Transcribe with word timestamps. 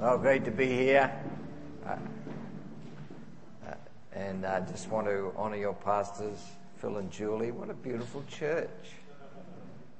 Well, 0.00 0.16
great 0.16 0.46
to 0.46 0.50
be 0.50 0.66
here. 0.66 1.12
Uh, 1.84 1.96
uh, 3.68 3.74
and 4.14 4.46
I 4.46 4.60
just 4.60 4.88
want 4.88 5.06
to 5.06 5.30
honor 5.36 5.58
your 5.58 5.74
pastors, 5.74 6.38
Phil 6.78 6.96
and 6.96 7.10
Julie. 7.10 7.50
What 7.50 7.68
a 7.68 7.74
beautiful 7.74 8.24
church. 8.26 8.70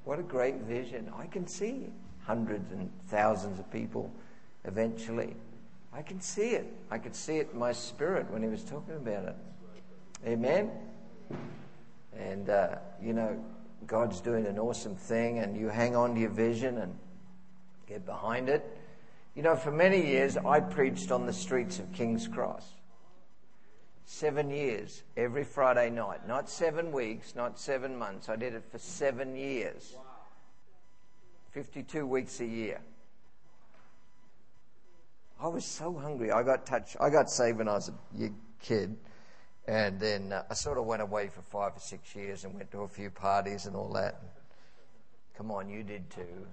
What 0.04 0.18
a 0.18 0.22
great 0.22 0.54
vision. 0.62 1.12
I 1.14 1.26
can 1.26 1.46
see 1.46 1.90
hundreds 2.22 2.72
and 2.72 2.90
thousands 3.08 3.58
of 3.58 3.70
people 3.70 4.10
eventually. 4.64 5.36
I 5.92 6.00
can 6.00 6.22
see 6.22 6.52
it. 6.52 6.72
I 6.90 6.96
could 6.96 7.14
see 7.14 7.36
it 7.36 7.50
in 7.52 7.58
my 7.58 7.72
spirit 7.72 8.30
when 8.30 8.42
he 8.42 8.48
was 8.48 8.64
talking 8.64 8.96
about 8.96 9.26
it. 9.26 9.36
Amen. 10.26 10.70
And, 12.16 12.48
uh, 12.48 12.76
you 13.02 13.12
know, 13.12 13.38
God's 13.86 14.22
doing 14.22 14.46
an 14.46 14.58
awesome 14.58 14.96
thing, 14.96 15.40
and 15.40 15.54
you 15.58 15.68
hang 15.68 15.94
on 15.94 16.14
to 16.14 16.20
your 16.22 16.30
vision 16.30 16.78
and 16.78 16.98
get 17.86 18.06
behind 18.06 18.48
it 18.48 18.79
you 19.34 19.42
know, 19.42 19.56
for 19.56 19.70
many 19.70 20.04
years, 20.06 20.36
I 20.36 20.60
preached 20.60 21.10
on 21.10 21.26
the 21.26 21.32
streets 21.32 21.78
of 21.78 21.92
King's 21.92 22.26
Cross. 22.26 22.74
Seven 24.04 24.50
years, 24.50 25.04
every 25.16 25.44
Friday 25.44 25.88
night. 25.88 26.26
Not 26.26 26.50
seven 26.50 26.90
weeks, 26.90 27.36
not 27.36 27.58
seven 27.58 27.96
months. 27.96 28.28
I 28.28 28.36
did 28.36 28.54
it 28.54 28.64
for 28.70 28.78
seven 28.78 29.36
years. 29.36 29.96
52 31.52 32.06
weeks 32.06 32.40
a 32.40 32.46
year. 32.46 32.80
I 35.40 35.48
was 35.48 35.64
so 35.64 35.94
hungry. 35.94 36.30
I 36.32 36.42
got 36.42 36.66
touched. 36.66 36.96
I 37.00 37.08
got 37.08 37.30
saved 37.30 37.58
when 37.58 37.68
I 37.68 37.74
was 37.74 37.88
a 37.88 38.30
kid. 38.60 38.96
And 39.66 40.00
then 40.00 40.32
uh, 40.32 40.42
I 40.50 40.54
sort 40.54 40.78
of 40.78 40.86
went 40.86 41.02
away 41.02 41.28
for 41.28 41.42
five 41.42 41.76
or 41.76 41.80
six 41.80 42.14
years 42.14 42.44
and 42.44 42.54
went 42.54 42.70
to 42.72 42.80
a 42.80 42.88
few 42.88 43.10
parties 43.10 43.66
and 43.66 43.76
all 43.76 43.92
that. 43.92 44.20
Come 45.36 45.50
on, 45.50 45.68
you 45.68 45.82
did 45.82 46.10
too. 46.10 46.46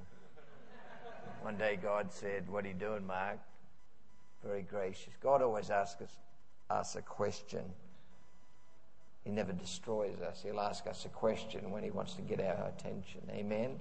One 1.42 1.58
day 1.58 1.78
God 1.82 2.12
said, 2.12 2.50
What 2.50 2.66
are 2.66 2.68
you 2.68 2.74
doing, 2.74 3.06
Mark? 3.06 3.40
Very 4.44 4.62
gracious. 4.62 5.14
God 5.22 5.42
always 5.42 5.70
asks 5.70 6.02
us, 6.02 6.18
us 6.70 6.96
a 6.96 7.02
question. 7.02 7.64
He 9.24 9.32
never 9.32 9.52
destroys 9.52 10.20
us. 10.22 10.42
He'll 10.44 10.60
ask 10.60 10.88
us 10.88 11.06
a 11.06 11.10
question 11.10 11.72
when 11.72 11.84
He 11.84 11.92
wants 11.92 12.14
to 12.14 12.22
get 12.22 12.40
our 12.40 12.68
attention. 12.68 13.22
Amen? 13.32 13.80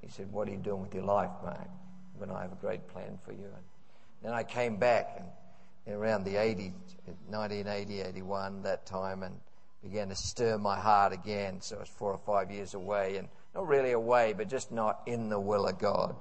He 0.00 0.08
said, 0.08 0.30
What 0.32 0.48
are 0.48 0.52
you 0.52 0.58
doing 0.58 0.82
with 0.82 0.94
your 0.94 1.04
life, 1.04 1.30
Mark? 1.42 1.68
When 2.18 2.30
I 2.30 2.42
have 2.42 2.52
a 2.52 2.56
great 2.56 2.86
plan 2.88 3.18
for 3.24 3.32
you. 3.32 3.44
And 3.44 3.64
then 4.22 4.32
I 4.32 4.42
came 4.42 4.76
back 4.76 5.20
and 5.86 5.94
around 5.94 6.24
the 6.24 6.36
80, 6.36 6.72
1980, 7.28 8.00
81, 8.00 8.62
that 8.62 8.86
time, 8.86 9.22
and 9.22 9.38
began 9.82 10.08
to 10.08 10.16
stir 10.16 10.58
my 10.58 10.78
heart 10.78 11.12
again. 11.12 11.60
So 11.60 11.76
I 11.76 11.80
was 11.80 11.88
four 11.88 12.12
or 12.12 12.20
five 12.26 12.50
years 12.50 12.74
away, 12.74 13.16
and 13.16 13.28
not 13.54 13.68
really 13.68 13.92
away, 13.92 14.34
but 14.36 14.48
just 14.48 14.72
not 14.72 15.02
in 15.06 15.28
the 15.28 15.38
will 15.38 15.66
of 15.66 15.78
God. 15.78 16.16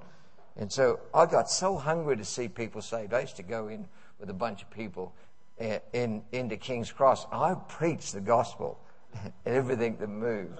And 0.58 0.72
so 0.72 1.00
I 1.14 1.26
got 1.26 1.50
so 1.50 1.78
hungry 1.78 2.16
to 2.18 2.26
see 2.26 2.48
people 2.48 2.82
saved. 2.82 3.14
I 3.14 3.22
used 3.22 3.36
to 3.38 3.44
go 3.44 3.68
in 3.68 3.86
with 4.20 4.30
a 4.30 4.34
bunch 4.34 4.62
of 4.62 4.70
people 4.72 5.14
in, 5.58 5.80
in 5.94 6.22
into 6.32 6.58
King's 6.58 6.92
Cross. 6.92 7.28
I 7.32 7.56
preached 7.68 8.14
the 8.14 8.22
gospel 8.22 8.80
and 9.24 9.34
everything 9.46 9.98
that 9.98 10.08
moved. 10.08 10.60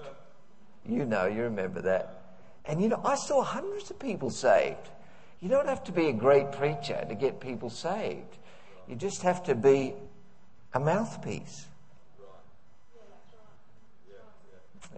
You 0.84 1.04
know, 1.04 1.26
you 1.26 1.42
remember 1.42 1.80
that. 1.82 2.22
And 2.64 2.82
you 2.82 2.88
know, 2.88 3.00
I 3.04 3.14
saw 3.14 3.42
hundreds 3.42 3.90
of 3.90 3.98
people 3.98 4.30
saved. 4.30 4.90
You 5.40 5.48
don't 5.48 5.68
have 5.68 5.84
to 5.84 5.92
be 5.92 6.08
a 6.08 6.12
great 6.12 6.52
preacher 6.52 7.04
to 7.08 7.14
get 7.14 7.40
people 7.40 7.70
saved. 7.70 8.38
You 8.88 8.96
just 8.96 9.22
have 9.22 9.42
to 9.44 9.54
be 9.54 9.94
a 10.74 10.80
mouthpiece. 10.80 11.66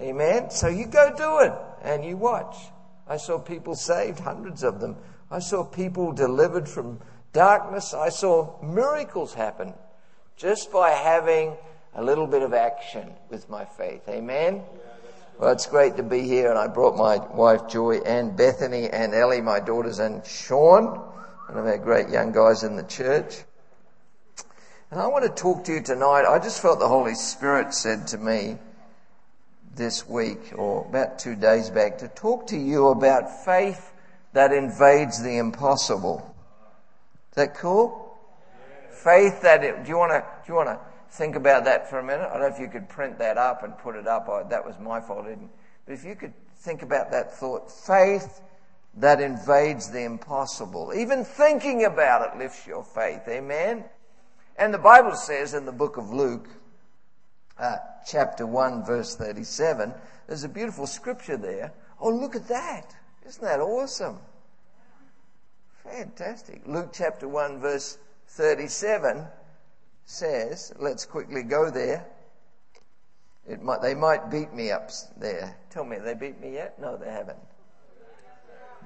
Amen. 0.01 0.51
So 0.51 0.69
you 0.69 0.87
go 0.87 1.13
do 1.17 1.39
it 1.41 1.53
and 1.83 2.05
you 2.05 2.17
watch. 2.17 2.57
I 3.09 3.17
saw 3.17 3.39
people 3.39 3.75
saved, 3.75 4.21
hundreds 4.21 4.63
of 4.63 4.81
them. 4.81 4.97
I 5.31 5.39
saw 5.39 5.65
people 5.65 6.13
delivered 6.13 6.69
from 6.69 7.01
darkness. 7.33 7.95
I 7.95 8.11
saw 8.11 8.61
miracles 8.63 9.35
happen 9.35 9.75
just 10.37 10.71
by 10.73 10.91
having 10.91 11.57
a 11.95 12.03
little 12.03 12.27
bit 12.27 12.43
of 12.43 12.53
action 12.53 13.13
with 13.31 13.49
my 13.49 13.65
faith. 13.65 14.09
Amen? 14.09 14.63
Well, 15.39 15.53
it's 15.53 15.67
great 15.67 15.97
to 15.97 16.03
be 16.03 16.23
here, 16.23 16.51
and 16.51 16.59
I 16.59 16.67
brought 16.67 16.97
my 16.97 17.19
wife 17.35 17.69
Joy 17.69 17.99
and 17.99 18.37
Bethany 18.37 18.89
and 18.91 19.15
Ellie, 19.15 19.41
my 19.41 19.61
daughters, 19.61 20.01
and 20.01 20.25
Sean, 20.27 20.85
one 20.87 21.59
of 21.59 21.65
our 21.65 21.79
great 21.79 22.09
young 22.09 22.33
guys 22.33 22.63
in 22.63 22.77
the 22.77 22.83
church. 22.83 23.45
And 24.91 25.01
I 25.01 25.07
want 25.07 25.25
to 25.25 25.31
talk 25.31 25.65
to 25.65 25.73
you 25.73 25.83
tonight. 25.83 26.25
I 26.27 26.39
just 26.39 26.61
felt 26.61 26.79
the 26.81 26.89
Holy 26.89 27.15
Spirit 27.15 27.73
said 27.73 28.09
to 28.09 28.19
me, 28.19 28.59
this 29.79 30.07
week 30.07 30.53
or 30.57 30.85
about 30.87 31.19
two 31.19 31.35
days 31.35 31.71
back 31.71 31.97
to 31.99 32.09
talk 32.09 32.49
to 32.49 32.59
you 32.59 32.89
about 32.89 33.45
faith 33.45 33.93
that 34.35 34.53
invades 34.53 35.23
the 35.23 35.39
impossible. 35.39 36.35
Is 37.31 37.37
that 37.37 37.55
cool? 37.55 38.19
Faith 38.91 39.41
that 39.43 39.65
it, 39.65 39.85
do 39.85 39.89
you 39.89 39.97
want 39.97 40.11
to 40.13 40.21
do 40.45 40.53
you 40.53 40.55
want 40.55 40.69
to 40.69 40.79
think 41.11 41.37
about 41.37 41.65
that 41.65 41.89
for 41.89 42.01
a 42.01 42.05
minute? 42.05 42.29
I 42.29 42.39
don't 42.39 42.41
know 42.41 42.55
if 42.55 42.61
you 42.61 42.69
could 42.69 42.89
print 42.89 43.19
that 43.21 43.39
up 43.39 43.63
and 43.63 43.79
put 43.79 43.95
it 43.95 44.07
up. 44.07 44.29
I, 44.29 44.43
that 44.43 44.67
was 44.67 44.75
my 44.81 45.01
fault, 45.01 45.27
didn't. 45.27 45.51
But 45.87 45.95
if 45.95 46.05
you 46.05 46.17
could 46.17 46.35
think 46.57 46.83
about 46.83 47.13
that 47.13 47.33
thought, 47.35 47.71
faith 47.71 48.43
that 48.97 49.21
invades 49.21 49.91
the 49.91 50.03
impossible. 50.03 50.93
Even 50.95 51.25
thinking 51.25 51.85
about 51.85 52.33
it 52.33 52.39
lifts 52.39 52.67
your 52.67 52.83
faith. 52.83 53.23
Amen. 53.29 53.85
And 54.57 54.75
the 54.75 54.79
Bible 54.79 55.15
says 55.15 55.55
in 55.55 55.65
the 55.65 55.73
book 55.73 55.97
of 55.97 56.11
Luke, 56.11 56.49
uh, 57.59 57.77
chapter 58.07 58.47
1, 58.47 58.85
verse 58.85 59.17
37. 59.17 59.93
There's 60.27 60.45
a 60.45 60.49
beautiful 60.49 60.87
scripture 60.87 61.37
there. 61.37 61.73
Oh, 62.01 62.11
look 62.11 62.37
at 62.37 62.49
that. 62.49 62.95
Isn't 63.27 63.43
that 63.43 63.61
awesome? 63.61 64.19
Fantastic. 65.85 66.63
Luke 66.67 66.91
chapter 66.93 67.29
1, 67.29 67.61
verse 67.61 67.99
37 68.29 69.25
says, 70.05 70.73
let's 70.79 71.05
quickly 71.05 71.43
go 71.43 71.71
there. 71.71 72.07
It 73.49 73.63
might, 73.63 73.81
they 73.81 73.95
might 73.95 74.31
beat 74.31 74.53
me 74.53 74.71
up 74.71 74.91
there. 75.17 75.57
Tell 75.71 75.85
me, 75.85 75.97
they 75.99 76.15
beat 76.15 76.41
me 76.41 76.53
yet? 76.53 76.79
No, 76.79 76.97
they 76.97 77.11
haven't. 77.11 77.39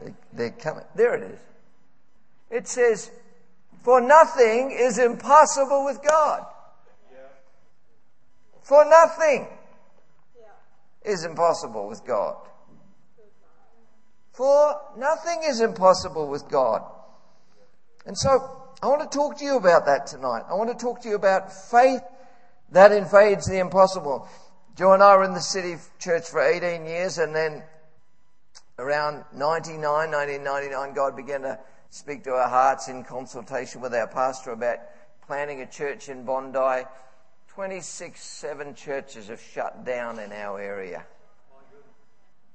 They, 0.01 0.15
they're 0.33 0.51
coming. 0.51 0.85
There 0.95 1.15
it 1.15 1.33
is. 1.33 1.39
It 2.51 2.69
says, 2.69 3.11
For 3.83 4.01
nothing 4.01 4.71
is 4.71 4.99
impossible 4.99 5.85
with 5.85 6.03
God. 6.03 6.47
For 8.63 8.85
nothing 8.85 9.49
is 11.05 11.25
impossible 11.25 11.89
with 11.89 12.05
God. 12.05 12.37
For 14.33 14.81
nothing 14.97 15.43
is 15.45 15.61
impossible 15.61 16.29
with 16.29 16.49
God. 16.49 16.83
And 18.07 18.17
so 18.17 18.63
I 18.83 18.87
want 18.87 19.09
to 19.09 19.17
talk 19.17 19.39
to 19.39 19.45
you 19.45 19.57
about 19.57 19.87
that 19.87 20.07
tonight. 20.07 20.45
I 20.49 20.55
want 20.55 20.71
to 20.71 20.77
talk 20.77 21.03
to 21.03 21.09
you 21.09 21.17
about 21.17 21.53
faith 21.53 22.03
that 22.71 22.93
invades 22.93 23.47
the 23.47 23.59
impossible. 23.59 24.29
Joy 24.77 24.95
and 24.95 25.03
I 25.03 25.17
were 25.17 25.25
in 25.25 25.35
the 25.35 25.41
city 25.41 25.77
church 25.99 26.25
for 26.25 26.41
18 26.41 26.87
years 26.87 27.19
and 27.19 27.35
then 27.35 27.63
around 28.79 29.25
99, 29.35 29.83
1999, 29.83 30.95
God 30.95 31.15
began 31.15 31.43
to 31.43 31.59
speak 31.91 32.25
to 32.25 32.31
our 32.31 32.49
hearts 32.49 32.89
in 32.89 33.05
consultation 33.05 33.83
with 33.83 33.95
our 33.95 34.07
pastor 34.07 34.53
about 34.53 34.79
planting 35.27 35.61
a 35.61 35.67
church 35.67 36.09
in 36.09 36.25
Bondi 36.25 36.85
26, 37.55 38.23
seven 38.23 38.75
churches 38.75 39.29
have 39.29 39.41
shut 39.41 39.85
down 39.85 40.19
in 40.19 40.33
our 40.33 40.59
area. 40.59 41.05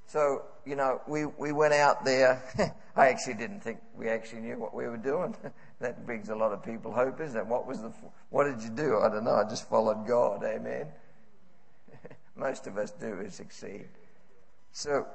So, 0.07 0.43
you 0.65 0.75
know, 0.75 1.01
we, 1.07 1.25
we 1.25 1.51
went 1.51 1.73
out 1.73 2.03
there. 2.03 2.41
I 2.95 3.09
actually 3.09 3.35
didn't 3.35 3.59
think 3.59 3.79
we 3.95 4.07
actually 4.09 4.41
knew 4.41 4.57
what 4.57 4.73
we 4.73 4.87
were 4.87 4.97
doing. 4.97 5.35
that 5.81 6.05
brings 6.05 6.29
a 6.29 6.35
lot 6.35 6.51
of 6.51 6.63
people 6.63 6.91
hope, 6.91 7.21
isn't 7.21 7.37
it? 7.37 7.45
What 7.45 7.67
was 7.67 7.81
the, 7.81 7.91
what 8.29 8.45
did 8.45 8.63
you 8.63 8.69
do? 8.69 8.99
I 8.99 9.09
don't 9.09 9.25
know. 9.25 9.35
I 9.35 9.43
just 9.43 9.69
followed 9.69 10.07
God. 10.07 10.43
Amen. 10.43 10.87
Most 12.35 12.65
of 12.65 12.77
us 12.77 12.91
do 12.91 13.23
succeed. 13.29 13.89
So, 14.71 15.05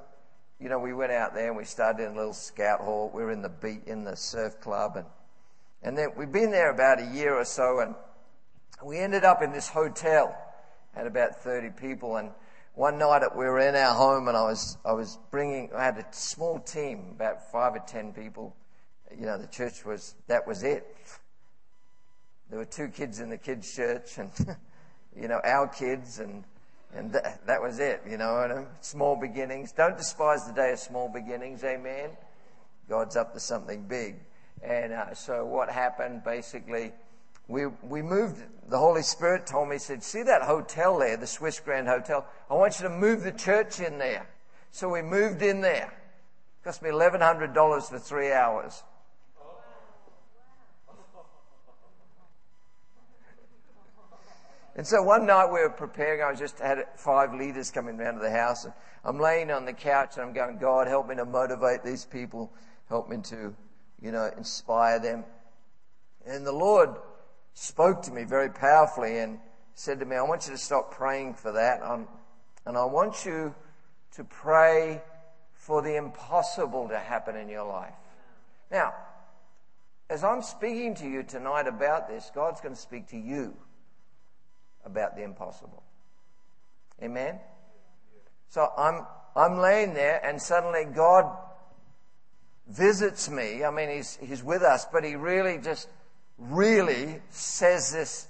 you 0.60 0.68
know, 0.68 0.78
we 0.78 0.92
went 0.92 1.10
out 1.10 1.34
there 1.34 1.48
and 1.48 1.56
we 1.56 1.64
started 1.64 2.04
in 2.04 2.12
a 2.12 2.16
little 2.16 2.34
scout 2.34 2.80
hall. 2.80 3.10
We 3.12 3.24
were 3.24 3.32
in 3.32 3.42
the 3.42 3.48
beat, 3.48 3.84
in 3.86 4.04
the 4.04 4.14
surf 4.14 4.60
club 4.60 4.96
and, 4.96 5.06
and 5.82 5.98
then 5.98 6.10
we've 6.16 6.30
been 6.30 6.52
there 6.52 6.70
about 6.70 7.00
a 7.00 7.06
year 7.06 7.34
or 7.34 7.44
so 7.44 7.80
and 7.80 7.96
we 8.84 8.98
ended 8.98 9.24
up 9.24 9.42
in 9.42 9.52
this 9.52 9.68
hotel, 9.68 10.36
had 10.94 11.06
about 11.06 11.36
30 11.36 11.70
people, 11.70 12.16
and 12.16 12.30
one 12.74 12.98
night 12.98 13.22
we 13.36 13.44
were 13.44 13.60
in 13.60 13.74
our 13.74 13.94
home 13.94 14.28
and 14.28 14.36
I 14.36 14.44
was, 14.44 14.78
I 14.84 14.92
was 14.92 15.18
bringing, 15.30 15.70
I 15.74 15.84
had 15.84 15.98
a 15.98 16.06
small 16.10 16.58
team, 16.58 17.08
about 17.14 17.50
five 17.50 17.74
or 17.74 17.82
10 17.86 18.12
people. 18.12 18.56
You 19.18 19.26
know, 19.26 19.36
the 19.36 19.46
church 19.46 19.84
was, 19.84 20.14
that 20.28 20.46
was 20.46 20.62
it. 20.62 20.86
There 22.48 22.58
were 22.58 22.64
two 22.64 22.88
kids 22.88 23.20
in 23.20 23.28
the 23.28 23.36
kids' 23.36 23.74
church 23.74 24.16
and, 24.16 24.30
you 25.16 25.28
know, 25.28 25.40
our 25.44 25.68
kids 25.68 26.18
and, 26.18 26.44
and 26.94 27.12
that, 27.12 27.60
was 27.60 27.78
it, 27.78 28.02
you 28.08 28.16
know, 28.16 28.40
and, 28.40 28.66
small 28.80 29.16
beginnings. 29.16 29.72
Don't 29.72 29.98
despise 29.98 30.46
the 30.46 30.54
day 30.54 30.72
of 30.72 30.78
small 30.78 31.10
beginnings, 31.10 31.62
amen? 31.64 32.10
God's 32.88 33.16
up 33.16 33.34
to 33.34 33.40
something 33.40 33.82
big. 33.82 34.16
And 34.62 34.94
uh, 34.94 35.14
so 35.14 35.44
what 35.44 35.68
happened 35.70 36.24
basically, 36.24 36.92
we, 37.52 37.66
we 37.82 38.00
moved, 38.00 38.42
the 38.68 38.78
Holy 38.78 39.02
Spirit 39.02 39.46
told 39.46 39.68
me, 39.68 39.74
he 39.74 39.78
said, 39.78 40.02
see 40.02 40.22
that 40.22 40.42
hotel 40.42 40.98
there, 40.98 41.18
the 41.18 41.26
Swiss 41.26 41.60
Grand 41.60 41.86
Hotel? 41.86 42.26
I 42.50 42.54
want 42.54 42.80
you 42.80 42.88
to 42.88 42.94
move 42.94 43.22
the 43.22 43.32
church 43.32 43.78
in 43.78 43.98
there. 43.98 44.26
So 44.70 44.88
we 44.88 45.02
moved 45.02 45.42
in 45.42 45.60
there. 45.60 45.92
It 45.92 46.64
cost 46.64 46.82
me 46.82 46.88
$1,100 46.88 47.82
for 47.88 47.98
three 47.98 48.32
hours. 48.32 48.82
And 54.74 54.86
so 54.86 55.02
one 55.02 55.26
night 55.26 55.52
we 55.52 55.60
were 55.60 55.68
preparing. 55.68 56.22
I 56.22 56.30
was 56.30 56.38
just 56.38 56.58
had 56.58 56.86
five 56.96 57.34
leaders 57.34 57.70
coming 57.70 58.00
around 58.00 58.14
to 58.14 58.20
the 58.20 58.30
house, 58.30 58.64
and 58.64 58.72
I'm 59.04 59.20
laying 59.20 59.50
on 59.50 59.66
the 59.66 59.74
couch 59.74 60.16
and 60.16 60.24
I'm 60.24 60.32
going, 60.32 60.56
God, 60.56 60.88
help 60.88 61.06
me 61.06 61.16
to 61.16 61.26
motivate 61.26 61.84
these 61.84 62.06
people, 62.06 62.50
help 62.88 63.10
me 63.10 63.18
to, 63.24 63.54
you 64.00 64.10
know, 64.10 64.30
inspire 64.38 64.98
them. 64.98 65.24
And 66.24 66.46
the 66.46 66.52
Lord 66.52 66.88
spoke 67.54 68.02
to 68.02 68.12
me 68.12 68.24
very 68.24 68.50
powerfully 68.50 69.18
and 69.18 69.38
said 69.74 70.00
to 70.00 70.06
me, 70.06 70.16
I 70.16 70.22
want 70.22 70.46
you 70.46 70.52
to 70.52 70.58
stop 70.58 70.92
praying 70.92 71.34
for 71.34 71.52
that, 71.52 71.82
um, 71.82 72.08
and 72.66 72.76
I 72.76 72.84
want 72.84 73.24
you 73.24 73.54
to 74.16 74.24
pray 74.24 75.02
for 75.54 75.82
the 75.82 75.96
impossible 75.96 76.88
to 76.88 76.98
happen 76.98 77.36
in 77.36 77.48
your 77.48 77.66
life. 77.66 77.94
Now, 78.70 78.94
as 80.10 80.24
I'm 80.24 80.42
speaking 80.42 80.94
to 80.96 81.08
you 81.08 81.22
tonight 81.22 81.66
about 81.66 82.08
this, 82.08 82.30
God's 82.34 82.60
going 82.60 82.74
to 82.74 82.80
speak 82.80 83.08
to 83.08 83.16
you 83.16 83.56
about 84.84 85.16
the 85.16 85.22
impossible. 85.22 85.82
Amen? 87.02 87.38
So 88.48 88.70
I'm, 88.76 89.06
I'm 89.34 89.58
laying 89.58 89.94
there 89.94 90.24
and 90.24 90.40
suddenly 90.40 90.84
God 90.84 91.34
visits 92.68 93.30
me. 93.30 93.64
I 93.64 93.70
mean, 93.70 93.88
he's, 93.88 94.18
he's 94.20 94.42
with 94.42 94.62
us, 94.62 94.86
but 94.92 95.04
he 95.04 95.16
really 95.16 95.58
just, 95.58 95.88
really 96.38 97.20
says 97.30 97.92
this 97.92 98.26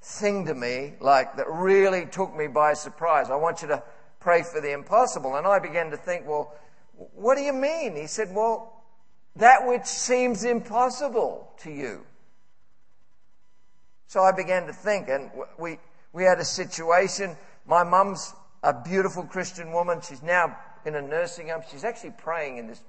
thing 0.00 0.46
to 0.46 0.54
me, 0.54 0.94
like, 1.00 1.36
that 1.36 1.48
really 1.48 2.06
took 2.06 2.34
me 2.36 2.48
by 2.48 2.74
surprise. 2.74 3.30
I 3.30 3.36
want 3.36 3.62
you 3.62 3.68
to 3.68 3.82
pray 4.20 4.42
for 4.42 4.60
the 4.60 4.72
impossible. 4.72 5.36
And 5.36 5.46
I 5.46 5.58
began 5.58 5.90
to 5.90 5.96
think, 5.96 6.26
well, 6.26 6.54
what 7.14 7.36
do 7.36 7.42
you 7.42 7.52
mean? 7.52 7.96
He 7.96 8.06
said, 8.06 8.34
well, 8.34 8.82
that 9.36 9.66
which 9.66 9.86
seems 9.86 10.44
impossible 10.44 11.52
to 11.60 11.70
you. 11.70 12.04
So 14.06 14.20
I 14.22 14.32
began 14.32 14.66
to 14.66 14.72
think, 14.72 15.08
and 15.08 15.30
we, 15.58 15.78
we 16.12 16.24
had 16.24 16.38
a 16.38 16.44
situation. 16.44 17.36
My 17.66 17.82
mum's 17.82 18.34
a 18.62 18.74
beautiful 18.74 19.22
Christian 19.22 19.72
woman. 19.72 20.00
She's 20.02 20.22
now 20.22 20.56
in 20.84 20.94
a 20.94 21.02
nursing 21.02 21.48
home. 21.48 21.62
She's 21.70 21.84
actually 21.84 22.12
praying 22.18 22.58
in 22.58 22.66
this 22.66 22.82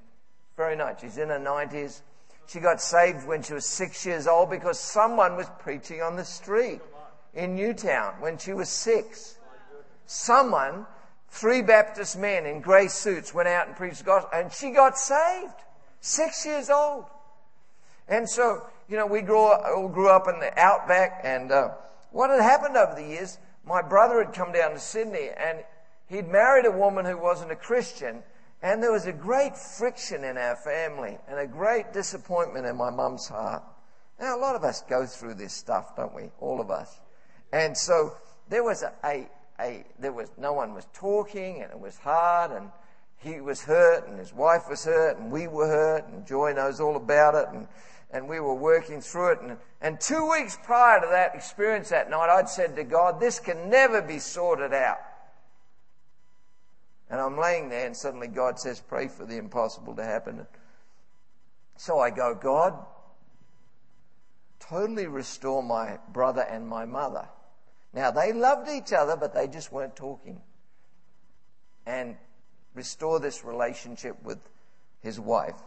very 0.57 0.75
night. 0.75 1.00
She's 1.00 1.18
in 1.18 1.29
her 1.29 1.39
90s. 1.39 2.01
She 2.48 2.60
got 2.60 2.81
saved 2.81 3.25
when 3.25 3.42
she 3.42 3.54
was 3.54 3.66
six 3.66 4.06
years 4.06 4.28
old 4.28 4.50
because 4.50 4.80
someone 4.80 5.36
was 5.36 5.48
preaching 5.60 6.01
on 6.01 6.16
the 6.16 6.25
street 6.25 6.81
in 7.34 7.56
Newtown 7.56 8.13
when 8.19 8.38
she 8.38 8.54
was 8.54 8.69
six. 8.69 9.38
Someone, 10.06 10.86
three 11.30 11.62
Baptist 11.62 12.18
men 12.18 12.45
in 12.45 12.62
grey 12.62 12.88
suits, 12.88 13.34
went 13.34 13.48
out 13.48 13.68
and 13.68 13.75
preached 13.75 14.00
the 14.00 14.04
gospel, 14.04 14.30
and 14.34 14.51
she 14.51 14.72
got 14.72 14.98
saved. 14.98 15.54
Six 16.01 16.45
years 16.45 16.69
old. 16.69 17.06
And 18.07 18.30
so, 18.30 18.68
you 18.89 18.98
know, 18.98 19.07
we 19.07 19.22
grew 19.22 19.46
up, 19.46 19.63
all 19.66 19.88
grew 19.88 20.10
up 20.10 20.28
in 20.28 20.39
the 20.39 20.51
outback, 20.60 21.22
and 21.24 21.51
uh, 21.51 21.69
what 22.12 22.30
had 22.30 22.42
happened 22.42 22.75
over 22.75 22.94
the 22.94 23.07
years, 23.07 23.38
my 23.66 23.81
brother 23.81 24.24
had 24.24 24.34
come 24.34 24.51
down 24.51 24.72
to 24.72 24.80
Sydney, 24.80 25.30
and 25.36 25.63
he'd 26.07 26.28
married 26.28 26.66
a 26.66 26.72
woman 26.72 27.06
who 27.06 27.18
wasn't 27.18 27.51
a 27.51 27.56
Christian, 27.56 28.22
and 28.63 28.81
there 28.81 28.94
was 28.94 29.06
a 29.06 29.12
great 29.12 29.57
friction 29.57 30.24
in 30.24 30.38
our 30.38 30.56
family, 30.56 31.18
and 31.27 31.38
a 31.38 31.45
great 31.45 31.92
disappointment 31.92 32.65
in 32.65 32.77
my 32.77 32.89
mum's 32.89 33.27
heart. 33.27 33.62
Now, 34.19 34.38
a 34.38 34.39
lot 34.39 34.56
of 34.56 34.63
us 34.63 34.81
go 34.89 35.06
through 35.06 35.33
this 35.33 35.54
stuff, 35.54 35.98
don't 35.98 36.15
we? 36.15 36.31
All 36.39 36.62
of 36.62 36.71
us. 36.71 37.01
And 37.51 37.77
so 37.77 38.13
there 38.48 38.63
was 38.63 38.81
a, 38.81 38.94
a, 39.04 39.30
a, 39.60 39.83
there 40.00 40.13
was, 40.13 40.30
no 40.38 40.54
one 40.54 40.74
was 40.74 40.88
talking 40.94 41.62
and 41.62 41.71
it 41.71 41.80
was 41.80 41.98
hard 41.98 42.51
and 42.51 42.69
he 43.18 43.42
was 43.42 43.62
hurt 43.62 44.07
and 44.07 44.18
his 44.18 44.33
wife 44.33 44.63
was 44.69 44.86
hurt 44.86 45.18
and 45.18 45.30
we 45.30 45.48
were 45.48 45.68
hurt 45.68 46.07
and 46.07 46.25
Joy 46.25 46.54
knows 46.54 46.80
all 46.80 46.95
about 46.95 47.36
it 47.36 47.48
and, 47.54 47.68
and 48.12 48.30
we 48.30 48.39
were 48.39 48.56
working 48.56 49.01
through 49.01 49.33
it. 49.33 49.42
And, 49.42 49.57
and 49.81 50.00
two 50.00 50.30
weeks 50.31 50.57
prior 50.63 51.01
to 51.01 51.07
that 51.07 51.36
experience 51.36 51.89
that 51.89 52.10
night, 52.10 52.30
I'd 52.30 52.48
said 52.48 52.77
to 52.77 52.83
God, 52.86 53.19
this 53.19 53.39
can 53.39 53.69
never 53.69 54.01
be 54.01 54.19
sorted 54.19 54.74
out. 54.74 55.00
And 57.13 57.21
I'm 57.21 57.38
laying 57.38 57.69
there 57.69 57.86
and 57.86 57.95
suddenly 57.95 58.27
God 58.27 58.60
says, 58.60 58.81
pray 58.81 59.07
for 59.07 59.24
the 59.24 59.38
impossible 59.38 59.95
to 59.98 60.04
happen. 60.04 60.48
So 61.77 62.00
I 62.00 62.10
go, 62.10 62.33
God, 62.33 62.74
totally 64.60 65.06
restore 65.06 65.62
my 65.62 66.00
brother 66.12 66.42
and 66.42 66.68
my 66.68 66.86
mother. 66.86 67.27
Now, 67.94 68.10
they 68.10 68.33
loved 68.33 68.68
each 68.68 68.94
other, 68.94 69.15
but 69.15 69.36
they 69.36 69.48
just 69.48 69.71
weren't 69.71 69.95
talking. 69.95 70.42
And 71.86 72.15
restore 72.74 73.19
this 73.19 73.45
relationship 73.45 74.15
with 74.24 74.39
his 75.04 75.19
wife. 75.19 75.62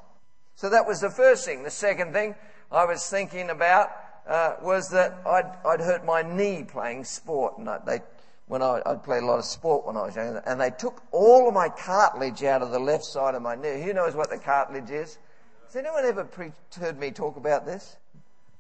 So 0.56 0.68
that 0.70 0.84
was 0.84 1.00
the 1.00 1.10
first 1.10 1.44
thing. 1.44 1.62
The 1.62 1.70
second 1.70 2.12
thing 2.12 2.34
I 2.72 2.86
was 2.86 3.08
thinking 3.08 3.50
about 3.50 3.90
uh, 4.28 4.56
was 4.62 4.90
that 4.90 5.16
I'd, 5.24 5.52
I'd 5.64 5.80
hurt 5.80 6.04
my 6.04 6.22
knee 6.22 6.64
playing 6.64 7.04
sport. 7.04 7.56
And 7.58 7.70
I, 7.70 7.78
they, 7.86 8.00
when 8.46 8.62
I, 8.62 8.80
I'd 8.86 9.02
played 9.02 9.22
a 9.22 9.26
lot 9.26 9.38
of 9.38 9.44
sport 9.44 9.86
when 9.86 9.96
I 9.96 10.06
was 10.06 10.16
young, 10.16 10.40
and 10.46 10.60
they 10.60 10.70
took 10.70 11.02
all 11.10 11.48
of 11.48 11.54
my 11.54 11.68
cartilage 11.68 12.42
out 12.44 12.62
of 12.62 12.70
the 12.70 12.78
left 12.78 13.04
side 13.04 13.34
of 13.34 13.42
my 13.42 13.56
knee. 13.56 13.82
Who 13.82 13.92
knows 13.92 14.14
what 14.14 14.30
the 14.30 14.38
cartilage 14.38 14.90
is? 14.90 15.18
Has 15.66 15.76
anyone 15.76 16.04
ever 16.04 16.24
pre- 16.24 16.52
heard 16.78 16.98
me 16.98 17.10
talk 17.10 17.36
about 17.36 17.66
this? 17.66 17.96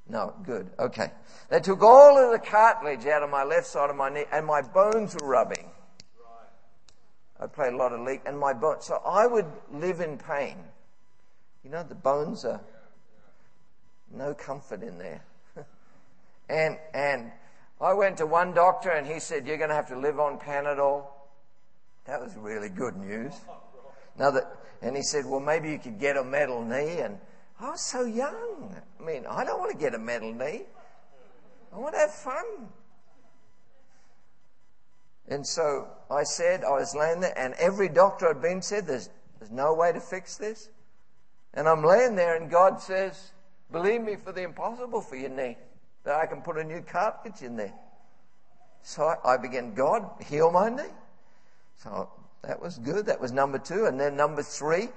No, 0.08 0.34
good. 0.44 0.70
Okay. 0.78 1.10
They 1.50 1.60
took 1.60 1.82
all 1.82 2.18
of 2.18 2.32
the 2.32 2.38
cartilage 2.38 3.06
out 3.06 3.22
of 3.22 3.30
my 3.30 3.44
left 3.44 3.66
side 3.66 3.90
of 3.90 3.96
my 3.96 4.08
knee 4.08 4.24
and 4.32 4.46
my 4.46 4.62
bones 4.62 5.16
were 5.20 5.26
rubbing. 5.26 5.70
I 7.40 7.46
played 7.46 7.74
a 7.74 7.76
lot 7.76 7.92
of 7.92 8.00
league 8.00 8.22
and 8.24 8.38
my 8.38 8.52
bones. 8.52 8.86
So 8.86 9.00
I 9.04 9.26
would 9.26 9.46
live 9.72 10.00
in 10.00 10.16
pain. 10.16 10.56
You 11.64 11.70
know, 11.70 11.82
the 11.82 11.94
bones 11.94 12.44
are 12.44 12.60
no 14.14 14.32
comfort 14.32 14.82
in 14.82 14.98
there. 14.98 15.22
and, 16.48 16.78
and 16.94 17.32
I 17.80 17.92
went 17.92 18.18
to 18.18 18.26
one 18.26 18.54
doctor 18.54 18.90
and 18.90 19.06
he 19.06 19.20
said, 19.20 19.46
you're 19.46 19.58
going 19.58 19.68
to 19.68 19.74
have 19.74 19.88
to 19.88 19.98
live 19.98 20.18
on 20.18 20.38
Panadol. 20.38 21.04
That 22.06 22.20
was 22.20 22.34
really 22.36 22.68
good 22.68 22.96
news. 22.96 23.34
That, 24.16 24.32
and 24.80 24.96
he 24.96 25.02
said, 25.02 25.26
well, 25.26 25.40
maybe 25.40 25.70
you 25.70 25.78
could 25.78 25.98
get 25.98 26.16
a 26.16 26.24
metal 26.24 26.64
knee 26.64 27.00
and 27.00 27.18
I 27.58 27.70
was 27.70 27.80
so 27.80 28.04
young. 28.04 28.76
I 29.00 29.02
mean, 29.02 29.24
I 29.26 29.44
don't 29.44 29.58
want 29.58 29.72
to 29.72 29.78
get 29.78 29.94
a 29.94 29.98
metal 29.98 30.32
knee. 30.32 30.62
I 31.72 31.78
want 31.78 31.94
to 31.94 32.00
have 32.00 32.12
fun. 32.12 32.44
And 35.28 35.46
so 35.46 35.88
I 36.10 36.22
said, 36.22 36.62
I 36.64 36.70
was 36.70 36.94
laying 36.94 37.20
there, 37.20 37.36
and 37.36 37.54
every 37.54 37.88
doctor 37.88 38.28
I'd 38.28 38.40
been 38.40 38.62
said, 38.62 38.86
there's, 38.86 39.10
there's 39.38 39.50
no 39.50 39.74
way 39.74 39.92
to 39.92 40.00
fix 40.00 40.36
this. 40.36 40.68
And 41.54 41.68
I'm 41.68 41.82
laying 41.82 42.14
there, 42.14 42.36
and 42.36 42.50
God 42.50 42.80
says, 42.80 43.32
Believe 43.72 44.02
me 44.02 44.14
for 44.14 44.30
the 44.30 44.42
impossible 44.42 45.00
for 45.00 45.16
your 45.16 45.30
knee, 45.30 45.56
that 46.06 46.14
I 46.14 46.26
can 46.26 46.40
put 46.40 46.56
a 46.56 46.64
new 46.64 46.80
cartilage 46.80 47.42
in 47.42 47.56
there. 47.56 47.74
So 48.82 49.16
I, 49.24 49.36
began, 49.36 49.74
God, 49.74 50.08
heal 50.24 50.52
my 50.52 50.70
knee. 50.70 50.84
So 51.82 52.08
that 52.42 52.62
was 52.62 52.78
good. 52.78 53.06
That 53.06 53.20
was 53.20 53.32
number 53.32 53.58
two. 53.58 53.86
And 53.86 53.98
then 53.98 54.16
number 54.16 54.44
three, 54.44 54.88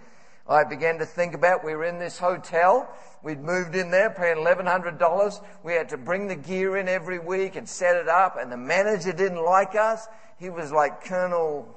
I 0.47 0.63
began 0.63 0.99
to 0.99 1.07
think 1.07 1.33
about 1.33 1.65
we 1.65 1.73
were 1.73 1.85
in 1.85 1.97
this 1.97 2.19
hotel. 2.19 2.87
We'd 3.23 3.41
moved 3.41 3.75
in 3.75 3.89
there 3.89 4.11
paying 4.11 4.37
$1,100. 4.37 5.43
We 5.63 5.73
had 5.73 5.89
to 5.89 5.97
bring 5.97 6.27
the 6.27 6.35
gear 6.35 6.77
in 6.77 6.87
every 6.87 7.17
week 7.17 7.55
and 7.55 7.67
set 7.67 7.95
it 7.95 8.07
up, 8.07 8.37
and 8.39 8.51
the 8.51 8.57
manager 8.57 9.11
didn't 9.11 9.43
like 9.43 9.73
us. 9.73 10.07
He 10.37 10.51
was 10.51 10.71
like 10.71 11.03
Colonel 11.03 11.75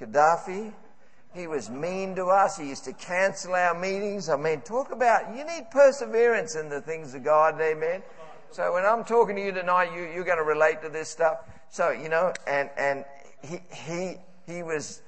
Gaddafi. 0.00 0.72
He 1.34 1.48
was 1.48 1.68
mean 1.68 2.14
to 2.14 2.26
us. 2.26 2.56
He 2.56 2.68
used 2.68 2.84
to 2.84 2.92
cancel 2.92 3.54
our 3.54 3.78
meetings. 3.78 4.28
I 4.28 4.36
mean, 4.36 4.60
talk 4.60 4.92
about, 4.92 5.36
you 5.36 5.44
need 5.44 5.70
perseverance 5.70 6.54
in 6.54 6.68
the 6.68 6.80
things 6.80 7.14
of 7.14 7.24
God, 7.24 7.60
amen? 7.60 8.02
So 8.50 8.72
when 8.72 8.84
I'm 8.84 9.04
talking 9.04 9.34
to 9.34 9.42
you 9.42 9.50
tonight, 9.50 9.92
you, 9.92 10.04
you're 10.04 10.24
going 10.24 10.38
to 10.38 10.44
relate 10.44 10.80
to 10.82 10.88
this 10.88 11.08
stuff. 11.08 11.38
So, 11.70 11.90
you 11.90 12.08
know, 12.08 12.32
and, 12.46 12.70
and 12.76 13.04
he, 13.42 13.58
he, 13.72 14.14
he 14.46 14.62
was 14.62 15.02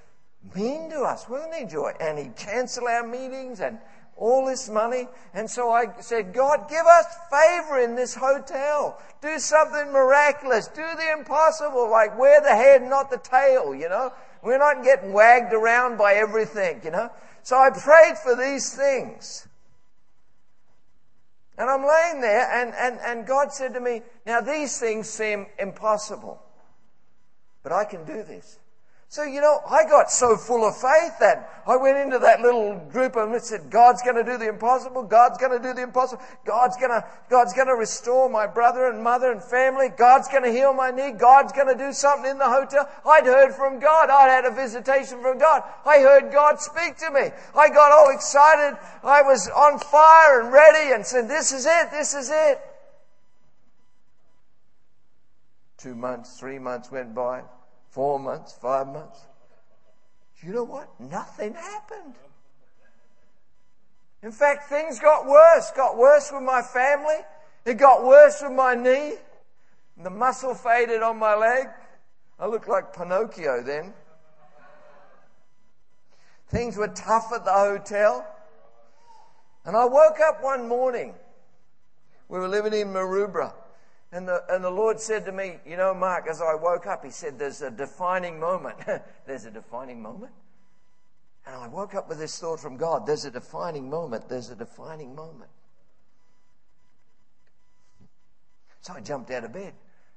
mean 0.57 0.91
to 0.91 1.03
us, 1.03 1.29
wasn't 1.29 1.55
he, 1.55 1.65
Joy? 1.65 1.93
And 2.01 2.19
he'd 2.19 2.35
cancel 2.35 2.89
our 2.89 3.07
meetings 3.07 3.61
and 3.61 3.79
all 4.17 4.47
this 4.47 4.69
money. 4.69 5.07
And 5.33 5.49
so 5.49 5.71
I 5.71 5.85
said, 6.01 6.35
God, 6.35 6.69
give 6.69 6.87
us 6.87 7.07
favor 7.31 7.79
in 7.79 7.95
this 7.95 8.17
hotel. 8.17 9.01
Do 9.23 9.39
something 9.39 9.93
miraculous. 9.93 10.67
Do 10.69 10.83
the 10.83 11.13
impossible, 11.17 11.89
like 11.89 12.19
wear 12.19 12.41
the 12.41 12.55
head, 12.55 12.83
not 12.83 13.11
the 13.11 13.19
tail, 13.19 13.75
you 13.75 13.89
know? 13.89 14.13
We're 14.47 14.59
not 14.59 14.85
getting 14.85 15.13
wagged 15.13 15.53
around 15.53 15.99
by 15.99 16.15
everything, 16.15 16.81
you 16.85 16.93
know? 16.93 17.11
So 17.43 17.57
I 17.57 17.71
prayed 17.71 18.17
for 18.17 18.37
these 18.37 18.73
things. 18.73 19.49
And 21.59 21.69
I'm 21.69 21.85
laying 21.85 22.21
there, 22.21 22.49
and, 22.53 22.73
and, 22.75 23.01
and 23.05 23.27
God 23.27 23.53
said 23.53 23.75
to 23.75 23.81
me, 23.81 24.03
Now 24.25 24.41
these 24.41 24.79
things 24.79 25.11
seem 25.11 25.47
impossible, 25.59 26.41
but 27.65 27.73
I 27.73 27.85
can 27.85 28.05
do 28.05 28.23
this. 28.23 28.61
So, 29.09 29.23
you 29.23 29.41
know, 29.41 29.61
I 29.69 29.85
got 29.85 30.11
so 30.11 30.37
full 30.37 30.67
of 30.67 30.75
faith 30.75 31.21
that 31.21 31.63
I 31.65 31.77
went 31.77 31.97
into 31.97 32.19
that 32.19 32.41
little 32.41 32.77
group 32.91 33.15
and 33.15 33.41
said, 33.41 33.71
God's 33.71 34.03
to 34.03 34.25
do 34.25 34.37
the 34.37 34.49
impossible. 34.49 35.05
God's 35.05 35.39
to 35.39 35.61
do 35.63 35.73
the 35.73 35.83
impossible. 35.85 36.23
God's 36.45 36.77
to, 36.77 37.05
God's 37.31 37.53
to 37.55 37.75
restore 37.77 38.29
my 38.29 38.49
brother 38.49 38.91
and 38.91 39.05
mother 39.05 39.31
and 39.31 39.43
family. 39.43 39.89
God's 39.97 40.29
to 40.29 40.51
heal 40.51 40.75
my 40.75 40.91
knee. 40.91 41.13
God's 41.13 41.53
to 41.53 41.75
do 41.79 41.93
something 41.93 42.33
in 42.33 42.39
the 42.39 42.51
hotel. 42.51 42.91
I'd 43.07 43.25
heard 43.25 43.55
from 43.55 43.79
God. 43.79 44.11
I'd 44.11 44.29
had 44.29 44.45
a 44.45 44.55
visitation 44.55 45.23
from 45.23 45.39
God. 45.39 45.63
I 45.87 46.01
heard 46.01 46.33
God 46.33 46.61
speak 46.61 46.97
to 46.99 47.11
me. 47.11 47.31
I 47.55 47.69
got 47.69 47.93
all 47.93 48.11
excited. 48.13 48.77
I 49.05 49.23
was 49.23 49.49
on 49.49 49.79
fire 49.79 50.43
and 50.43 50.53
ready 50.53 50.93
and 50.93 51.07
said, 51.07 51.29
this 51.29 51.53
is 51.53 51.65
it. 51.65 51.93
This 51.93 52.13
is 52.13 52.29
it. 52.31 52.61
Two 55.79 55.95
months, 55.95 56.39
three 56.41 56.59
months 56.59 56.91
went 56.91 57.15
by, 57.15 57.43
four 57.97 58.19
months, 58.19 58.53
five 58.53 58.87
months. 58.89 59.21
You 60.43 60.53
know 60.53 60.65
what? 60.65 60.89
Nothing 61.01 61.55
happened. 61.55 62.15
In 64.23 64.31
fact, 64.31 64.69
things 64.69 65.01
got 65.01 65.27
worse. 65.27 65.71
Got 65.75 65.97
worse 65.97 66.31
with 66.31 66.43
my 66.43 66.61
family. 66.61 67.25
It 67.65 67.79
got 67.79 68.05
worse 68.05 68.43
with 68.43 68.53
my 68.53 68.75
knee. 68.75 69.15
The 69.97 70.11
muscle 70.11 70.55
faded 70.55 71.03
on 71.03 71.19
my 71.19 71.37
leg. 71.37 71.69
I 72.39 72.47
looked 72.47 72.69
like 72.69 72.95
Pinocchio 72.95 73.63
then. 73.63 73.95
Things 76.49 76.77
were 76.77 76.89
tough 76.89 77.33
at 77.35 77.47
the 77.47 77.53
hotel. 77.53 78.27
And 79.65 79.75
I 79.75 79.87
woke 79.87 80.21
up 80.21 80.43
one 80.43 80.69
morning. 80.69 81.15
We 82.29 82.39
were 82.39 82.49
living 82.49 82.75
in 82.75 82.89
Maroubra. 82.89 83.55
And 84.17 84.27
the, 84.27 84.43
and 84.49 84.65
the 84.65 84.71
Lord 84.71 84.99
said 84.99 85.27
to 85.27 85.33
me, 85.33 85.57
You 85.67 85.77
know, 85.77 85.93
Mark, 85.93 86.27
as 86.27 86.41
I 86.41 86.55
woke 86.55 86.87
up, 86.87 87.05
He 87.05 87.11
said, 87.11 87.39
There's 87.39 87.61
a 87.61 87.71
defining 87.71 88.41
moment. 88.41 88.79
There's 89.27 89.45
a 89.45 89.51
defining 89.51 90.01
moment? 90.01 90.33
And 91.45 91.55
I 91.55 91.69
woke 91.69 91.95
up 91.95 92.09
with 92.09 92.19
this 92.19 92.39
thought 92.39 92.59
from 92.59 92.79
God 92.79 93.07
there's 93.07 93.25
a 93.25 93.31
defining 93.31 93.89
moment. 93.89 94.29
There's 94.29 94.51
a 94.51 94.57
defining 94.57 95.15
moment. 95.15 95.51
So 98.81 98.95
I 98.95 99.01
jumped 99.01 99.31
out 99.31 99.45
of 99.45 99.53
bed 99.53 99.73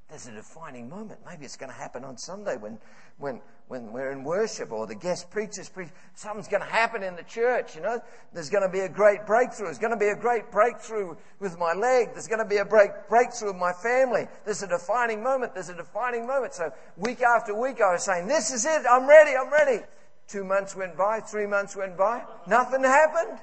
there's 0.10 0.28
a 0.28 0.32
defining 0.32 0.90
moment. 0.90 1.20
Maybe 1.26 1.46
it's 1.46 1.56
going 1.56 1.72
to 1.72 1.78
happen 1.78 2.04
on 2.04 2.18
Sunday 2.18 2.58
when, 2.58 2.80
when, 3.20 3.42
when 3.68 3.92
we're 3.94 4.12
in 4.12 4.24
worship 4.24 4.72
or 4.72 4.88
the 4.88 4.96
guest 4.96 5.30
preachers 5.30 5.70
preach. 5.70 5.90
Something's 6.16 6.48
going 6.48 6.64
to 6.64 6.70
happen 6.70 7.04
in 7.04 7.16
the 7.16 7.24
church, 7.24 7.76
you 7.76 7.82
know. 7.82 8.02
There's 8.34 8.50
going 8.50 8.64
to 8.64 8.70
be 8.70 8.80
a 8.80 8.90
great 8.90 9.28
breakthrough. 9.28 9.68
There's 9.68 9.78
going 9.78 9.94
to 9.94 9.98
be 9.98 10.08
a 10.08 10.16
great 10.16 10.52
breakthrough 10.52 11.16
with 11.40 11.60
my 11.60 11.74
leg. 11.74 12.10
There's 12.14 12.28
going 12.28 12.40
to 12.40 12.46
be 12.46 12.58
a 12.58 12.66
break, 12.66 12.90
breakthrough 13.08 13.50
with 13.50 13.62
my 13.62 13.72
family. 13.72 14.28
There's 14.46 14.64
a 14.64 14.68
defining 14.68 15.22
moment. 15.22 15.54
There's 15.54 15.70
a 15.70 15.76
defining 15.76 16.26
moment. 16.26 16.56
So 16.56 16.74
week 16.98 17.22
after 17.22 17.54
week 17.54 17.80
I 17.80 17.94
was 17.94 18.04
saying, 18.04 18.28
this 18.28 18.52
is 18.52 18.66
it. 18.66 18.82
I'm 18.90 19.08
ready. 19.08 19.38
I'm 19.38 19.52
ready. 19.52 19.84
Two 20.28 20.44
months 20.44 20.76
went 20.76 20.98
by. 20.98 21.20
Three 21.20 21.46
months 21.46 21.76
went 21.76 21.98
by. 21.98 22.24
Nothing 22.48 22.84
happened. 22.84 23.40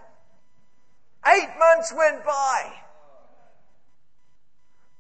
Eight 1.29 1.51
months 1.59 1.93
went 1.97 2.25
by. 2.25 2.73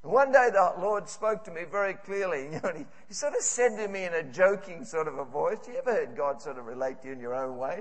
One 0.07 0.31
day 0.31 0.51
the 0.53 0.75
Lord 0.79 1.09
spoke 1.09 1.43
to 1.45 1.51
me 1.51 1.63
very 1.71 1.95
clearly. 1.95 2.45
You 2.53 2.61
know, 2.63 2.73
he, 2.77 2.87
he, 3.09 3.15
sort 3.15 3.35
of 3.35 3.43
said 3.43 3.77
to 3.77 3.89
me 3.89 4.05
in 4.05 4.15
a 4.15 4.23
joking 4.23 4.85
sort 4.85 5.09
of 5.09 5.19
a 5.19 5.25
voice. 5.25 5.59
You 5.67 5.75
ever 5.79 5.93
heard 5.93 6.17
God 6.17 6.41
sort 6.41 6.59
of 6.59 6.67
relate 6.67 7.03
to 7.03 7.09
you 7.09 7.15
in 7.15 7.21
your 7.21 7.35
own 7.35 7.57
way? 7.59 7.81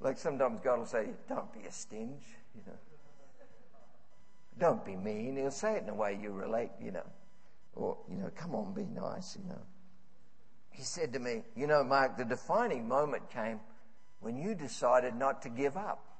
Like 0.00 0.18
sometimes 0.18 0.60
God 0.64 0.80
will 0.80 0.86
say, 0.86 1.10
Don't 1.28 1.52
be 1.52 1.66
a 1.66 1.72
stinge, 1.72 2.24
you 2.54 2.62
know. 2.66 2.76
Don't 4.58 4.84
be 4.84 4.96
mean. 4.96 5.36
He'll 5.36 5.50
say 5.52 5.76
it 5.76 5.84
in 5.84 5.88
a 5.88 5.94
way 5.94 6.18
you 6.20 6.32
relate, 6.32 6.70
you 6.80 6.90
know. 6.90 7.06
Or, 7.74 7.96
you 8.10 8.16
know, 8.16 8.30
come 8.34 8.54
on, 8.54 8.74
be 8.74 8.84
nice, 8.84 9.38
you 9.40 9.48
know. 9.48 9.62
He 10.70 10.82
said 10.82 11.12
to 11.12 11.20
me, 11.20 11.42
You 11.54 11.68
know, 11.68 11.84
Mark, 11.84 12.18
the 12.18 12.24
defining 12.24 12.88
moment 12.88 13.30
came 13.30 13.60
when 14.20 14.36
you 14.36 14.56
decided 14.56 15.14
not 15.14 15.42
to 15.42 15.48
give 15.48 15.76
up. 15.76 16.11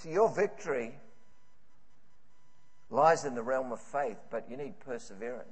See, 0.00 0.12
your 0.12 0.30
victory 0.30 0.94
lies 2.88 3.26
in 3.26 3.34
the 3.34 3.42
realm 3.42 3.70
of 3.70 3.80
faith, 3.82 4.16
but 4.30 4.50
you 4.50 4.56
need 4.56 4.80
perseverance. 4.80 5.50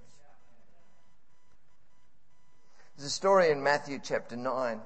There's 2.96 3.08
a 3.08 3.10
story 3.10 3.50
in 3.50 3.62
Matthew 3.62 4.00
chapter 4.02 4.36
9, 4.36 4.80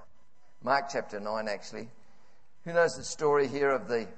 Mark 0.64 0.86
chapter 0.92 1.20
9 1.20 1.46
actually. 1.46 1.88
Who 2.64 2.72
knows 2.72 2.96
the 2.96 3.04
story 3.04 3.46
here 3.46 3.70
of 3.70 3.86
the, 3.86 4.08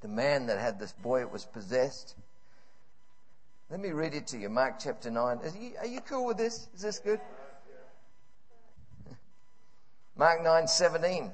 the 0.00 0.08
man 0.08 0.46
that 0.46 0.58
had 0.58 0.80
this 0.80 0.92
boy 0.92 1.18
that 1.20 1.30
was 1.30 1.44
possessed? 1.44 2.14
Let 3.70 3.80
me 3.80 3.90
read 3.90 4.14
it 4.14 4.28
to 4.28 4.38
you. 4.38 4.48
Mark 4.48 4.76
chapter 4.82 5.10
9. 5.10 5.40
You, 5.60 5.72
are 5.78 5.86
you 5.86 6.00
cool 6.00 6.24
with 6.24 6.38
this? 6.38 6.68
Is 6.74 6.80
this 6.80 6.98
good? 7.00 7.20
Mark 10.16 10.42
9 10.42 10.66
17. 10.66 11.32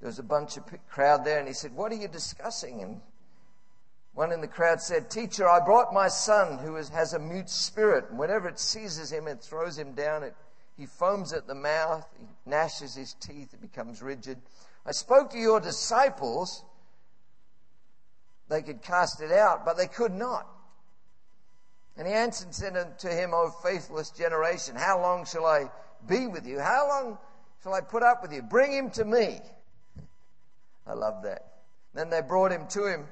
There 0.00 0.06
was 0.08 0.18
a 0.18 0.24
bunch 0.24 0.56
of 0.56 0.64
crowd 0.88 1.24
there, 1.24 1.38
and 1.38 1.48
he 1.48 1.54
said, 1.54 1.74
What 1.74 1.90
are 1.92 1.96
you 1.96 2.08
discussing? 2.08 2.82
And 2.82 3.00
one 4.14 4.32
in 4.32 4.40
the 4.40 4.48
crowd 4.48 4.80
said, 4.80 5.10
Teacher, 5.10 5.48
I 5.48 5.60
brought 5.60 5.92
my 5.92 6.08
son 6.08 6.58
who 6.58 6.76
is, 6.76 6.88
has 6.90 7.14
a 7.14 7.18
mute 7.18 7.50
spirit, 7.50 8.06
and 8.10 8.18
whenever 8.18 8.48
it 8.48 8.58
seizes 8.58 9.12
him, 9.12 9.26
it 9.26 9.40
throws 9.40 9.78
him 9.78 9.92
down. 9.94 10.22
It, 10.22 10.34
he 10.76 10.86
foams 10.86 11.32
at 11.32 11.48
the 11.48 11.54
mouth, 11.54 12.06
he 12.18 12.26
gnashes 12.46 12.94
his 12.94 13.14
teeth, 13.14 13.52
it 13.52 13.60
becomes 13.60 14.00
rigid. 14.00 14.38
I 14.86 14.92
spoke 14.92 15.30
to 15.30 15.38
your 15.38 15.60
disciples, 15.60 16.62
they 18.48 18.62
could 18.62 18.82
cast 18.82 19.20
it 19.20 19.32
out, 19.32 19.64
but 19.64 19.76
they 19.76 19.88
could 19.88 20.12
not. 20.12 20.46
And 21.96 22.06
he 22.06 22.12
answered 22.12 22.46
and 22.46 22.54
said 22.54 22.98
to 23.00 23.08
him, 23.08 23.34
O 23.34 23.50
faithless 23.50 24.10
generation, 24.10 24.76
how 24.76 25.00
long 25.00 25.26
shall 25.26 25.44
I 25.44 25.68
be 26.06 26.28
with 26.28 26.46
you? 26.46 26.60
How 26.60 26.88
long 26.88 27.18
shall 27.64 27.74
I 27.74 27.80
put 27.80 28.04
up 28.04 28.22
with 28.22 28.32
you? 28.32 28.40
Bring 28.40 28.72
him 28.72 28.90
to 28.90 29.04
me. 29.04 29.40
I 30.88 30.94
love 30.94 31.22
that. 31.24 31.44
Then 31.94 32.10
they 32.10 32.22
brought 32.22 32.52
him 32.52 32.66
to 32.68 32.86
him. 32.86 33.06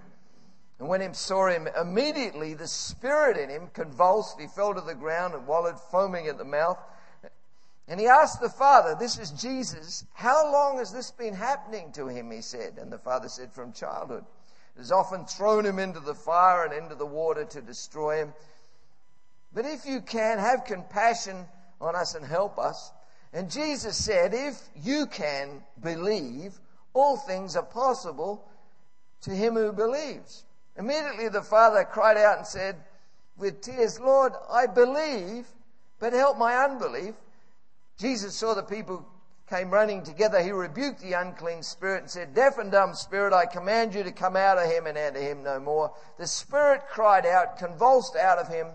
And 0.78 0.88
when 0.88 1.00
he 1.00 1.08
saw 1.12 1.48
him, 1.48 1.68
immediately 1.80 2.54
the 2.54 2.66
spirit 2.66 3.36
in 3.36 3.48
him 3.48 3.68
convulsed. 3.72 4.40
He 4.40 4.46
fell 4.46 4.74
to 4.74 4.80
the 4.80 4.94
ground 4.94 5.34
and 5.34 5.46
wallowed, 5.46 5.80
foaming 5.90 6.28
at 6.28 6.38
the 6.38 6.44
mouth. 6.44 6.78
And 7.88 8.00
he 8.00 8.06
asked 8.06 8.40
the 8.40 8.50
father, 8.50 8.96
This 8.98 9.18
is 9.18 9.30
Jesus. 9.30 10.04
How 10.12 10.50
long 10.52 10.78
has 10.78 10.92
this 10.92 11.10
been 11.10 11.34
happening 11.34 11.92
to 11.92 12.08
him? 12.08 12.30
He 12.30 12.40
said. 12.40 12.78
And 12.78 12.92
the 12.92 12.98
father 12.98 13.28
said, 13.28 13.52
From 13.52 13.72
childhood. 13.72 14.24
It 14.74 14.80
has 14.80 14.92
often 14.92 15.24
thrown 15.24 15.64
him 15.64 15.78
into 15.78 16.00
the 16.00 16.14
fire 16.14 16.64
and 16.64 16.74
into 16.74 16.94
the 16.94 17.06
water 17.06 17.44
to 17.44 17.62
destroy 17.62 18.18
him. 18.18 18.34
But 19.54 19.64
if 19.64 19.86
you 19.86 20.02
can, 20.02 20.38
have 20.38 20.66
compassion 20.66 21.46
on 21.80 21.96
us 21.96 22.14
and 22.14 22.26
help 22.26 22.58
us. 22.58 22.92
And 23.32 23.50
Jesus 23.50 23.96
said, 23.96 24.34
If 24.34 24.60
you 24.74 25.06
can 25.06 25.62
believe, 25.80 26.60
all 26.96 27.16
things 27.18 27.56
are 27.56 27.62
possible 27.62 28.48
to 29.20 29.30
him 29.30 29.54
who 29.54 29.72
believes. 29.72 30.44
Immediately 30.78 31.28
the 31.28 31.42
father 31.42 31.84
cried 31.84 32.16
out 32.16 32.38
and 32.38 32.46
said 32.46 32.76
with 33.36 33.60
tears, 33.60 34.00
Lord, 34.00 34.32
I 34.50 34.66
believe, 34.66 35.46
but 35.98 36.14
help 36.14 36.38
my 36.38 36.56
unbelief. 36.56 37.14
Jesus 37.98 38.34
saw 38.34 38.54
the 38.54 38.62
people 38.62 39.06
came 39.48 39.70
running 39.70 40.02
together. 40.02 40.42
He 40.42 40.50
rebuked 40.50 41.00
the 41.00 41.12
unclean 41.12 41.62
spirit 41.62 42.02
and 42.02 42.10
said, 42.10 42.34
Deaf 42.34 42.58
and 42.58 42.72
dumb 42.72 42.94
spirit, 42.94 43.32
I 43.32 43.46
command 43.46 43.94
you 43.94 44.02
to 44.02 44.12
come 44.12 44.36
out 44.36 44.58
of 44.58 44.70
him 44.70 44.86
and 44.86 44.98
enter 44.98 45.20
him 45.20 45.42
no 45.42 45.60
more. 45.60 45.92
The 46.18 46.26
spirit 46.26 46.82
cried 46.88 47.26
out, 47.26 47.58
convulsed 47.58 48.16
out 48.16 48.38
of 48.38 48.48
him, 48.48 48.68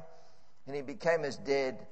and 0.68 0.76
he 0.76 0.82
became 0.82 1.26
as 1.26 1.38
dead. 1.38 1.88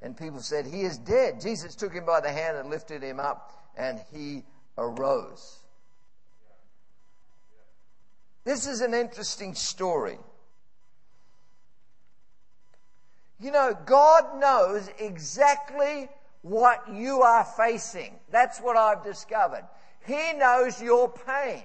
And 0.00 0.16
people 0.16 0.40
said, 0.40 0.66
He 0.66 0.82
is 0.82 0.98
dead. 0.98 1.40
Jesus 1.40 1.74
took 1.74 1.92
him 1.92 2.06
by 2.06 2.20
the 2.20 2.30
hand 2.30 2.56
and 2.56 2.70
lifted 2.70 3.02
him 3.02 3.18
up, 3.18 3.50
and 3.76 4.00
he 4.12 4.44
arose. 4.78 5.59
This 8.44 8.66
is 8.66 8.80
an 8.80 8.94
interesting 8.94 9.54
story. 9.54 10.18
You 13.38 13.50
know, 13.50 13.76
God 13.86 14.38
knows 14.38 14.90
exactly 14.98 16.08
what 16.42 16.84
you 16.92 17.22
are 17.22 17.44
facing. 17.44 18.18
That's 18.30 18.58
what 18.58 18.76
I've 18.76 19.04
discovered. 19.04 19.64
He 20.06 20.32
knows 20.34 20.80
your 20.80 21.08
pain. 21.10 21.62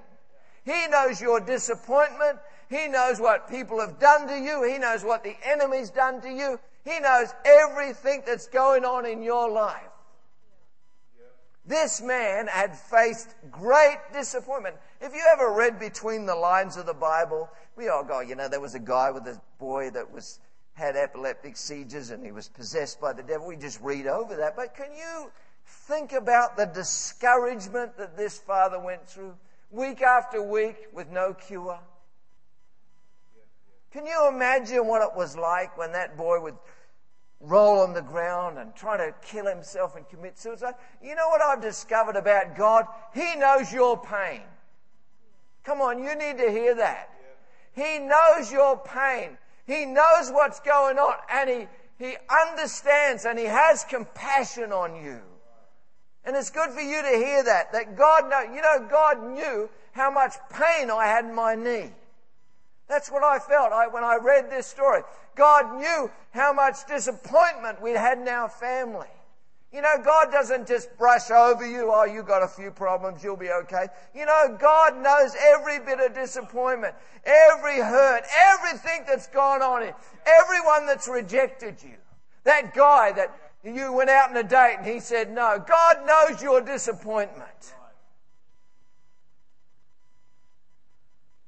He 0.64 0.88
knows 0.88 1.22
your 1.22 1.40
disappointment. 1.40 2.40
He 2.70 2.88
knows 2.88 3.20
what 3.20 3.50
people 3.50 3.80
have 3.80 4.00
done 4.00 4.28
to 4.28 4.38
you. 4.38 4.64
He 4.64 4.78
knows 4.78 5.04
what 5.04 5.24
the 5.24 5.36
enemy's 5.44 5.90
done 5.90 6.22
to 6.22 6.30
you. 6.30 6.60
He 6.84 7.00
knows 7.00 7.34
everything 7.46 8.24
that's 8.26 8.48
going 8.48 8.84
on 8.84 9.06
in 9.06 9.22
your 9.22 9.50
life. 9.50 9.82
This 11.68 12.02
man 12.02 12.48
had 12.48 12.78
faced 12.78 13.34
great 13.52 13.98
disappointment. 14.14 14.76
If 15.02 15.14
you 15.14 15.24
ever 15.34 15.52
read 15.52 15.80
between 15.80 16.26
the 16.26 16.36
lines 16.36 16.78
of 16.78 16.86
the 16.86 16.94
Bible, 16.94 17.50
we 17.76 17.88
all 17.90 18.04
go, 18.04 18.20
you 18.20 18.36
know, 18.36 18.48
there 18.48 18.62
was 18.62 18.76
a 18.76 18.80
guy 18.80 19.10
with 19.10 19.26
a 19.28 19.42
boy 19.58 19.90
that 19.92 20.12
was 20.12 20.40
had 20.74 20.96
epileptic 20.96 21.56
seizures 21.56 22.12
and 22.12 22.24
he 22.24 22.32
was 22.32 22.50
possessed 22.50 23.00
by 23.00 23.14
the 23.14 23.24
devil. 23.24 23.48
We 23.48 23.56
just 23.56 23.82
read 23.82 24.08
over 24.08 24.36
that. 24.36 24.56
But 24.56 24.76
can 24.76 24.94
you 24.94 25.32
think 25.66 26.12
about 26.12 26.58
the 26.58 26.66
discouragement 26.66 27.98
that 27.98 28.18
this 28.18 28.38
father 28.38 28.80
went 28.80 29.08
through 29.08 29.36
week 29.72 30.02
after 30.02 30.42
week 30.42 30.76
with 30.94 31.10
no 31.10 31.34
cure? 31.34 31.80
Can 33.92 34.06
you 34.06 34.28
imagine 34.28 34.86
what 34.86 35.02
it 35.02 35.16
was 35.16 35.38
like 35.38 35.78
when 35.78 35.94
that 35.94 36.18
boy 36.18 36.42
would 36.42 36.58
roll 37.46 37.80
on 37.80 37.94
the 37.94 38.02
ground 38.02 38.58
and 38.58 38.76
try 38.76 38.98
to 38.98 39.14
kill 39.24 39.46
himself 39.46 39.96
and 39.96 40.08
commit 40.10 40.38
suicide. 40.38 40.74
You 41.02 41.16
know 41.16 41.28
what 41.30 41.42
I've 41.42 41.62
discovered 41.62 42.16
about 42.16 42.56
God? 42.56 42.86
He 43.14 43.36
knows 43.36 43.72
your 43.72 44.02
pain. 44.02 44.42
Come 45.64 45.82
on, 45.82 46.04
you 46.04 46.16
need 46.16 46.38
to 46.38 46.50
hear 46.52 46.76
that. 46.76 47.10
He 47.74 48.00
knows 48.00 48.52
your 48.52 48.78
pain. 48.78 49.38
He 49.66 49.86
knows 49.86 50.32
what's 50.32 50.60
going 50.60 50.98
on 50.98 51.16
and 51.32 51.50
he, 51.50 51.68
He 51.98 52.16
understands 52.44 53.26
and 53.26 53.38
He 53.38 53.46
has 53.46 53.84
compassion 53.84 54.72
on 54.72 55.04
you. 55.04 55.20
And 56.24 56.36
it's 56.36 56.50
good 56.50 56.72
for 56.72 56.82
you 56.82 57.02
to 57.02 57.18
hear 57.18 57.44
that, 57.44 57.72
that 57.74 57.96
God 57.96 58.30
know, 58.30 58.42
you 58.42 58.62
know, 58.62 58.88
God 58.90 59.24
knew 59.24 59.70
how 59.92 60.10
much 60.10 60.34
pain 60.50 60.90
I 60.90 61.06
had 61.06 61.26
in 61.26 61.36
my 61.36 61.56
knee. 61.56 61.92
That's 62.88 63.12
what 63.12 63.24
I 63.24 63.40
felt 63.40 63.72
I, 63.72 63.88
when 63.88 64.04
I 64.04 64.18
read 64.22 64.50
this 64.50 64.68
story. 64.68 65.02
God 65.36 65.80
knew 65.80 66.12
how 66.32 66.54
much 66.54 66.86
disappointment 66.88 67.82
we 67.82 67.92
had 67.92 68.20
in 68.20 68.28
our 68.28 68.50
family. 68.50 69.08
You 69.76 69.82
know, 69.82 69.98
God 70.04 70.32
doesn't 70.32 70.68
just 70.68 70.98
brush 70.98 71.30
over 71.32 71.68
you, 71.68 71.92
oh, 71.94 72.06
you 72.06 72.24
got 72.24 72.42
a 72.42 72.48
few 72.48 72.72
problems, 72.72 73.22
you'll 73.22 73.36
be 73.36 73.50
okay. 73.50 73.88
You 74.14 74.26
know, 74.26 74.58
God 74.58 74.96
knows 75.02 75.36
every 75.38 75.80
bit 75.80 76.00
of 76.00 76.16
disappointment, 76.16 76.96
every 77.26 77.82
hurt, 77.82 78.24
everything 78.54 79.04
that's 79.06 79.28
gone 79.28 79.62
on 79.62 79.84
in, 79.84 79.94
everyone 80.26 80.86
that's 80.86 81.10
rejected 81.10 81.84
you. 81.84 81.96
That 82.46 82.74
guy 82.74 83.12
that 83.14 83.36
you 83.66 83.92
went 83.92 84.10
out 84.10 84.30
on 84.30 84.38
a 84.38 84.44
date 84.44 84.78
and 84.78 84.86
he 84.86 85.02
said 85.02 85.30
no. 85.30 85.62
God 85.68 86.06
knows 86.06 86.42
your 86.42 86.62
disappointment. 86.62 87.75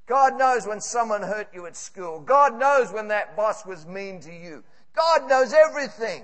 God 0.07 0.37
knows 0.37 0.65
when 0.65 0.81
someone 0.81 1.21
hurt 1.21 1.49
you 1.53 1.65
at 1.65 1.75
school. 1.75 2.21
God 2.21 2.57
knows 2.57 2.91
when 2.91 3.09
that 3.09 3.35
boss 3.35 3.65
was 3.65 3.85
mean 3.85 4.19
to 4.21 4.33
you. 4.33 4.63
God 4.95 5.29
knows 5.29 5.53
everything. 5.53 6.23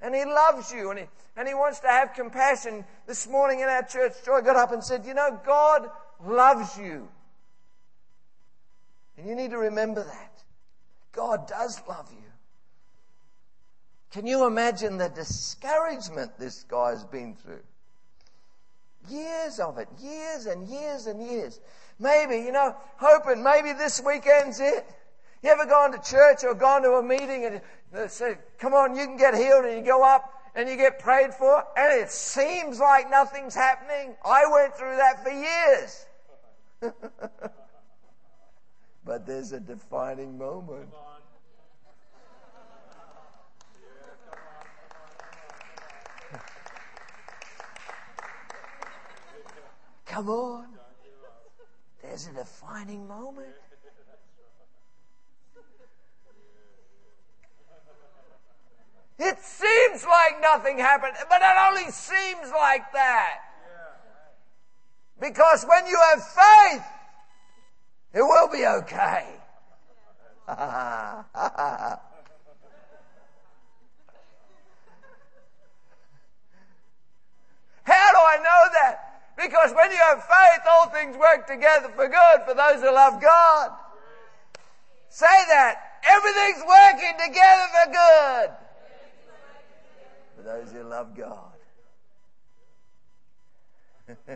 And 0.00 0.14
He 0.14 0.24
loves 0.24 0.72
you 0.72 0.90
and 0.90 1.00
He, 1.00 1.06
and 1.36 1.48
he 1.48 1.54
wants 1.54 1.80
to 1.80 1.88
have 1.88 2.14
compassion. 2.14 2.84
This 3.06 3.26
morning 3.26 3.60
in 3.60 3.68
our 3.68 3.82
church, 3.82 4.12
Joy 4.24 4.40
got 4.40 4.56
up 4.56 4.72
and 4.72 4.82
said, 4.82 5.04
You 5.04 5.14
know, 5.14 5.38
God 5.44 5.90
loves 6.24 6.78
you. 6.78 7.08
And 9.18 9.28
you 9.28 9.34
need 9.34 9.50
to 9.50 9.58
remember 9.58 10.02
that. 10.02 10.42
God 11.12 11.48
does 11.48 11.80
love 11.88 12.08
you. 12.12 12.18
Can 14.12 14.26
you 14.26 14.46
imagine 14.46 14.96
the 14.96 15.08
discouragement 15.08 16.38
this 16.38 16.64
guy's 16.64 17.04
been 17.04 17.34
through? 17.34 17.62
Years 19.08 19.60
of 19.60 19.78
it, 19.78 19.88
years 20.00 20.46
and 20.46 20.66
years 20.66 21.06
and 21.06 21.22
years. 21.22 21.60
Maybe, 21.98 22.36
you 22.36 22.52
know, 22.52 22.74
hoping 22.96 23.42
maybe 23.42 23.72
this 23.72 24.00
weekend's 24.04 24.60
it. 24.60 24.86
You 25.42 25.50
ever 25.50 25.66
gone 25.66 25.92
to 25.92 25.98
church 25.98 26.42
or 26.42 26.54
gone 26.54 26.82
to 26.82 26.92
a 26.92 27.02
meeting 27.02 27.44
and 27.44 27.60
they 27.92 28.08
say, 28.08 28.38
come 28.58 28.72
on, 28.72 28.96
you 28.96 29.04
can 29.04 29.16
get 29.16 29.34
healed 29.34 29.66
and 29.66 29.76
you 29.76 29.84
go 29.84 30.02
up 30.02 30.32
and 30.54 30.68
you 30.68 30.76
get 30.76 30.98
prayed 30.98 31.34
for 31.34 31.64
and 31.76 32.00
it 32.00 32.10
seems 32.10 32.78
like 32.80 33.10
nothing's 33.10 33.54
happening. 33.54 34.14
I 34.24 34.44
went 34.50 34.74
through 34.74 34.96
that 34.96 35.22
for 35.22 35.30
years. 35.30 36.06
but 39.04 39.26
there's 39.26 39.52
a 39.52 39.60
defining 39.60 40.38
moment. 40.38 40.88
Come 50.14 50.30
on. 50.30 50.66
There's 52.00 52.28
a 52.28 52.32
defining 52.34 53.08
moment. 53.08 53.48
It 59.18 59.36
seems 59.40 60.04
like 60.04 60.40
nothing 60.40 60.78
happened, 60.78 61.14
but 61.28 61.42
it 61.42 61.56
only 61.68 61.90
seems 61.90 62.48
like 62.52 62.92
that. 62.92 63.38
Because 65.20 65.64
when 65.64 65.84
you 65.88 66.00
have 66.10 66.22
faith, 66.24 66.84
it 68.12 68.22
will 68.22 68.46
be 68.46 68.64
okay. 68.64 69.26
How 70.46 71.24
do 78.12 78.18
I 78.20 78.36
know 78.36 78.70
that? 78.74 79.03
Because 79.44 79.72
when 79.74 79.90
you 79.90 79.98
have 79.98 80.24
faith, 80.24 80.60
all 80.70 80.88
things 80.88 81.16
work 81.16 81.46
together 81.46 81.90
for 81.94 82.08
good 82.08 82.40
for 82.46 82.54
those 82.54 82.80
who 82.80 82.90
love 82.92 83.20
God. 83.20 83.72
Say 85.10 85.26
that. 85.26 86.00
Everything's 86.06 86.62
working 86.66 87.12
together 87.26 87.66
for 87.74 87.86
good 87.92 88.50
for 90.36 90.42
those 90.42 90.72
who 90.72 90.82
love 90.82 91.14
God. 91.16 91.52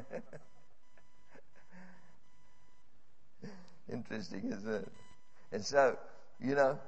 Interesting, 3.93 4.53
isn't 4.53 4.75
it? 4.75 4.89
And 5.53 5.65
so, 5.65 5.97
you 6.41 6.55
know, 6.55 6.79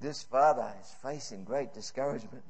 this 0.00 0.22
father 0.22 0.72
is 0.80 0.94
facing 1.02 1.44
great 1.44 1.74
discouragement. 1.74 2.44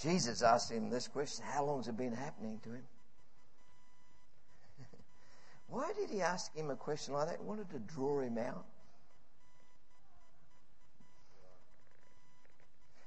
Jesus 0.00 0.42
asked 0.42 0.70
him 0.70 0.90
this 0.90 1.08
question 1.08 1.44
How 1.48 1.64
long 1.64 1.78
has 1.78 1.88
it 1.88 1.96
been 1.96 2.14
happening 2.14 2.60
to 2.62 2.70
him? 2.70 2.82
Why 5.68 5.92
did 5.98 6.10
he 6.10 6.20
ask 6.20 6.54
him 6.54 6.70
a 6.70 6.76
question 6.76 7.14
like 7.14 7.28
that? 7.28 7.38
He 7.40 7.46
wanted 7.46 7.70
to 7.70 7.78
draw 7.80 8.20
him 8.20 8.38
out. 8.38 8.64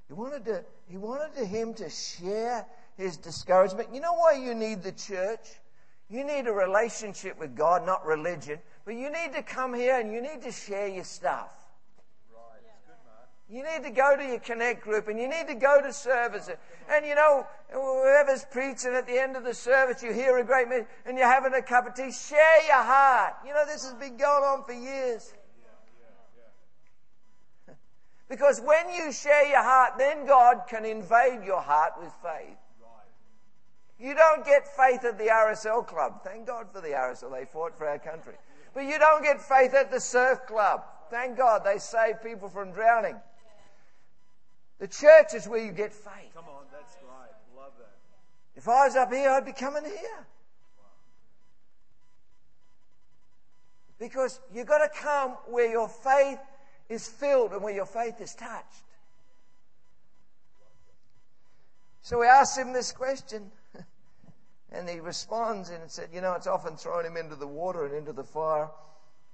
He 0.07 0.13
wanted, 0.13 0.43
to, 0.43 0.65
he 0.89 0.97
wanted 0.97 1.33
to 1.37 1.45
him 1.45 1.73
to 1.75 1.89
share 1.89 2.65
his 2.97 3.15
discouragement. 3.15 3.89
You 3.93 4.01
know 4.01 4.13
why 4.13 4.33
you 4.33 4.53
need 4.53 4.83
the 4.83 4.91
church? 4.91 5.47
You 6.09 6.25
need 6.25 6.47
a 6.47 6.51
relationship 6.51 7.39
with 7.39 7.55
God, 7.55 7.85
not 7.85 8.05
religion. 8.05 8.59
But 8.83 8.95
you 8.95 9.09
need 9.09 9.31
to 9.35 9.41
come 9.41 9.73
here 9.73 9.97
and 9.97 10.11
you 10.11 10.21
need 10.21 10.41
to 10.41 10.51
share 10.51 10.89
your 10.89 11.05
stuff. 11.05 11.47
You 13.51 13.63
need 13.63 13.83
to 13.83 13.89
go 13.89 14.15
to 14.15 14.23
your 14.23 14.39
connect 14.39 14.81
group 14.81 15.09
and 15.09 15.19
you 15.19 15.27
need 15.27 15.47
to 15.47 15.55
go 15.55 15.81
to 15.81 15.91
service. 15.91 16.49
And 16.89 17.05
you 17.05 17.15
know, 17.15 17.45
whoever's 17.69 18.45
preaching 18.49 18.93
at 18.93 19.05
the 19.05 19.19
end 19.19 19.35
of 19.35 19.43
the 19.43 19.53
service, 19.53 20.01
you 20.01 20.13
hear 20.13 20.37
a 20.37 20.45
great 20.45 20.69
message 20.69 20.87
and 21.05 21.17
you're 21.17 21.27
having 21.27 21.53
a 21.53 21.61
cup 21.61 21.85
of 21.85 21.93
tea, 21.93 22.13
share 22.13 22.65
your 22.65 22.81
heart. 22.81 23.33
You 23.45 23.53
know, 23.53 23.65
this 23.65 23.83
has 23.83 23.93
been 23.95 24.15
going 24.15 24.43
on 24.43 24.63
for 24.63 24.73
years. 24.73 25.33
Because 28.29 28.61
when 28.61 28.89
you 28.91 29.11
share 29.11 29.45
your 29.49 29.61
heart, 29.61 29.95
then 29.97 30.25
God 30.25 30.61
can 30.69 30.85
invade 30.85 31.43
your 31.45 31.59
heart 31.59 31.95
with 31.99 32.13
faith. 32.23 32.55
You 33.99 34.15
don't 34.15 34.45
get 34.45 34.65
faith 34.65 35.03
at 35.03 35.17
the 35.17 35.25
RSL 35.25 35.85
club. 35.85 36.23
Thank 36.23 36.47
God 36.47 36.67
for 36.71 36.79
the 36.79 36.91
RSL. 36.91 37.37
They 37.37 37.43
fought 37.43 37.77
for 37.77 37.89
our 37.89 37.99
country. 37.99 38.35
But 38.73 38.85
you 38.85 38.97
don't 38.97 39.21
get 39.21 39.41
faith 39.41 39.73
at 39.73 39.91
the 39.91 39.99
surf 39.99 40.39
club. 40.47 40.85
Thank 41.09 41.37
God 41.37 41.63
they 41.65 41.77
save 41.77 42.23
people 42.23 42.47
from 42.47 42.71
drowning. 42.71 43.17
The 44.81 44.87
church 44.87 45.35
is 45.35 45.47
where 45.47 45.63
you 45.63 45.71
get 45.71 45.93
faith. 45.93 46.33
Come 46.33 46.45
on, 46.45 46.63
that's 46.71 46.95
right. 47.07 47.29
Love 47.55 47.71
that. 47.77 47.93
If 48.55 48.67
I 48.67 48.87
was 48.87 48.95
up 48.95 49.13
here, 49.13 49.29
I'd 49.29 49.45
be 49.45 49.51
coming 49.51 49.85
here. 49.85 50.25
Because 53.99 54.39
you've 54.51 54.65
got 54.65 54.79
to 54.79 54.89
come 54.99 55.37
where 55.45 55.69
your 55.69 55.87
faith 55.87 56.39
is 56.89 57.07
filled 57.07 57.51
and 57.51 57.61
where 57.61 57.75
your 57.75 57.85
faith 57.85 58.19
is 58.21 58.33
touched. 58.33 58.65
So 62.01 62.21
we 62.21 62.25
asked 62.25 62.57
him 62.57 62.73
this 62.73 62.91
question, 62.91 63.51
and 64.71 64.89
he 64.89 64.99
responds 64.99 65.69
and 65.69 65.91
said, 65.91 66.09
You 66.11 66.21
know, 66.21 66.33
it's 66.33 66.47
often 66.47 66.75
thrown 66.75 67.05
him 67.05 67.17
into 67.17 67.35
the 67.35 67.45
water 67.45 67.85
and 67.85 67.93
into 67.93 68.13
the 68.13 68.23
fire 68.23 68.69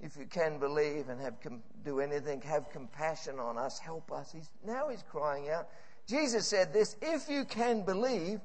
if 0.00 0.16
you 0.16 0.26
can 0.26 0.58
believe 0.58 1.08
and 1.08 1.20
have 1.20 1.40
com- 1.40 1.62
do 1.84 2.00
anything, 2.00 2.40
have 2.42 2.70
compassion 2.70 3.38
on 3.38 3.58
us, 3.58 3.78
help 3.78 4.12
us. 4.12 4.32
He's, 4.32 4.48
now 4.64 4.88
he's 4.88 5.02
crying 5.10 5.48
out. 5.50 5.68
Jesus 6.06 6.46
said 6.46 6.72
this 6.72 6.96
if 7.02 7.28
you 7.28 7.44
can 7.44 7.82
believe, 7.82 8.40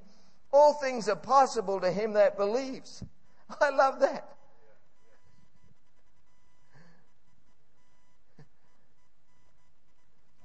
all 0.52 0.74
things 0.74 1.08
are 1.08 1.16
possible 1.16 1.80
to 1.80 1.92
him 1.92 2.14
that 2.14 2.38
believes. 2.38 3.04
I 3.62 3.70
love 3.70 4.00
that. 4.00 4.30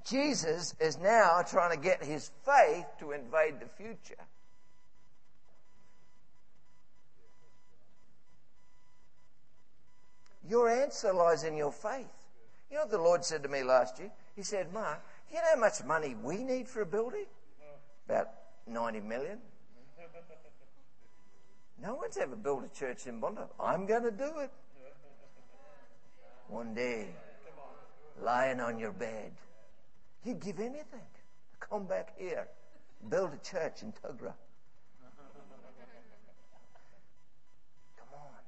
Jesus 0.09 0.75
is 0.81 0.99
now 0.99 1.43
trying 1.43 1.71
to 1.71 1.83
get 1.83 2.03
his 2.03 2.31
faith 2.45 2.87
to 3.01 3.13
invade 3.13 3.61
the 3.61 3.69
future. 3.77 4.23
Your 10.49 10.69
answer 10.69 11.13
lies 11.13 11.45
in 11.45 11.57
your 11.57 11.73
faith. 11.73 12.07
You 12.71 12.77
know 12.77 12.83
what 12.83 12.91
the 12.91 12.99
Lord 12.99 13.25
said 13.25 13.43
to 13.43 13.49
me 13.49 13.63
last 13.63 13.99
year? 13.99 14.11
He 14.35 14.43
said, 14.43 14.73
Mark, 14.73 15.03
you 15.31 15.37
know 15.37 15.43
how 15.55 15.61
much 15.61 15.85
money 15.85 16.15
we 16.23 16.43
need 16.43 16.69
for 16.69 16.83
a 16.83 16.87
building? 16.87 17.27
About 18.09 18.31
90 18.67 19.01
million. 19.01 19.39
No 21.83 21.95
one's 21.95 22.17
ever 22.17 22.35
built 22.35 22.65
a 22.65 22.79
church 22.79 23.07
in 23.07 23.21
Bondi. 23.21 23.43
I'm 23.61 23.87
going 23.87 24.03
to 24.03 24.11
do 24.11 24.39
it. 24.39 24.51
One 26.49 26.75
day, 26.75 27.09
lying 28.23 28.59
on 28.61 28.79
your 28.79 28.93
bed, 28.93 29.33
you'd 30.25 30.41
give 30.41 30.59
anything 30.59 30.85
to 30.93 31.67
come 31.69 31.85
back 31.85 32.19
here, 32.19 32.49
build 33.09 33.33
a 33.33 33.39
church 33.39 33.83
in 33.83 33.93
Tuggerah. 33.93 34.35
Come 37.97 38.13
on. 38.15 38.43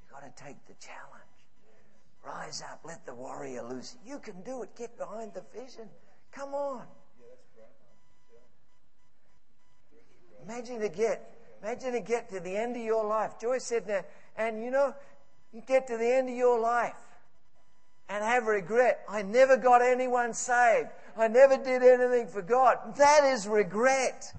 You've 0.00 0.10
got 0.10 0.20
to 0.20 0.25
take 0.36 0.56
the 0.66 0.74
challenge. 0.74 1.26
Rise 2.24 2.62
up. 2.62 2.80
Let 2.84 3.06
the 3.06 3.14
warrior 3.14 3.62
loose. 3.62 3.96
You 4.04 4.18
can 4.18 4.42
do 4.42 4.62
it. 4.62 4.70
Get 4.76 4.96
behind 4.98 5.32
the 5.34 5.44
vision. 5.54 5.88
Come 6.32 6.54
on. 6.54 6.82
Imagine 10.44 10.80
to 10.80 10.88
get, 10.88 11.34
imagine 11.62 11.92
to 11.92 12.00
get 12.00 12.28
to 12.30 12.40
the 12.40 12.56
end 12.56 12.76
of 12.76 12.82
your 12.82 13.04
life. 13.04 13.32
Joyce 13.40 13.64
said 13.64 13.86
that, 13.88 14.08
and 14.36 14.62
you 14.62 14.70
know, 14.70 14.94
you 15.52 15.62
get 15.66 15.88
to 15.88 15.96
the 15.96 16.06
end 16.06 16.28
of 16.28 16.36
your 16.36 16.60
life 16.60 16.94
and 18.08 18.22
have 18.22 18.46
regret. 18.46 19.04
I 19.08 19.22
never 19.22 19.56
got 19.56 19.82
anyone 19.82 20.34
saved. 20.34 20.88
I 21.16 21.28
never 21.28 21.56
did 21.56 21.82
anything 21.82 22.28
for 22.28 22.42
God. 22.42 22.78
That 22.96 23.24
is 23.24 23.48
regret. 23.48 24.32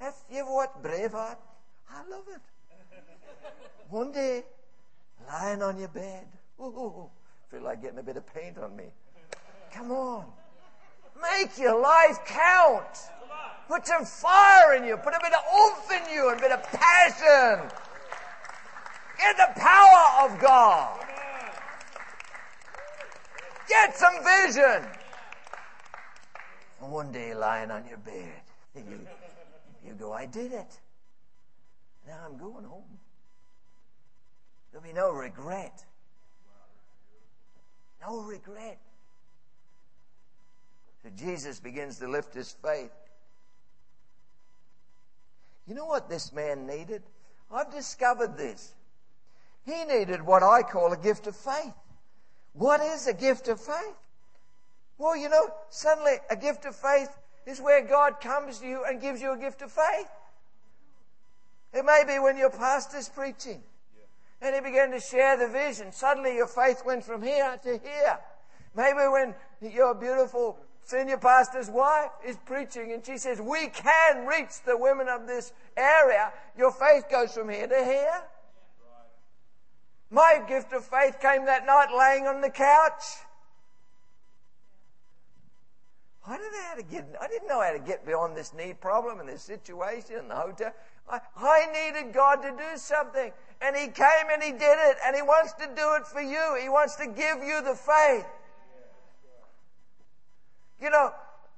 Have 0.00 0.14
you 0.30 0.40
ever 0.40 0.52
watched 0.52 0.82
Braveheart? 0.82 1.36
I 1.90 2.08
love 2.08 2.24
it. 2.28 2.40
One 3.94 4.10
day, 4.10 4.42
lying 5.28 5.62
on 5.62 5.78
your 5.78 5.86
bed. 5.86 6.26
Ooh, 6.60 7.08
feel 7.48 7.62
like 7.62 7.80
getting 7.80 8.00
a 8.00 8.02
bit 8.02 8.16
of 8.16 8.26
paint 8.34 8.58
on 8.58 8.74
me. 8.74 8.86
Come 9.72 9.92
on. 9.92 10.24
Make 11.22 11.56
your 11.56 11.80
life 11.80 12.18
count. 12.26 12.98
Put 13.68 13.86
some 13.86 14.04
fire 14.04 14.74
in 14.74 14.84
you. 14.84 14.96
Put 14.96 15.14
a 15.14 15.20
bit 15.22 15.32
of 15.32 15.38
oomph 15.56 15.92
in 15.92 16.12
you 16.12 16.28
and 16.28 16.38
a 16.40 16.42
bit 16.42 16.50
of 16.50 16.60
passion. 16.64 17.70
Get 19.16 19.36
the 19.36 19.60
power 19.60 20.28
of 20.28 20.40
God. 20.40 21.06
Get 23.68 23.96
some 23.96 24.14
vision. 24.24 24.88
And 26.82 26.90
one 26.90 27.12
day 27.12 27.32
lying 27.32 27.70
on 27.70 27.86
your 27.86 27.98
bed, 27.98 28.42
you, 28.74 29.06
you 29.86 29.92
go, 29.92 30.12
I 30.12 30.26
did 30.26 30.50
it. 30.50 30.80
Now 32.08 32.18
I'm 32.26 32.36
going 32.36 32.64
home. 32.64 32.98
There'll 34.74 34.88
be 34.88 34.92
no 34.92 35.12
regret. 35.12 35.84
No 38.04 38.22
regret. 38.22 38.80
So 41.04 41.10
Jesus 41.16 41.60
begins 41.60 42.00
to 42.00 42.08
lift 42.08 42.34
his 42.34 42.56
faith. 42.60 42.90
You 45.68 45.76
know 45.76 45.86
what 45.86 46.08
this 46.08 46.32
man 46.32 46.66
needed? 46.66 47.04
I've 47.52 47.70
discovered 47.72 48.36
this. 48.36 48.74
He 49.64 49.84
needed 49.84 50.20
what 50.20 50.42
I 50.42 50.62
call 50.62 50.92
a 50.92 50.96
gift 50.96 51.28
of 51.28 51.36
faith. 51.36 51.72
What 52.52 52.80
is 52.80 53.06
a 53.06 53.14
gift 53.14 53.46
of 53.46 53.60
faith? 53.60 53.94
Well, 54.98 55.16
you 55.16 55.28
know, 55.28 55.50
suddenly 55.70 56.14
a 56.30 56.36
gift 56.36 56.64
of 56.64 56.74
faith 56.74 57.16
is 57.46 57.60
where 57.60 57.86
God 57.86 58.20
comes 58.20 58.58
to 58.58 58.66
you 58.66 58.82
and 58.84 59.00
gives 59.00 59.22
you 59.22 59.30
a 59.34 59.38
gift 59.38 59.62
of 59.62 59.70
faith. 59.70 60.08
It 61.72 61.84
may 61.84 62.02
be 62.04 62.18
when 62.18 62.36
your 62.36 62.50
pastor's 62.50 63.08
preaching 63.08 63.62
and 64.44 64.54
he 64.54 64.60
began 64.60 64.90
to 64.90 65.00
share 65.00 65.36
the 65.36 65.48
vision. 65.48 65.92
Suddenly 65.92 66.36
your 66.36 66.46
faith 66.46 66.82
went 66.84 67.04
from 67.04 67.22
here 67.22 67.58
to 67.62 67.70
here. 67.70 68.18
Maybe 68.76 69.00
when 69.10 69.34
your 69.60 69.94
beautiful 69.94 70.58
senior 70.84 71.18
pastor's 71.18 71.70
wife 71.70 72.10
is 72.26 72.36
preaching 72.44 72.92
and 72.92 73.04
she 73.04 73.18
says, 73.18 73.40
We 73.40 73.68
can 73.68 74.26
reach 74.26 74.62
the 74.66 74.76
women 74.76 75.08
of 75.08 75.26
this 75.26 75.52
area. 75.76 76.32
Your 76.56 76.72
faith 76.72 77.04
goes 77.10 77.32
from 77.32 77.48
here 77.48 77.66
to 77.66 77.84
here. 77.84 78.22
My 80.10 80.42
gift 80.46 80.72
of 80.72 80.84
faith 80.84 81.18
came 81.20 81.46
that 81.46 81.66
night 81.66 81.88
laying 81.96 82.26
on 82.26 82.40
the 82.40 82.50
couch. 82.50 83.02
I 86.26 86.36
didn't 86.38 86.52
know 86.52 86.62
how 86.68 86.74
to 86.76 86.82
get, 86.82 87.16
I 87.20 87.28
didn't 87.28 87.48
know 87.48 87.60
how 87.60 87.72
to 87.72 87.78
get 87.78 88.06
beyond 88.06 88.36
this 88.36 88.54
knee 88.54 88.72
problem 88.72 89.20
and 89.20 89.28
this 89.28 89.42
situation 89.42 90.16
in 90.20 90.28
the 90.28 90.34
hotel. 90.34 90.72
I, 91.08 91.20
I 91.36 91.66
needed 91.66 92.14
God 92.14 92.36
to 92.36 92.50
do 92.50 92.76
something. 92.76 93.30
And 93.64 93.74
He 93.74 93.88
came 93.88 94.26
and 94.30 94.42
He 94.42 94.52
did 94.52 94.60
it. 94.60 94.96
And 95.06 95.16
He 95.16 95.22
wants 95.22 95.54
to 95.54 95.66
do 95.74 95.94
it 95.94 96.06
for 96.06 96.20
you. 96.20 96.58
He 96.60 96.68
wants 96.68 96.96
to 96.96 97.06
give 97.06 97.42
you 97.42 97.62
the 97.62 97.74
faith. 97.74 98.26
You 100.80 100.90
know, 100.90 101.12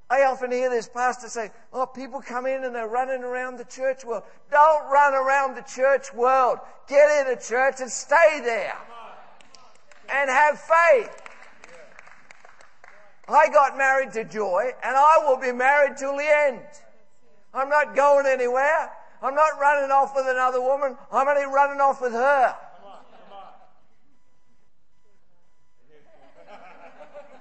I 0.08 0.22
often 0.22 0.52
hear 0.52 0.70
this 0.70 0.88
pastor 0.88 1.28
say, 1.28 1.50
Oh, 1.72 1.84
people 1.84 2.20
come 2.20 2.46
in 2.46 2.62
and 2.62 2.72
they're 2.72 2.86
running 2.86 3.24
around 3.24 3.58
the 3.58 3.64
church 3.64 4.04
world. 4.04 4.22
Don't 4.52 4.88
run 4.88 5.14
around 5.14 5.56
the 5.56 5.62
church 5.62 6.14
world. 6.14 6.58
Get 6.88 7.26
in 7.26 7.32
a 7.36 7.40
church 7.40 7.80
and 7.80 7.90
stay 7.90 8.40
there. 8.44 8.78
And 10.08 10.30
have 10.30 10.60
faith. 10.60 11.22
I 13.28 13.48
got 13.48 13.76
married 13.76 14.12
to 14.12 14.22
Joy, 14.22 14.70
and 14.84 14.96
I 14.96 15.18
will 15.26 15.38
be 15.38 15.50
married 15.50 15.96
till 15.96 16.16
the 16.16 16.28
end. 16.46 16.62
I'm 17.52 17.68
not 17.68 17.96
going 17.96 18.24
anywhere. 18.24 18.92
I'm 19.26 19.34
not 19.34 19.58
running 19.60 19.90
off 19.90 20.14
with 20.14 20.26
another 20.28 20.60
woman. 20.60 20.96
I'm 21.10 21.26
only 21.26 21.52
running 21.52 21.80
off 21.80 22.00
with 22.00 22.12
her. 22.12 22.54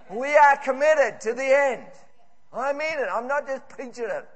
We 0.10 0.36
are 0.36 0.58
committed 0.58 1.22
to 1.22 1.34
the 1.34 1.44
end. 1.44 1.86
I 2.52 2.74
mean 2.74 2.98
it. 2.98 3.08
I'm 3.14 3.28
not 3.28 3.46
just 3.46 3.70
preaching 3.70 4.08
it. 4.08 4.28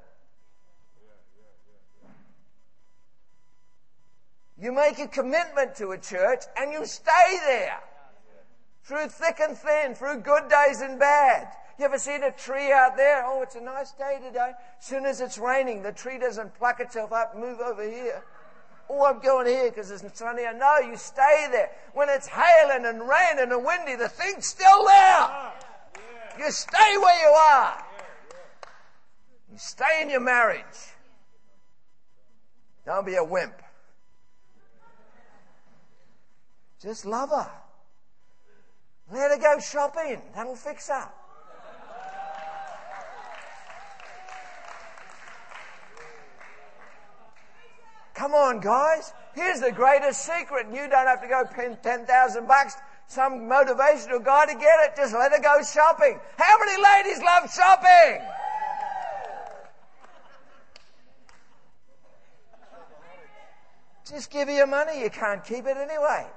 You 4.62 4.72
make 4.72 5.00
a 5.00 5.08
commitment 5.08 5.76
to 5.78 5.90
a 5.90 5.98
church 5.98 6.44
and 6.56 6.72
you 6.72 6.86
stay 6.86 7.40
there 7.48 7.80
through 8.84 9.08
thick 9.08 9.40
and 9.40 9.58
thin, 9.58 9.96
through 9.96 10.20
good 10.20 10.50
days 10.50 10.82
and 10.82 11.00
bad. 11.00 11.48
You 11.80 11.86
ever 11.86 11.98
seen 11.98 12.24
a 12.24 12.32
tree 12.32 12.74
out 12.74 12.98
there? 12.98 13.24
Oh, 13.26 13.42
it's 13.42 13.56
a 13.56 13.62
nice 13.62 13.94
day 13.94 14.20
today. 14.22 14.52
As 14.78 14.86
soon 14.86 15.06
as 15.06 15.22
it's 15.22 15.38
raining, 15.38 15.82
the 15.82 15.94
tree 15.94 16.20
doesn't 16.20 16.54
pluck 16.56 16.82
itself 16.82 17.14
up 17.14 17.38
move 17.38 17.62
over 17.62 17.82
here. 17.82 18.22
Oh, 18.90 19.06
I'm 19.06 19.20
going 19.20 19.48
here 19.48 19.70
because 19.70 19.90
it's 19.90 20.04
sunny. 20.20 20.44
No, 20.58 20.80
you 20.80 20.98
stay 20.98 21.48
there. 21.50 21.72
When 21.94 22.10
it's 22.10 22.28
hailing 22.28 22.86
and 22.86 23.08
raining 23.08 23.54
and 23.54 23.64
windy, 23.64 23.96
the 23.96 24.10
thing's 24.10 24.46
still 24.46 24.84
there. 24.84 25.54
You 26.38 26.52
stay 26.52 26.98
where 26.98 27.22
you 27.22 27.30
are. 27.30 27.86
You 29.50 29.58
stay 29.58 30.02
in 30.02 30.10
your 30.10 30.20
marriage. 30.20 30.66
Don't 32.86 33.06
be 33.06 33.16
a 33.16 33.24
wimp. 33.24 33.54
Just 36.82 37.06
love 37.06 37.30
her. 37.30 37.50
Let 39.14 39.32
her 39.32 39.38
go 39.38 39.60
shopping. 39.62 40.22
That'll 40.36 40.58
fix 40.58 40.90
her. 40.90 41.10
Come 48.20 48.34
on, 48.34 48.60
guys. 48.60 49.14
Here's 49.34 49.62
the 49.62 49.72
greatest 49.72 50.26
secret. 50.26 50.68
You 50.74 50.90
don't 50.90 51.08
have 51.08 51.22
to 51.22 51.28
go 51.30 51.46
spend 51.54 51.82
10,000 51.82 52.48
bucks, 52.50 52.76
some 53.08 53.48
motivational 53.48 54.22
guy 54.22 54.46
to 54.46 54.56
get 54.56 54.76
it. 54.82 54.98
Just 54.98 55.14
let 55.14 55.32
her 55.32 55.42
go 55.42 55.64
shopping. 55.64 56.20
How 56.38 56.58
many 56.60 56.84
ladies 56.84 57.24
love 57.24 57.50
shopping? 57.50 58.22
Just 64.06 64.30
give 64.30 64.50
her 64.50 64.54
your 64.54 64.68
money. 64.68 65.02
You 65.02 65.10
can't 65.10 65.42
keep 65.42 65.66
it 65.66 65.78
anyway. 65.78 66.28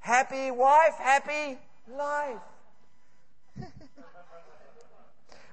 Happy 0.00 0.50
wife, 0.50 0.94
happy 0.98 1.56
life. 1.96 2.40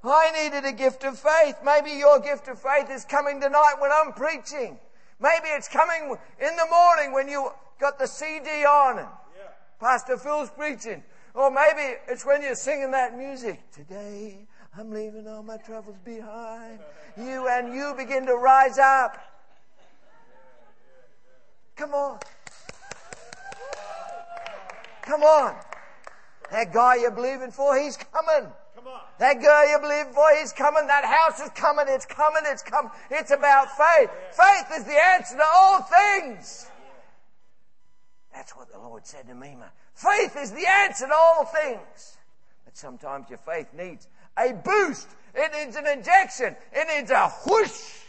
I 0.04 0.32
needed 0.32 0.66
a 0.66 0.74
gift 0.74 1.04
of 1.06 1.18
faith. 1.18 1.56
Maybe 1.64 1.92
your 1.92 2.20
gift 2.20 2.48
of 2.50 2.62
faith 2.62 2.90
is 2.90 3.06
coming 3.06 3.40
tonight 3.40 3.76
when 3.80 3.92
I'm 3.92 4.12
preaching. 4.14 4.78
Maybe 5.20 5.48
it's 5.48 5.70
coming 5.70 6.16
in 6.40 6.56
the 6.58 6.68
morning 6.70 7.14
when 7.14 7.30
you 7.30 7.52
got 7.80 7.98
the 7.98 8.08
CD 8.08 8.66
on 8.66 9.00
and 9.00 9.08
yeah. 9.38 9.50
Pastor 9.80 10.18
Phil's 10.18 10.50
preaching. 10.50 11.04
Or 11.34 11.50
maybe 11.50 11.96
it's 12.08 12.26
when 12.26 12.42
you're 12.42 12.56
singing 12.56 12.92
that 12.92 13.18
music. 13.18 13.62
Today 13.72 14.46
I'm 14.78 14.92
leaving 14.92 15.28
all 15.28 15.44
my 15.44 15.58
troubles 15.58 15.98
behind. 16.04 16.80
You 17.16 17.48
and 17.48 17.74
you 17.74 17.94
begin 17.98 18.26
to 18.26 18.36
rise 18.36 18.78
up. 18.78 19.18
Come 21.78 21.94
on. 21.94 22.20
Come 25.02 25.24
on. 25.24 25.56
That 26.52 26.74
guy 26.74 26.96
you're 26.96 27.12
believing 27.12 27.52
for, 27.52 27.78
he's 27.80 27.98
coming. 27.98 28.52
Come. 28.84 29.00
That 29.20 29.42
girl 29.42 29.70
you 29.70 29.80
believe 29.80 30.14
for, 30.14 30.26
he's 30.40 30.52
coming. 30.52 30.88
That 30.88 31.06
house 31.06 31.40
is 31.40 31.50
coming. 31.56 31.86
It's 31.88 32.06
coming. 32.06 32.44
It's 32.46 32.64
coming. 32.64 32.92
It's 33.10 33.32
about 33.32 33.68
faith. 33.78 34.10
Faith 34.32 34.80
is 34.80 34.84
the 34.86 34.98
answer 35.14 35.38
to 35.38 35.44
all 35.56 35.82
things. 35.82 36.68
That's 38.34 38.56
what 38.56 38.72
the 38.72 38.80
Lord 38.80 39.06
said 39.06 39.28
to 39.28 39.36
me, 39.36 39.56
man. 39.56 39.70
Faith 39.94 40.36
is 40.38 40.52
the 40.52 40.66
answer 40.68 41.08
to 41.08 41.14
all 41.14 41.46
things. 41.46 42.18
But 42.66 42.76
sometimes 42.76 43.30
your 43.30 43.40
faith 43.40 43.68
needs 43.74 44.08
a 44.38 44.54
boost. 44.54 45.08
It 45.36 45.52
needs 45.54 45.76
an 45.76 45.88
injection. 45.88 46.56
It 46.72 46.88
needs 46.96 47.12
a 47.12 47.30
whoosh. 47.46 48.00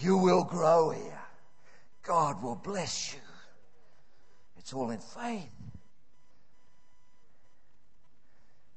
You 0.00 0.16
will 0.16 0.44
grow 0.44 0.90
here. 0.90 1.20
God 2.04 2.40
will 2.40 2.54
bless 2.54 3.12
you. 3.12 3.20
It's 4.68 4.74
all 4.74 4.90
in 4.90 4.98
faith. 4.98 5.48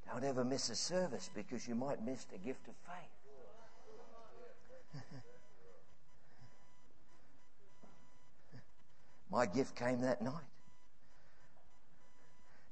Don't 0.09 0.23
ever 0.23 0.45
miss 0.45 0.69
a 0.69 0.75
service 0.75 1.29
because 1.35 1.67
you 1.67 1.75
might 1.75 2.01
miss 2.05 2.23
the 2.23 2.37
gift 2.37 2.65
of 2.69 2.75
faith. 4.93 5.03
My 9.29 9.45
gift 9.45 9.75
came 9.75 9.99
that 9.99 10.21
night. 10.21 10.31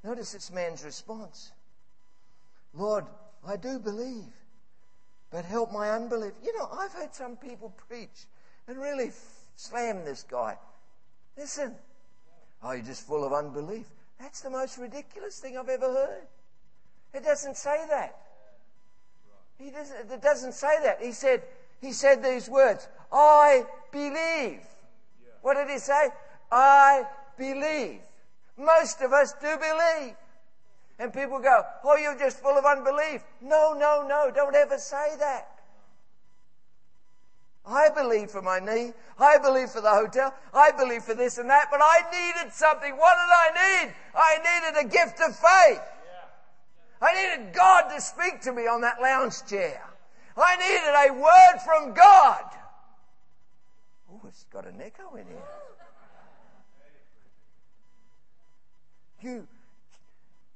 Notice 0.02 0.32
this 0.32 0.50
man's 0.50 0.86
response 0.86 1.52
Lord, 2.74 3.04
I 3.46 3.58
do 3.58 3.80
believe, 3.80 4.32
but 5.30 5.44
help 5.44 5.74
my 5.74 5.92
unbelief. 5.92 6.32
You 6.42 6.58
know, 6.58 6.70
I've 6.72 6.94
heard 6.94 7.14
some 7.14 7.36
people 7.36 7.74
preach 7.90 8.28
and 8.70 8.78
really 8.78 9.12
slam 9.58 10.06
this 10.06 10.24
guy. 10.24 10.56
Listen, 11.38 11.76
oh, 12.64 12.72
you're 12.72 12.84
just 12.84 13.06
full 13.06 13.24
of 13.24 13.34
unbelief. 13.34 13.86
That's 14.20 14.42
the 14.42 14.50
most 14.50 14.78
ridiculous 14.78 15.40
thing 15.40 15.58
I've 15.58 15.70
ever 15.70 15.92
heard. 15.92 16.28
It 17.14 17.24
doesn't 17.24 17.58
say 17.58 17.86
that. 17.90 18.16
He 19.58 19.72
doesn't, 19.72 20.12
it 20.12 20.22
doesn't 20.22 20.54
say 20.54 20.82
that. 20.84 21.02
He 21.02 21.12
said, 21.12 21.44
he 21.82 21.92
said 21.92 22.24
these 22.24 22.50
words, 22.50 22.88
I 23.12 23.66
believe. 23.92 24.62
What 25.42 25.56
did 25.56 25.70
he 25.70 25.80
say? 25.80 26.10
I 26.52 27.06
believe. 27.38 28.00
Most 28.58 29.02
of 29.02 29.14
us 29.14 29.34
do 29.42 29.58
believe. 29.58 30.16
And 31.00 31.14
people 31.14 31.40
go, 31.40 31.62
Oh, 31.84 31.96
you're 31.96 32.18
just 32.18 32.42
full 32.42 32.58
of 32.58 32.66
unbelief. 32.66 33.24
No, 33.42 33.74
no, 33.74 34.06
no, 34.08 34.32
don't 34.34 34.56
ever 34.56 34.78
say 34.78 35.16
that. 35.20 35.59
I 37.70 37.90
believe 37.90 38.32
for 38.32 38.42
my 38.42 38.60
knee. 38.60 38.94
I 39.20 39.38
believe 39.38 39.70
for 39.70 39.82
the 39.82 39.90
hotel. 39.90 40.34
I 40.54 40.72
believe 40.72 41.04
for 41.04 41.14
this 41.14 41.38
and 41.38 41.50
that, 41.50 41.68
but 41.70 41.80
I 41.82 42.02
needed 42.12 42.54
something. 42.54 42.98
What 42.98 43.16
did 43.16 43.32
I 43.32 43.86
need? 43.86 43.94
I 44.16 44.38
needed 44.38 44.86
a 44.86 44.90
gift 44.90 45.20
of 45.22 45.36
faith. 45.36 45.82
I 47.02 47.14
needed 47.14 47.54
God 47.54 47.90
to 47.90 48.02
speak 48.02 48.42
to 48.42 48.52
me 48.52 48.64
on 48.64 48.82
that 48.82 49.02
lounge 49.02 49.46
chair. 49.48 49.82
I 50.36 50.56
needed 50.58 51.16
a 51.16 51.22
word 51.22 51.62
from 51.64 51.94
God. 51.94 52.44
Oh, 54.12 54.22
it's 54.28 54.46
got 54.46 54.66
an 54.66 54.82
echo 54.82 55.16
in 55.16 55.28
here. 55.28 55.38
You 59.22 59.48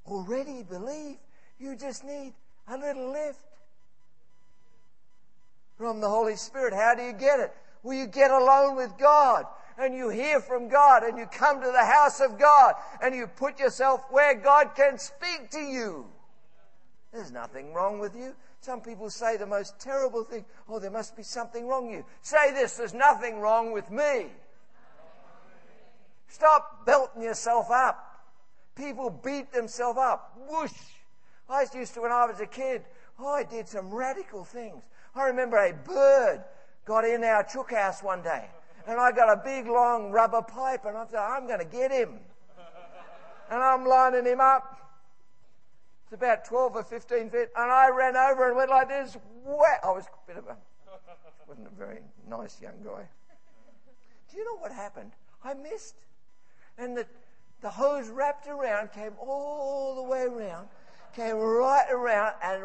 already 0.06 0.62
believe. 0.62 1.16
You 1.58 1.76
just 1.76 2.04
need 2.04 2.34
a 2.66 2.76
little 2.76 3.12
lift 3.12 3.44
from 5.76 6.00
the 6.00 6.08
Holy 6.08 6.36
Spirit. 6.36 6.72
How 6.72 6.94
do 6.94 7.02
you 7.02 7.12
get 7.12 7.40
it? 7.40 7.52
Well, 7.82 7.96
you 7.96 8.06
get 8.06 8.30
alone 8.30 8.76
with 8.76 8.96
God 8.98 9.44
and 9.78 9.94
you 9.94 10.08
hear 10.08 10.40
from 10.40 10.68
God 10.68 11.02
and 11.02 11.18
you 11.18 11.26
come 11.26 11.60
to 11.60 11.70
the 11.70 11.84
house 11.84 12.20
of 12.20 12.38
God 12.38 12.74
and 13.02 13.14
you 13.14 13.26
put 13.26 13.58
yourself 13.58 14.02
where 14.10 14.34
God 14.34 14.70
can 14.76 14.98
speak 14.98 15.50
to 15.50 15.60
you. 15.60 16.06
There's 17.12 17.30
nothing 17.30 17.72
wrong 17.72 17.98
with 17.98 18.16
you. 18.16 18.34
Some 18.60 18.80
people 18.80 19.10
say 19.10 19.36
the 19.36 19.46
most 19.46 19.78
terrible 19.78 20.24
thing. 20.24 20.44
Oh, 20.68 20.78
there 20.78 20.90
must 20.90 21.16
be 21.16 21.22
something 21.22 21.68
wrong 21.68 21.88
with 21.88 21.96
you. 21.96 22.04
Say 22.22 22.52
this, 22.52 22.76
there's 22.76 22.94
nothing 22.94 23.38
wrong 23.38 23.72
with 23.72 23.90
me. 23.90 24.28
Stop 26.28 26.86
belting 26.86 27.22
yourself 27.22 27.70
up. 27.70 28.22
People 28.74 29.10
beat 29.10 29.52
themselves 29.52 29.98
up. 30.00 30.36
Whoosh. 30.48 30.72
I 31.48 31.66
used 31.74 31.94
to 31.94 32.00
when 32.00 32.10
I 32.10 32.26
was 32.26 32.40
a 32.40 32.46
kid. 32.46 32.82
Oh, 33.18 33.28
I 33.28 33.44
did 33.44 33.68
some 33.68 33.94
radical 33.94 34.44
things. 34.44 34.82
I 35.14 35.26
remember 35.26 35.56
a 35.58 35.72
bird 35.72 36.44
got 36.84 37.04
in 37.04 37.22
our 37.24 37.44
chook 37.44 37.72
house 37.72 38.02
one 38.02 38.22
day. 38.22 38.46
And 38.86 39.00
I 39.00 39.12
got 39.12 39.32
a 39.32 39.40
big 39.42 39.66
long 39.66 40.10
rubber 40.10 40.42
pipe 40.42 40.84
and 40.84 40.96
I 40.96 41.04
thought, 41.04 41.30
I'm 41.30 41.46
going 41.46 41.60
to 41.60 41.64
get 41.64 41.90
him. 41.90 42.18
And 43.50 43.62
I'm 43.62 43.86
lining 43.86 44.26
him 44.26 44.40
up. 44.40 44.76
It's 46.04 46.12
about 46.12 46.44
12 46.44 46.76
or 46.76 46.82
15 46.82 47.30
feet. 47.30 47.48
And 47.56 47.70
I 47.70 47.88
ran 47.88 48.16
over 48.16 48.48
and 48.48 48.56
went 48.56 48.70
like 48.70 48.88
this. 48.88 49.16
Whap! 49.44 49.80
I 49.84 49.90
was 49.90 50.04
a 50.04 50.26
bit 50.26 50.36
of 50.36 50.46
a, 50.48 50.56
wasn't 51.48 51.66
a 51.66 51.78
very 51.78 52.00
nice 52.28 52.60
young 52.60 52.82
guy. 52.84 53.08
Do 54.30 54.36
you 54.36 54.44
know 54.44 54.58
what 54.58 54.72
happened? 54.72 55.12
I 55.42 55.54
missed. 55.54 55.94
And 56.76 56.96
the, 56.96 57.06
the 57.60 57.70
hose 57.70 58.08
wrapped 58.08 58.48
around, 58.48 58.92
came 58.92 59.12
all 59.20 59.94
the 59.94 60.02
way 60.02 60.22
around, 60.22 60.68
came 61.14 61.36
right 61.36 61.86
around 61.90 62.34
and 62.42 62.64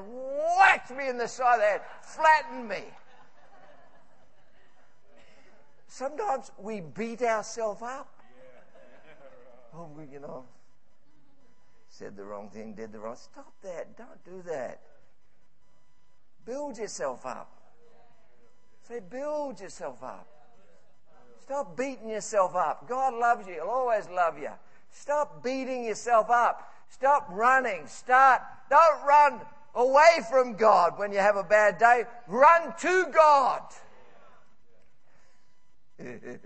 whacked 0.58 0.92
me 0.92 1.08
in 1.08 1.18
the 1.18 1.28
side 1.28 1.56
of 1.56 1.60
the 1.62 1.66
head, 1.66 1.82
flattened 2.02 2.68
me. 2.68 2.84
Sometimes 5.88 6.52
we 6.58 6.82
beat 6.82 7.22
ourselves 7.22 7.82
up. 7.82 8.08
Oh, 9.76 9.90
you 10.12 10.20
know, 10.20 10.46
said 11.90 12.16
the 12.16 12.24
wrong 12.24 12.50
thing, 12.50 12.74
did 12.74 12.92
the 12.92 13.00
wrong. 13.00 13.16
Stop 13.16 13.54
that. 13.62 13.98
Don't 13.98 14.24
do 14.24 14.42
that. 14.50 14.82
Build 16.46 16.78
yourself 16.78 17.26
up. 17.26 17.52
Say, 18.88 19.00
build 19.00 19.60
yourself 19.60 20.02
up. 20.04 20.28
Stop 21.42 21.78
beating 21.78 22.10
yourself 22.10 22.56
up. 22.56 22.88
God 22.88 23.14
loves 23.14 23.48
you. 23.48 23.56
He'll 23.56 23.64
always 23.64 24.08
love 24.10 24.40
you. 24.40 24.52
Stop 24.92 25.44
beating 25.44 25.84
yourself 25.84 26.30
up. 26.30 26.72
Stop 26.90 27.28
running. 27.32 27.88
Start. 27.88 28.42
Don't 28.70 29.06
run 29.06 29.40
away 29.76 30.20
from 30.30 30.54
God 30.54 30.98
when 30.98 31.12
you 31.12 31.20
have 31.20 31.36
a 31.38 31.44
bad 31.44 31.78
day. 31.78 32.04
Run 32.28 32.74
to 32.80 33.06
God. 33.14 33.62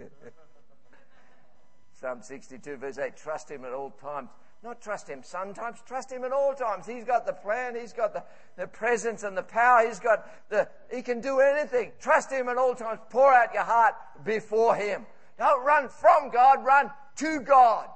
Psalm 2.00 2.22
62, 2.22 2.78
verse 2.78 2.98
8 2.98 3.16
Trust 3.16 3.50
Him 3.50 3.66
at 3.66 3.74
all 3.74 3.92
times. 3.92 4.30
Not 4.64 4.82
trust 4.82 5.10
Him 5.10 5.22
sometimes, 5.24 5.80
trust 5.86 6.12
Him 6.12 6.24
at 6.24 6.32
all 6.32 6.54
times. 6.54 6.86
He's 6.86 7.04
got 7.04 7.26
the 7.26 7.34
plan, 7.34 7.76
He's 7.76 7.94
got 7.94 8.14
the, 8.14 8.24
the 8.58 8.68
presence 8.68 9.24
and 9.24 9.36
the 9.38 9.44
power, 9.44 9.86
He's 9.86 10.00
got 10.00 10.50
the, 10.50 10.70
He 10.94 11.02
can 11.02 11.22
do 11.22 11.40
anything. 11.40 11.92
Trust 12.00 12.32
Him 12.32 12.48
at 12.50 12.58
all 12.58 12.76
times. 12.76 13.00
Pour 13.10 13.34
out 13.34 13.54
your 13.54 13.64
heart 13.64 13.96
before 14.24 14.76
Him. 14.76 15.06
Don't 15.38 15.66
run 15.66 15.90
from 15.90 16.30
God, 16.32 16.64
run 16.64 16.92
to 17.18 17.40
God. 17.42 17.88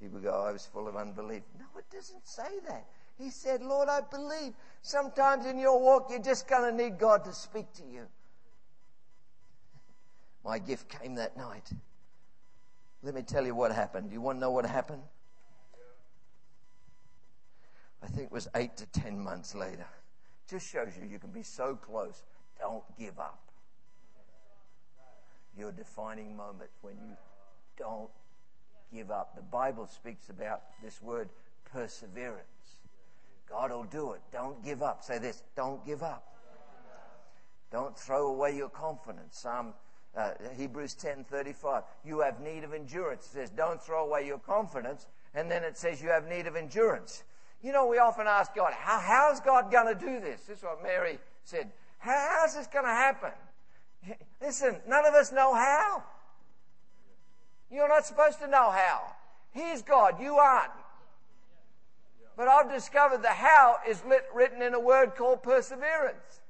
People 0.00 0.18
go, 0.20 0.44
I 0.46 0.52
was 0.52 0.64
full 0.64 0.88
of 0.88 0.96
unbelief. 0.96 1.42
No, 1.58 1.66
it 1.78 1.84
doesn't 1.94 2.26
say 2.26 2.58
that. 2.68 2.86
He 3.18 3.28
said, 3.28 3.60
Lord, 3.62 3.88
I 3.88 4.00
believe. 4.00 4.54
Sometimes 4.80 5.44
in 5.44 5.58
your 5.58 5.78
walk, 5.78 6.06
you're 6.08 6.22
just 6.22 6.48
going 6.48 6.74
to 6.74 6.84
need 6.84 6.98
God 6.98 7.24
to 7.26 7.34
speak 7.34 7.70
to 7.74 7.82
you. 7.84 8.06
My 10.42 10.58
gift 10.58 10.88
came 10.88 11.16
that 11.16 11.36
night. 11.36 11.70
Let 13.02 13.14
me 13.14 13.22
tell 13.22 13.44
you 13.44 13.54
what 13.54 13.72
happened. 13.72 14.08
Do 14.08 14.14
you 14.14 14.22
want 14.22 14.38
to 14.38 14.40
know 14.40 14.50
what 14.50 14.64
happened? 14.64 15.02
I 18.02 18.06
think 18.06 18.22
it 18.22 18.32
was 18.32 18.48
eight 18.54 18.76
to 18.78 18.86
ten 18.86 19.18
months 19.18 19.54
later. 19.54 19.86
Just 20.48 20.66
shows 20.66 20.88
you 20.98 21.06
you 21.06 21.18
can 21.18 21.30
be 21.30 21.42
so 21.42 21.76
close. 21.76 22.22
Don't 22.58 22.84
give 22.98 23.18
up. 23.18 23.42
Your 25.56 25.72
defining 25.72 26.34
moment 26.34 26.70
when 26.80 26.94
you 26.94 27.16
don't 27.76 28.10
give 28.92 29.10
up. 29.10 29.34
The 29.34 29.42
Bible 29.42 29.86
speaks 29.86 30.28
about 30.28 30.62
this 30.82 31.00
word 31.02 31.28
perseverance. 31.72 32.46
God 33.48 33.70
will 33.70 33.84
do 33.84 34.12
it. 34.12 34.20
Don't 34.32 34.64
give 34.64 34.82
up. 34.82 35.02
Say 35.02 35.18
this 35.18 35.42
don't 35.56 35.84
give 35.84 36.02
up. 36.02 36.26
Don't 37.70 37.96
throw 37.96 38.28
away 38.28 38.56
your 38.56 38.68
confidence. 38.68 39.38
Psalm 39.38 39.74
uh, 40.16 40.32
Hebrews 40.56 40.96
10:35. 40.96 41.84
You 42.04 42.20
have 42.20 42.40
need 42.40 42.64
of 42.64 42.74
endurance. 42.74 43.26
It 43.26 43.30
says, 43.30 43.50
"Don't 43.50 43.82
throw 43.82 44.04
away 44.04 44.26
your 44.26 44.38
confidence." 44.38 45.06
And 45.34 45.50
then 45.50 45.62
it 45.62 45.76
says, 45.76 46.02
"You 46.02 46.08
have 46.10 46.26
need 46.26 46.46
of 46.46 46.56
endurance." 46.56 47.22
You 47.62 47.72
know, 47.72 47.86
we 47.86 47.98
often 47.98 48.26
ask 48.26 48.54
God, 48.54 48.72
How, 48.72 48.98
"How's 48.98 49.40
God 49.40 49.70
going 49.70 49.86
to 49.86 49.94
do 49.94 50.20
this?" 50.20 50.46
This 50.46 50.58
is 50.58 50.64
what 50.64 50.82
Mary 50.82 51.18
said. 51.44 51.70
How, 51.98 52.38
how's 52.40 52.54
this 52.54 52.66
going 52.66 52.86
to 52.86 52.90
happen? 52.90 53.32
Listen, 54.40 54.80
none 54.88 55.06
of 55.06 55.14
us 55.14 55.30
know 55.30 55.54
how. 55.54 56.02
You're 57.70 57.88
not 57.88 58.04
supposed 58.04 58.40
to 58.40 58.46
know 58.46 58.70
how. 58.70 59.02
He's 59.52 59.82
God, 59.82 60.20
you 60.20 60.36
aren't. 60.36 60.72
But 62.36 62.48
I've 62.48 62.70
discovered 62.70 63.22
the 63.22 63.28
how 63.28 63.76
is 63.88 64.02
lit, 64.08 64.24
written 64.34 64.62
in 64.62 64.74
a 64.74 64.80
word 64.80 65.14
called 65.14 65.42
perseverance. 65.42 66.40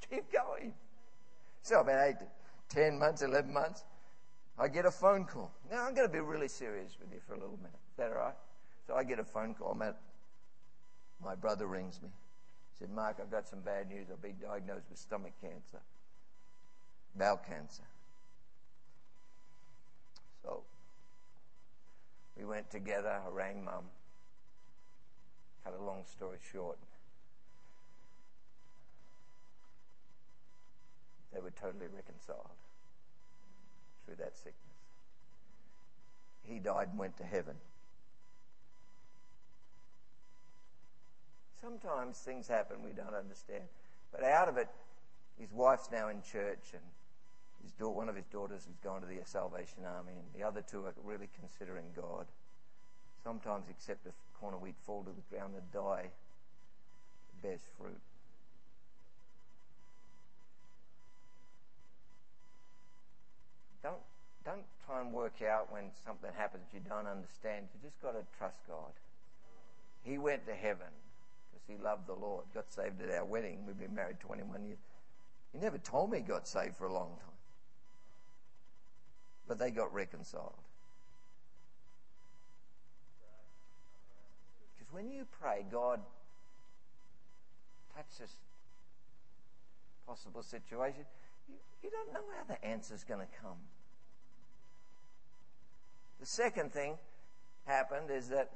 Keep 0.10 0.32
going. 0.32 0.74
So 1.62 1.80
about 1.80 2.08
eight, 2.08 2.16
ten 2.68 2.98
months, 2.98 3.22
eleven 3.22 3.52
months, 3.52 3.84
I 4.58 4.68
get 4.68 4.84
a 4.84 4.90
phone 4.90 5.24
call. 5.24 5.52
Now 5.70 5.86
I'm 5.86 5.94
going 5.94 6.06
to 6.06 6.12
be 6.12 6.20
really 6.20 6.48
serious 6.48 6.96
with 7.00 7.12
you 7.12 7.20
for 7.26 7.34
a 7.34 7.38
little 7.38 7.56
minute. 7.56 7.80
Is 7.92 7.96
that 7.96 8.10
all 8.10 8.18
right? 8.18 8.34
So 8.86 8.94
I 8.94 9.04
get 9.04 9.18
a 9.18 9.24
phone 9.24 9.54
call. 9.54 9.74
My 9.74 11.34
brother 11.34 11.66
rings 11.66 12.00
me. 12.02 12.08
He 12.08 12.78
said, 12.84 12.90
Mark, 12.90 13.18
I've 13.22 13.30
got 13.30 13.48
some 13.48 13.60
bad 13.60 13.88
news. 13.88 14.08
I've 14.12 14.20
been 14.20 14.36
diagnosed 14.42 14.86
with 14.90 14.98
stomach 14.98 15.32
cancer, 15.40 15.80
bowel 17.16 17.40
cancer. 17.48 17.84
So 20.42 20.62
we 22.36 22.44
went 22.44 22.70
together. 22.70 23.20
I 23.24 23.30
rang 23.30 23.64
mum. 23.64 23.84
Cut 25.64 25.74
a 25.78 25.82
long 25.82 26.04
story 26.10 26.38
short. 26.52 26.78
They 31.32 31.40
were 31.40 31.52
totally 31.52 31.86
reconciled. 31.94 32.50
through 34.04 34.16
that 34.16 34.36
sickness. 34.36 34.56
He 36.44 36.58
died 36.58 36.88
and 36.90 36.98
went 36.98 37.16
to 37.18 37.24
heaven. 37.24 37.54
Sometimes 41.60 42.18
things 42.18 42.48
happen 42.48 42.78
we 42.84 42.90
don't 42.90 43.14
understand. 43.14 43.62
But 44.10 44.24
out 44.24 44.48
of 44.48 44.56
it, 44.56 44.68
his 45.38 45.52
wife's 45.52 45.88
now 45.90 46.08
in 46.08 46.20
church, 46.20 46.72
and 46.72 46.82
his 47.62 47.72
daughter, 47.72 47.94
one 47.94 48.08
of 48.08 48.16
his 48.16 48.26
daughters 48.26 48.64
has 48.64 48.76
gone 48.82 49.00
to 49.00 49.06
the 49.06 49.20
Salvation 49.24 49.84
Army, 49.86 50.12
and 50.12 50.26
the 50.34 50.46
other 50.46 50.62
two 50.62 50.84
are 50.84 50.94
really 51.04 51.28
considering 51.38 51.86
God. 51.94 52.26
Sometimes, 53.22 53.64
except 53.70 54.06
if 54.06 54.14
corn 54.38 54.54
of 54.54 54.60
wheat 54.60 54.74
fall 54.84 55.04
to 55.04 55.10
the 55.10 55.36
ground 55.36 55.54
and 55.54 55.72
die, 55.72 56.10
it 56.10 57.42
bears 57.42 57.60
fruit. 57.78 58.00
Don't, 63.82 64.02
don't 64.44 64.64
try 64.86 65.00
and 65.00 65.12
work 65.12 65.42
out 65.42 65.72
when 65.72 65.84
something 66.04 66.30
happens 66.36 66.64
you 66.74 66.80
don't 66.88 67.06
understand. 67.06 67.66
You 67.74 67.88
just 67.88 68.00
got 68.02 68.12
to 68.12 68.24
trust 68.38 68.56
God. 68.68 68.92
He 70.04 70.18
went 70.18 70.46
to 70.46 70.54
heaven 70.54 70.90
because 71.52 71.66
he 71.68 71.82
loved 71.82 72.08
the 72.08 72.14
Lord. 72.14 72.44
Got 72.54 72.72
saved 72.72 73.00
at 73.02 73.10
our 73.10 73.24
wedding. 73.24 73.58
We've 73.66 73.78
been 73.78 73.94
married 73.94 74.18
21 74.20 74.64
years. 74.64 74.78
He 75.52 75.58
never 75.58 75.78
told 75.78 76.10
me 76.10 76.18
he 76.18 76.24
got 76.24 76.48
saved 76.48 76.76
for 76.76 76.86
a 76.86 76.92
long 76.92 77.10
time. 77.20 77.31
But 79.48 79.58
they 79.58 79.70
got 79.70 79.92
reconciled. 79.92 80.54
Because 84.78 84.92
when 84.92 85.10
you 85.10 85.26
pray, 85.40 85.64
God 85.70 86.00
touches 87.94 88.30
possible 90.06 90.42
situation. 90.42 91.04
You, 91.48 91.54
you 91.82 91.90
don't 91.90 92.12
know 92.12 92.20
how 92.36 92.44
the 92.54 92.64
answer's 92.64 93.04
going 93.04 93.20
to 93.20 93.26
come. 93.40 93.58
The 96.20 96.26
second 96.26 96.72
thing 96.72 96.94
happened 97.64 98.10
is 98.10 98.28
that 98.28 98.50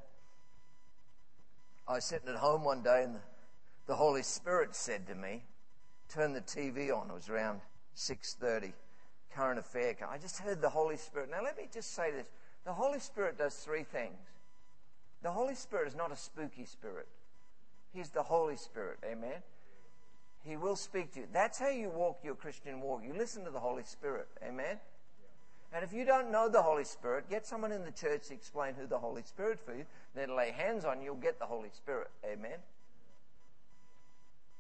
I 1.88 1.94
was 1.94 2.04
sitting 2.04 2.28
at 2.28 2.36
home 2.36 2.64
one 2.64 2.82
day 2.82 3.02
and 3.04 3.14
the, 3.14 3.20
the 3.86 3.94
Holy 3.94 4.22
Spirit 4.22 4.74
said 4.74 5.06
to 5.08 5.14
me, 5.14 5.44
turn 6.08 6.32
the 6.32 6.40
TV 6.40 6.96
on. 6.96 7.10
It 7.10 7.14
was 7.14 7.28
around 7.28 7.60
6.30, 7.96 8.72
current 9.36 9.58
affair. 9.58 9.94
I 10.08 10.18
just 10.18 10.38
heard 10.38 10.60
the 10.60 10.70
Holy 10.70 10.96
Spirit. 10.96 11.30
Now 11.30 11.42
let 11.42 11.56
me 11.56 11.68
just 11.72 11.94
say 11.94 12.10
this. 12.10 12.26
The 12.64 12.72
Holy 12.72 12.98
Spirit 12.98 13.38
does 13.38 13.54
three 13.54 13.84
things. 13.84 14.18
The 15.22 15.30
Holy 15.30 15.54
Spirit 15.54 15.88
is 15.88 15.94
not 15.94 16.10
a 16.10 16.16
spooky 16.16 16.64
spirit. 16.64 17.06
He's 17.92 18.10
the 18.10 18.22
Holy 18.22 18.56
Spirit. 18.56 18.98
Amen. 19.04 19.42
He 20.44 20.56
will 20.56 20.76
speak 20.76 21.12
to 21.14 21.20
you. 21.20 21.26
That's 21.32 21.58
how 21.58 21.68
you 21.68 21.90
walk 21.90 22.20
your 22.22 22.34
Christian 22.34 22.80
walk. 22.80 23.02
You 23.04 23.14
listen 23.14 23.44
to 23.44 23.50
the 23.50 23.60
Holy 23.60 23.82
Spirit. 23.82 24.28
Amen. 24.46 24.78
And 25.72 25.84
if 25.84 25.92
you 25.92 26.04
don't 26.04 26.30
know 26.30 26.48
the 26.48 26.62
Holy 26.62 26.84
Spirit, 26.84 27.28
get 27.28 27.46
someone 27.46 27.72
in 27.72 27.84
the 27.84 27.90
church 27.90 28.28
to 28.28 28.34
explain 28.34 28.74
who 28.74 28.86
the 28.86 28.98
Holy 28.98 29.22
Spirit 29.22 29.58
for 29.58 29.74
you. 29.74 29.84
Then 30.14 30.36
lay 30.36 30.52
hands 30.52 30.84
on 30.84 31.00
you, 31.00 31.06
you'll 31.06 31.16
get 31.16 31.38
the 31.38 31.46
Holy 31.46 31.70
Spirit. 31.70 32.08
Amen. 32.24 32.58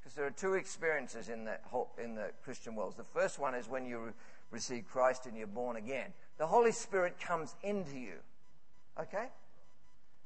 Because 0.06 0.14
there 0.14 0.26
are 0.26 0.30
two 0.30 0.54
experiences 0.54 1.28
in 1.28 1.44
the, 1.44 1.56
whole, 1.64 1.90
in 2.00 2.14
the 2.14 2.30
Christian 2.44 2.76
world. 2.76 2.94
The 2.96 3.02
first 3.02 3.40
one 3.40 3.56
is 3.56 3.68
when 3.68 3.84
you 3.84 4.12
receive 4.52 4.86
Christ 4.86 5.26
and 5.26 5.36
you're 5.36 5.48
born 5.48 5.74
again. 5.74 6.12
The 6.38 6.46
Holy 6.46 6.70
Spirit 6.70 7.18
comes 7.18 7.56
into 7.64 7.98
you. 7.98 8.12
Okay? 9.00 9.26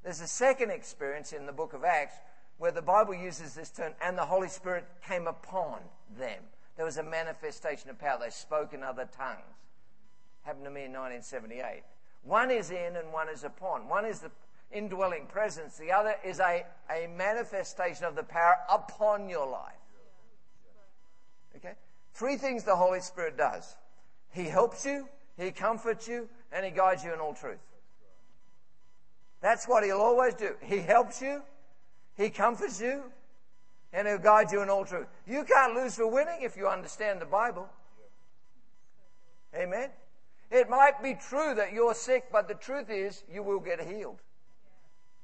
There's 0.05 0.21
a 0.21 0.27
second 0.27 0.71
experience 0.71 1.33
in 1.33 1.47
the 1.47 1.53
book 1.53 1.73
of 1.73 1.83
Acts 1.83 2.17
where 2.59 2.71
the 2.71 2.83
Bible 2.83 3.15
uses 3.15 3.55
this 3.55 3.71
term, 3.71 3.95
and 4.03 4.19
the 4.19 4.27
Holy 4.27 4.49
Spirit 4.49 4.85
came 5.09 5.27
upon 5.27 5.79
them. 6.19 6.43
There 6.77 6.85
was 6.85 6.99
a 6.99 7.03
manifestation 7.03 7.89
of 7.89 7.99
power. 7.99 8.19
They 8.23 8.29
spoke 8.29 8.75
in 8.75 8.83
other 8.83 9.09
tongues. 9.17 9.41
Happened 10.43 10.67
to 10.67 10.71
me 10.71 10.85
in 10.85 10.93
1978. 10.93 11.85
One 12.23 12.51
is 12.51 12.71
in 12.71 12.97
and 12.97 13.11
one 13.15 13.31
is 13.31 13.45
upon. 13.45 13.89
One 13.89 14.05
is 14.05 14.21
the 14.21 14.31
indwelling 14.73 15.27
presence. 15.27 15.77
The 15.77 15.93
other 15.93 16.15
is 16.25 16.41
a, 16.41 16.65
a 16.91 17.09
manifestation 17.17 18.05
of 18.05 18.15
the 18.15 18.23
power 18.23 18.57
upon 18.71 19.29
your 19.29 19.47
life. 19.47 19.75
Okay? 21.57 21.75
Three 22.15 22.37
things 22.37 22.65
the 22.65 22.77
Holy 22.77 23.01
Spirit 23.01 23.37
does. 23.37 23.77
He 24.33 24.45
helps 24.45 24.85
you, 24.85 25.09
He 25.37 25.51
comforts 25.51 26.07
you, 26.07 26.29
and 26.53 26.65
He 26.65 26.71
guides 26.71 27.05
you 27.05 27.13
in 27.13 27.21
all 27.21 27.35
truth. 27.35 27.59
That's 29.41 29.67
what 29.67 29.85
He'll 29.85 30.01
always 30.01 30.35
do. 30.35 30.55
He 30.63 30.79
helps 30.79 31.21
you, 31.21 31.43
he 32.21 32.29
comforts 32.29 32.81
you 32.81 33.03
and 33.95 34.07
He'll 34.07 34.19
guide 34.19 34.53
you 34.53 34.63
in 34.63 34.69
all 34.69 34.85
truth. 34.85 35.07
You 35.27 35.45
can't 35.45 35.75
lose 35.75 35.97
for 35.97 36.07
winning 36.07 36.43
if 36.43 36.57
you 36.57 36.69
understand 36.69 37.21
the 37.21 37.27
Bible. 37.27 37.67
Amen. 39.55 39.89
It 40.51 40.69
might 40.69 41.03
be 41.03 41.15
true 41.15 41.55
that 41.55 41.73
you're 41.73 41.95
sick, 41.95 42.27
but 42.31 42.47
the 42.47 42.55
truth 42.55 42.91
is 42.91 43.23
you 43.33 43.43
will 43.43 43.59
get 43.59 43.81
healed. 43.81 44.21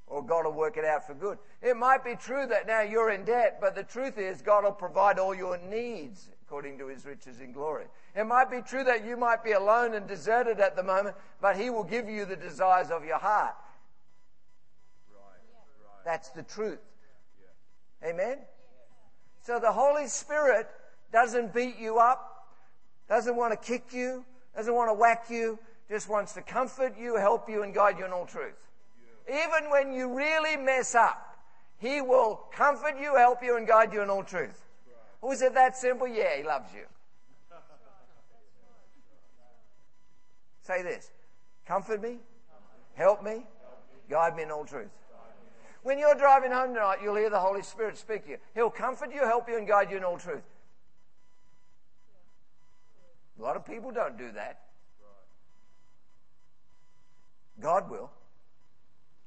Or 0.06 0.24
God 0.24 0.44
will 0.44 0.52
work 0.52 0.76
it 0.76 0.84
out 0.84 1.06
for 1.06 1.14
good. 1.14 1.38
It 1.62 1.76
might 1.76 2.04
be 2.04 2.14
true 2.14 2.46
that 2.46 2.66
now 2.66 2.82
you're 2.82 3.10
in 3.10 3.24
debt, 3.24 3.58
but 3.60 3.74
the 3.74 3.82
truth 3.82 4.18
is 4.18 4.40
God 4.40 4.64
will 4.64 4.72
provide 4.72 5.18
all 5.18 5.34
your 5.34 5.58
needs 5.58 6.28
according 6.46 6.78
to 6.78 6.86
his 6.86 7.04
riches 7.04 7.40
in 7.40 7.50
glory. 7.50 7.86
It 8.14 8.24
might 8.24 8.50
be 8.50 8.62
true 8.62 8.84
that 8.84 9.04
you 9.04 9.16
might 9.16 9.42
be 9.42 9.52
alone 9.52 9.94
and 9.94 10.06
deserted 10.06 10.60
at 10.60 10.76
the 10.76 10.82
moment, 10.82 11.16
but 11.40 11.56
he 11.56 11.70
will 11.70 11.82
give 11.82 12.08
you 12.08 12.24
the 12.24 12.36
desires 12.36 12.90
of 12.90 13.04
your 13.04 13.18
heart. 13.18 13.56
That's 16.04 16.28
the 16.28 16.44
truth. 16.44 16.78
Amen? 18.04 18.38
So 19.42 19.58
the 19.58 19.72
Holy 19.72 20.06
Spirit 20.06 20.68
doesn't 21.12 21.52
beat 21.52 21.78
you 21.78 21.98
up, 21.98 22.48
doesn't 23.08 23.34
want 23.34 23.60
to 23.60 23.66
kick 23.66 23.92
you, 23.92 24.24
doesn't 24.54 24.74
want 24.74 24.88
to 24.88 24.94
whack 24.94 25.26
you, 25.28 25.58
just 25.88 26.08
wants 26.08 26.32
to 26.34 26.42
comfort 26.42 26.94
you, 26.98 27.16
help 27.16 27.48
you, 27.48 27.64
and 27.64 27.74
guide 27.74 27.98
you 27.98 28.04
in 28.04 28.12
all 28.12 28.26
truth. 28.26 28.54
Even 29.28 29.70
when 29.70 29.92
you 29.92 30.14
really 30.14 30.56
mess 30.56 30.94
up, 30.94 31.36
He 31.78 32.00
will 32.00 32.46
comfort 32.52 32.94
you, 33.00 33.16
help 33.16 33.42
you, 33.42 33.56
and 33.56 33.66
guide 33.66 33.92
you 33.92 34.02
in 34.02 34.10
all 34.10 34.22
truth. 34.22 34.66
Or 35.20 35.32
is 35.32 35.42
it 35.42 35.54
that 35.54 35.76
simple? 35.76 36.06
Yeah, 36.06 36.36
He 36.36 36.42
loves 36.42 36.72
you. 36.72 36.84
Say 40.62 40.82
this 40.82 41.10
Comfort 41.66 42.02
me, 42.02 42.18
help 42.94 43.22
me, 43.22 43.44
guide 44.08 44.36
me 44.36 44.44
in 44.44 44.50
all 44.50 44.64
truth. 44.64 44.90
When 45.82 45.98
you're 45.98 46.16
driving 46.16 46.50
home 46.50 46.74
tonight, 46.74 46.98
you'll 47.02 47.14
hear 47.14 47.30
the 47.30 47.38
Holy 47.38 47.62
Spirit 47.62 47.96
speak 47.96 48.24
to 48.24 48.30
you. 48.30 48.36
He'll 48.54 48.70
comfort 48.70 49.12
you, 49.14 49.20
help 49.20 49.48
you, 49.48 49.56
and 49.56 49.68
guide 49.68 49.90
you 49.90 49.96
in 49.96 50.04
all 50.04 50.18
truth. 50.18 50.42
A 53.38 53.42
lot 53.42 53.54
of 53.54 53.64
people 53.64 53.92
don't 53.92 54.18
do 54.18 54.32
that. 54.32 54.62
God 57.60 57.88
will. 57.88 58.10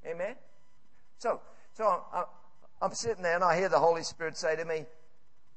Amen? 0.10 0.36
So, 1.17 1.41
so 1.74 2.04
I'm, 2.82 2.93
sitting 2.93 3.24
there 3.24 3.36
and 3.36 3.43
I 3.43 3.58
hear 3.58 3.69
the 3.69 3.80
Holy 3.80 4.04
Spirit 4.04 4.38
say 4.38 4.56
to 4.56 4.65
me, 4.65 4.86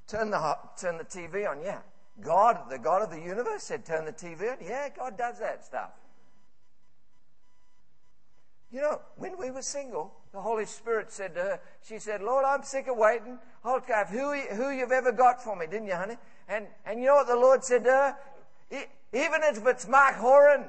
turn 0.07 0.31
the, 0.31 0.57
turn 0.81 0.99
the 0.99 1.05
TV 1.05 1.49
on. 1.49 1.63
Yeah. 1.63 1.79
God, 2.21 2.71
the 2.71 2.79
God 2.79 3.03
of 3.03 3.11
the 3.11 3.21
universe 3.21 3.63
said 3.63 3.85
turn 3.85 4.05
the 4.05 4.13
TV 4.13 4.53
on. 4.53 4.59
Yeah, 4.61 4.89
God 4.95 5.17
does 5.17 5.39
that 5.39 5.65
stuff. 5.65 5.91
You 8.71 8.81
know, 8.81 9.01
when 9.17 9.39
we 9.39 9.51
were 9.51 9.63
single, 9.63 10.15
the 10.33 10.41
Holy 10.41 10.65
Spirit 10.65 11.13
said 11.13 11.35
to 11.35 11.41
her, 11.41 11.61
she 11.87 11.99
said, 11.99 12.23
Lord, 12.23 12.45
I'm 12.47 12.63
sick 12.63 12.89
of 12.89 12.97
waiting. 12.97 13.39
I'll 13.65 13.81
have 13.81 14.09
who, 14.09 14.33
who 14.35 14.71
you've 14.71 14.93
ever 14.93 15.13
got 15.13 15.43
for 15.43 15.55
me, 15.55 15.67
didn't 15.67 15.89
you, 15.89 15.95
honey? 15.95 16.17
And, 16.49 16.67
and 16.87 16.99
you 16.99 17.07
know 17.07 17.17
what 17.17 17.27
the 17.27 17.37
Lord 17.37 17.63
said 17.63 17.85
to 17.85 17.91
her? 17.91 18.17
Even 19.13 19.43
if 19.43 19.67
it's 19.67 19.87
Mark 19.87 20.15
Horan. 20.17 20.65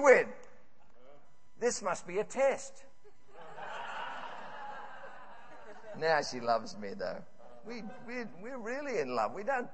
Went, 0.00 0.28
this 1.60 1.82
must 1.82 2.06
be 2.06 2.18
a 2.18 2.24
test. 2.24 2.84
now 5.98 6.20
she 6.22 6.40
loves 6.40 6.76
me 6.76 6.90
though. 6.98 7.22
We, 7.66 7.82
we, 8.06 8.24
we're 8.42 8.58
really 8.58 9.00
in 9.00 9.14
love. 9.14 9.32
We 9.34 9.42
don't, 9.42 9.68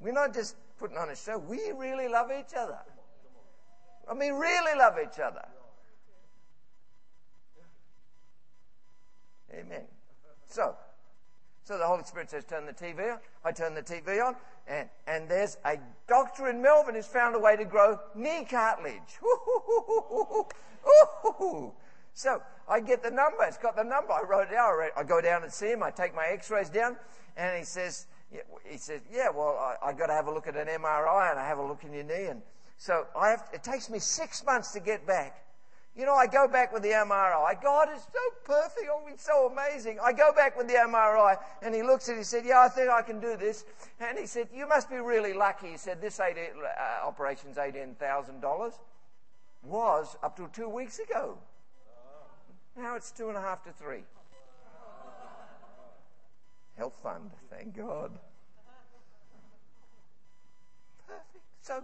we're 0.00 0.12
not 0.12 0.34
just 0.34 0.56
putting 0.78 0.96
on 0.96 1.10
a 1.10 1.16
show. 1.16 1.38
We 1.38 1.70
really 1.72 2.08
love 2.08 2.30
each 2.30 2.54
other. 2.56 2.78
I 4.08 4.14
mean, 4.14 4.34
really 4.34 4.78
love 4.78 4.94
each 5.02 5.18
other. 5.20 5.46
Amen. 9.52 9.84
So, 10.46 10.76
so 11.66 11.78
the 11.78 11.84
Holy 11.84 12.04
Spirit 12.04 12.30
says, 12.30 12.44
turn 12.44 12.64
the 12.64 12.72
TV 12.72 13.12
on. 13.12 13.18
I 13.44 13.50
turn 13.50 13.74
the 13.74 13.82
TV 13.82 14.24
on, 14.24 14.36
and, 14.68 14.88
and 15.08 15.28
there's 15.28 15.56
a 15.64 15.76
doctor 16.06 16.48
in 16.48 16.62
Melbourne 16.62 16.94
who's 16.94 17.06
found 17.06 17.34
a 17.34 17.40
way 17.40 17.56
to 17.56 17.64
grow 17.64 17.98
knee 18.14 18.46
cartilage. 18.48 19.18
So 22.16 22.40
I 22.66 22.80
get 22.80 23.02
the 23.02 23.10
number. 23.10 23.42
It's 23.42 23.58
got 23.58 23.76
the 23.76 23.84
number. 23.84 24.10
I 24.10 24.22
wrote 24.22 24.48
it 24.48 24.52
down. 24.52 24.72
I 24.96 25.02
go 25.02 25.20
down 25.20 25.42
and 25.42 25.52
see 25.52 25.66
him. 25.66 25.82
I 25.82 25.90
take 25.90 26.14
my 26.14 26.24
x-rays 26.32 26.70
down, 26.70 26.96
and 27.36 27.58
he 27.58 27.64
says, 27.64 28.06
he 28.64 28.78
says, 28.78 29.02
yeah, 29.12 29.28
well, 29.28 29.58
I, 29.58 29.88
I 29.88 29.92
got 29.92 30.06
to 30.06 30.14
have 30.14 30.26
a 30.26 30.32
look 30.32 30.46
at 30.46 30.56
an 30.56 30.66
MRI 30.66 31.30
and 31.30 31.38
I 31.38 31.46
have 31.46 31.58
a 31.58 31.66
look 31.66 31.84
in 31.84 31.92
your 31.92 32.04
knee. 32.04 32.28
And 32.30 32.40
so 32.78 33.06
I 33.14 33.28
have, 33.28 33.44
it 33.52 33.62
takes 33.62 33.90
me 33.90 33.98
six 33.98 34.42
months 34.46 34.72
to 34.72 34.80
get 34.80 35.06
back. 35.06 35.44
You 35.96 36.04
know, 36.04 36.14
I 36.14 36.26
go 36.26 36.46
back 36.46 36.74
with 36.74 36.82
the 36.82 36.90
MRI. 36.90 37.60
God 37.62 37.88
is 37.94 38.02
so 38.02 38.18
perfect. 38.44 38.86
Oh, 38.90 39.00
it's 39.08 39.24
so 39.24 39.50
amazing. 39.50 39.98
I 40.04 40.12
go 40.12 40.30
back 40.30 40.56
with 40.56 40.68
the 40.68 40.74
MRI 40.74 41.38
and 41.62 41.74
he 41.74 41.82
looks 41.82 42.10
at 42.10 42.16
it. 42.16 42.18
He 42.18 42.24
said, 42.24 42.44
Yeah, 42.44 42.60
I 42.60 42.68
think 42.68 42.90
I 42.90 43.00
can 43.00 43.18
do 43.18 43.34
this. 43.38 43.64
And 43.98 44.18
he 44.18 44.26
said, 44.26 44.48
You 44.54 44.68
must 44.68 44.90
be 44.90 44.96
really 44.96 45.32
lucky. 45.32 45.68
He 45.68 45.78
said, 45.78 46.02
This 46.02 46.20
80, 46.20 46.40
uh, 46.40 47.06
operation's 47.06 47.56
$18,000. 47.56 48.72
Was 49.62 50.16
up 50.22 50.36
to 50.36 50.50
two 50.52 50.68
weeks 50.68 50.98
ago. 50.98 51.38
Now 52.76 52.94
it's 52.94 53.10
two 53.10 53.28
and 53.28 53.38
a 53.38 53.40
half 53.40 53.64
to 53.64 53.72
three. 53.72 54.02
Health 56.76 56.98
fund, 57.02 57.30
thank 57.50 57.74
God. 57.74 58.12
Perfect. 61.06 61.44
So 61.62 61.82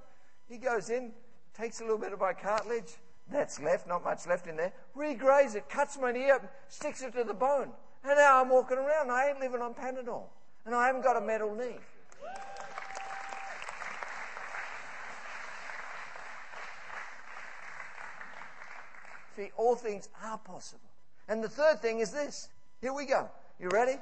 he 0.50 0.58
goes 0.58 0.90
in, 0.90 1.12
takes 1.56 1.80
a 1.80 1.82
little 1.82 1.96
bit 1.96 2.12
of 2.12 2.20
my 2.20 2.34
cartilage 2.34 2.98
that's 3.30 3.60
left, 3.60 3.86
not 3.86 4.04
much 4.04 4.26
left 4.26 4.46
in 4.46 4.56
there, 4.56 4.72
regraze 4.94 5.54
it, 5.54 5.68
cuts 5.68 5.98
my 5.98 6.12
knee 6.12 6.30
up, 6.30 6.42
sticks 6.68 7.02
it 7.02 7.12
to 7.14 7.24
the 7.24 7.34
bone. 7.34 7.70
And 8.04 8.16
now 8.16 8.40
I'm 8.42 8.48
walking 8.48 8.78
around. 8.78 9.10
I 9.10 9.28
ain't 9.28 9.40
living 9.40 9.60
on 9.60 9.74
Panadol. 9.74 10.24
And 10.66 10.74
I 10.74 10.86
haven't 10.86 11.02
got 11.02 11.16
a 11.16 11.20
metal 11.20 11.54
knee. 11.54 11.78
See, 19.36 19.50
all 19.56 19.76
things 19.76 20.08
are 20.22 20.38
possible. 20.38 20.80
And 21.28 21.42
the 21.42 21.48
third 21.48 21.80
thing 21.80 22.00
is 22.00 22.10
this. 22.10 22.48
Here 22.80 22.92
we 22.92 23.06
go. 23.06 23.30
You 23.58 23.68
ready? 23.70 23.98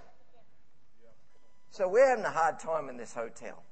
So 1.70 1.88
we're 1.88 2.08
having 2.08 2.24
a 2.24 2.30
hard 2.30 2.58
time 2.58 2.88
in 2.88 2.96
this 2.96 3.14
hotel. 3.14 3.62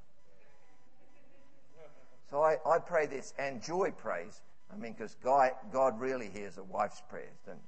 So 2.30 2.42
I, 2.42 2.58
I 2.66 2.78
pray 2.78 3.06
this, 3.06 3.32
and 3.38 3.62
Joy 3.62 3.90
prays. 3.90 4.42
I 4.72 4.76
mean, 4.76 4.92
because 4.92 5.16
God, 5.22 5.52
God 5.72 6.00
really 6.00 6.28
hears 6.28 6.58
a 6.58 6.62
wife's 6.62 7.02
prayers. 7.08 7.38
And 7.48 7.58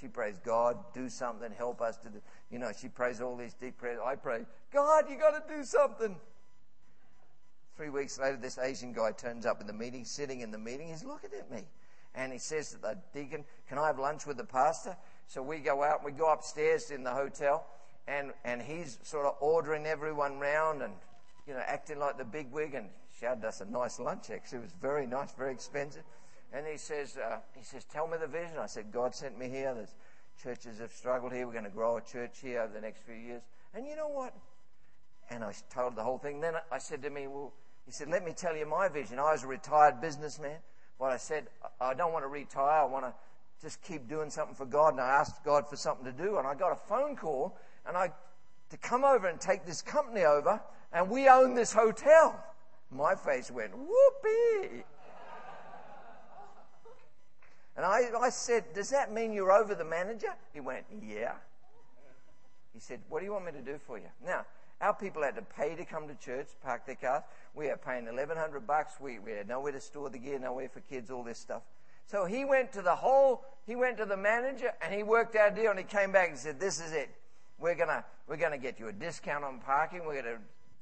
she 0.00 0.08
prays, 0.08 0.38
God, 0.44 0.76
do 0.94 1.08
something, 1.08 1.50
help 1.56 1.80
us 1.80 1.96
to 1.98 2.08
do. 2.08 2.20
You 2.50 2.58
know, 2.58 2.70
she 2.78 2.88
prays 2.88 3.20
all 3.20 3.36
these 3.36 3.54
deep 3.54 3.78
prayers. 3.78 3.98
I 4.04 4.16
pray, 4.16 4.44
God, 4.72 5.04
you 5.10 5.18
got 5.18 5.46
to 5.46 5.54
do 5.54 5.64
something. 5.64 6.16
Three 7.76 7.90
weeks 7.90 8.18
later, 8.18 8.36
this 8.36 8.58
Asian 8.58 8.92
guy 8.92 9.12
turns 9.12 9.44
up 9.44 9.60
in 9.60 9.66
the 9.66 9.72
meeting, 9.72 10.04
sitting 10.04 10.40
in 10.40 10.50
the 10.50 10.58
meeting. 10.58 10.88
He's 10.88 11.04
looking 11.04 11.30
at 11.38 11.50
me. 11.50 11.64
And 12.14 12.32
he 12.32 12.38
says 12.38 12.70
to 12.70 12.78
the 12.78 12.96
deacon, 13.12 13.44
Can 13.68 13.78
I 13.78 13.88
have 13.88 13.98
lunch 13.98 14.26
with 14.26 14.38
the 14.38 14.44
pastor? 14.44 14.96
So 15.26 15.42
we 15.42 15.58
go 15.58 15.82
out, 15.82 16.02
we 16.02 16.12
go 16.12 16.32
upstairs 16.32 16.90
in 16.90 17.04
the 17.04 17.10
hotel, 17.10 17.66
and, 18.08 18.32
and 18.44 18.62
he's 18.62 18.98
sort 19.02 19.26
of 19.26 19.34
ordering 19.40 19.84
everyone 19.84 20.38
round 20.38 20.80
and, 20.80 20.94
you 21.46 21.52
know, 21.52 21.62
acting 21.66 21.98
like 21.98 22.16
the 22.16 22.24
big 22.24 22.50
wig. 22.50 22.74
And 22.74 22.88
had 23.20 23.44
us 23.44 23.60
a 23.60 23.64
nice 23.64 23.98
lunch, 23.98 24.30
actually. 24.30 24.58
It 24.58 24.62
was 24.62 24.72
very 24.80 25.06
nice, 25.06 25.32
very 25.32 25.52
expensive. 25.52 26.02
And 26.52 26.66
he 26.66 26.78
says, 26.78 27.16
uh, 27.16 27.38
he 27.56 27.62
says, 27.64 27.84
tell 27.84 28.06
me 28.06 28.16
the 28.20 28.26
vision. 28.26 28.56
I 28.58 28.66
said, 28.66 28.92
God 28.92 29.14
sent 29.14 29.38
me 29.38 29.48
here. 29.48 29.74
There's 29.74 29.94
churches 30.42 30.78
have 30.78 30.92
struggled 30.92 31.32
here. 31.32 31.46
We're 31.46 31.52
going 31.52 31.64
to 31.64 31.70
grow 31.70 31.96
a 31.96 32.00
church 32.00 32.38
here 32.42 32.60
over 32.62 32.72
the 32.72 32.80
next 32.80 33.02
few 33.02 33.14
years. 33.14 33.42
And 33.74 33.86
you 33.86 33.96
know 33.96 34.08
what? 34.08 34.34
And 35.30 35.42
I 35.42 35.52
told 35.74 35.96
the 35.96 36.02
whole 36.02 36.18
thing. 36.18 36.40
Then 36.40 36.54
I 36.70 36.78
said 36.78 37.02
to 37.02 37.10
me, 37.10 37.26
well, 37.26 37.52
he 37.84 37.92
said, 37.92 38.08
let 38.08 38.24
me 38.24 38.32
tell 38.32 38.56
you 38.56 38.66
my 38.66 38.88
vision. 38.88 39.18
I 39.18 39.32
was 39.32 39.44
a 39.44 39.46
retired 39.46 40.00
businessman. 40.00 40.58
But 40.98 41.12
I 41.12 41.16
said, 41.16 41.46
I 41.80 41.94
don't 41.94 42.12
want 42.12 42.24
to 42.24 42.28
retire. 42.28 42.82
I 42.82 42.84
want 42.84 43.04
to 43.04 43.14
just 43.60 43.82
keep 43.82 44.08
doing 44.08 44.30
something 44.30 44.54
for 44.54 44.66
God. 44.66 44.92
And 44.94 45.00
I 45.00 45.08
asked 45.08 45.44
God 45.44 45.68
for 45.68 45.76
something 45.76 46.04
to 46.04 46.12
do. 46.12 46.38
And 46.38 46.46
I 46.46 46.54
got 46.54 46.72
a 46.72 46.76
phone 46.88 47.16
call 47.16 47.58
and 47.86 47.96
I, 47.96 48.12
to 48.70 48.76
come 48.78 49.04
over 49.04 49.26
and 49.28 49.40
take 49.40 49.66
this 49.66 49.82
company 49.82 50.24
over. 50.24 50.60
And 50.92 51.10
we 51.10 51.28
own 51.28 51.54
this 51.54 51.72
hotel. 51.72 52.42
My 52.90 53.14
face 53.14 53.50
went, 53.50 53.72
whoopee. 53.76 54.84
And 57.76 57.84
I, 57.84 58.08
I 58.20 58.30
said, 58.30 58.64
Does 58.74 58.90
that 58.90 59.12
mean 59.12 59.32
you're 59.32 59.52
over 59.52 59.74
the 59.74 59.84
manager? 59.84 60.34
He 60.52 60.60
went, 60.60 60.84
Yeah. 61.02 61.34
He 62.72 62.80
said, 62.80 63.00
What 63.08 63.20
do 63.20 63.26
you 63.26 63.32
want 63.32 63.46
me 63.46 63.52
to 63.52 63.62
do 63.62 63.78
for 63.86 63.98
you? 63.98 64.08
Now, 64.24 64.46
our 64.80 64.94
people 64.94 65.22
had 65.22 65.36
to 65.36 65.42
pay 65.42 65.74
to 65.74 65.84
come 65.84 66.08
to 66.08 66.14
church, 66.14 66.48
park 66.62 66.86
their 66.86 66.96
cars. 66.96 67.22
We 67.54 67.68
are 67.68 67.76
paying 67.76 68.04
1100 68.04 68.66
bucks. 68.66 68.94
We, 69.00 69.18
we 69.18 69.32
had 69.32 69.48
nowhere 69.48 69.72
to 69.72 69.80
store 69.80 70.10
the 70.10 70.18
gear, 70.18 70.38
nowhere 70.38 70.68
for 70.68 70.80
kids, 70.80 71.10
all 71.10 71.22
this 71.22 71.38
stuff. 71.38 71.62
So 72.06 72.24
he 72.24 72.44
went 72.44 72.72
to 72.72 72.82
the 72.82 72.94
whole, 72.94 73.44
he 73.66 73.74
went 73.74 73.96
to 73.98 74.04
the 74.04 74.16
manager 74.16 74.72
and 74.82 74.94
he 74.94 75.02
worked 75.02 75.34
out 75.34 75.52
a 75.52 75.54
deal 75.54 75.70
and 75.70 75.78
he 75.78 75.84
came 75.84 76.12
back 76.12 76.28
and 76.28 76.38
said, 76.38 76.60
This 76.60 76.80
is 76.80 76.92
it. 76.92 77.10
We're 77.58 77.74
gonna, 77.74 78.04
we're 78.28 78.36
gonna 78.36 78.58
get 78.58 78.78
you 78.78 78.88
a 78.88 78.92
discount 78.92 79.44
on 79.44 79.60
parking. 79.60 80.04
We're 80.06 80.22
gonna 80.22 80.38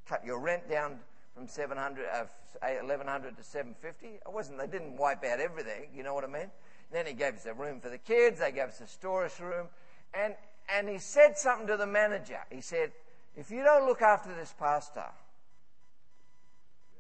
cut 0.07 0.25
your 0.25 0.41
rent 0.41 0.69
down 0.69 0.99
from 1.35 1.49
700, 1.49 2.07
uh, 2.13 2.25
1100 2.61 3.37
to 3.37 3.43
750. 3.43 4.21
I 4.27 4.31
wasn't, 4.31 4.59
they 4.59 4.67
didn't 4.67 4.97
wipe 4.97 5.25
out 5.25 5.41
everything. 5.41 5.89
You 5.95 6.03
know 6.03 6.15
what 6.15 6.25
I 6.25 6.29
mean? 6.29 6.51
Then 6.95 7.07
he 7.07 7.13
gave 7.13 7.35
us 7.35 7.45
a 7.45 7.53
room 7.53 7.81
for 7.81 7.89
the 7.89 7.99
kids. 7.99 8.39
They 8.39 8.53
gave 8.53 8.69
us 8.69 8.81
a 8.81 8.87
storage 8.87 9.41
room. 9.41 9.67
And, 10.15 10.37
and 10.73 10.89
he 10.89 10.99
said 10.99 11.37
something 11.37 11.67
to 11.67 11.77
the 11.77 11.89
manager. 11.89 12.39
He 12.53 12.61
said, 12.61 12.93
if 13.37 13.51
you 13.51 13.65
don't 13.65 13.85
look 13.89 14.01
after 14.01 14.33
this 14.33 14.55
pastor, 14.57 15.07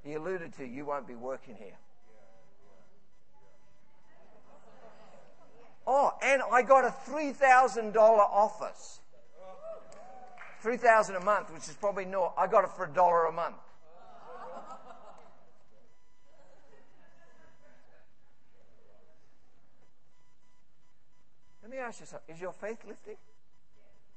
he 0.02 0.14
alluded 0.14 0.52
to, 0.54 0.66
you 0.66 0.84
won't 0.84 1.06
be 1.06 1.14
working 1.14 1.54
here. 1.54 1.78
Oh, 5.86 6.10
and 6.24 6.42
I 6.50 6.62
got 6.62 6.84
a 6.84 6.94
$3,000 7.08 7.94
office. 7.96 8.98
3000 10.60 11.14
a 11.14 11.20
month, 11.20 11.52
which 11.52 11.68
is 11.68 11.74
probably 11.74 12.06
no. 12.06 12.32
I 12.36 12.48
got 12.48 12.64
it 12.64 12.70
for 12.70 12.86
a 12.86 12.92
dollar 12.92 13.26
a 13.26 13.32
month. 13.32 13.54
Ask 21.84 22.00
you 22.00 22.06
something. 22.06 22.34
Is 22.34 22.40
your 22.40 22.52
faith 22.52 22.78
lifting? 22.86 23.16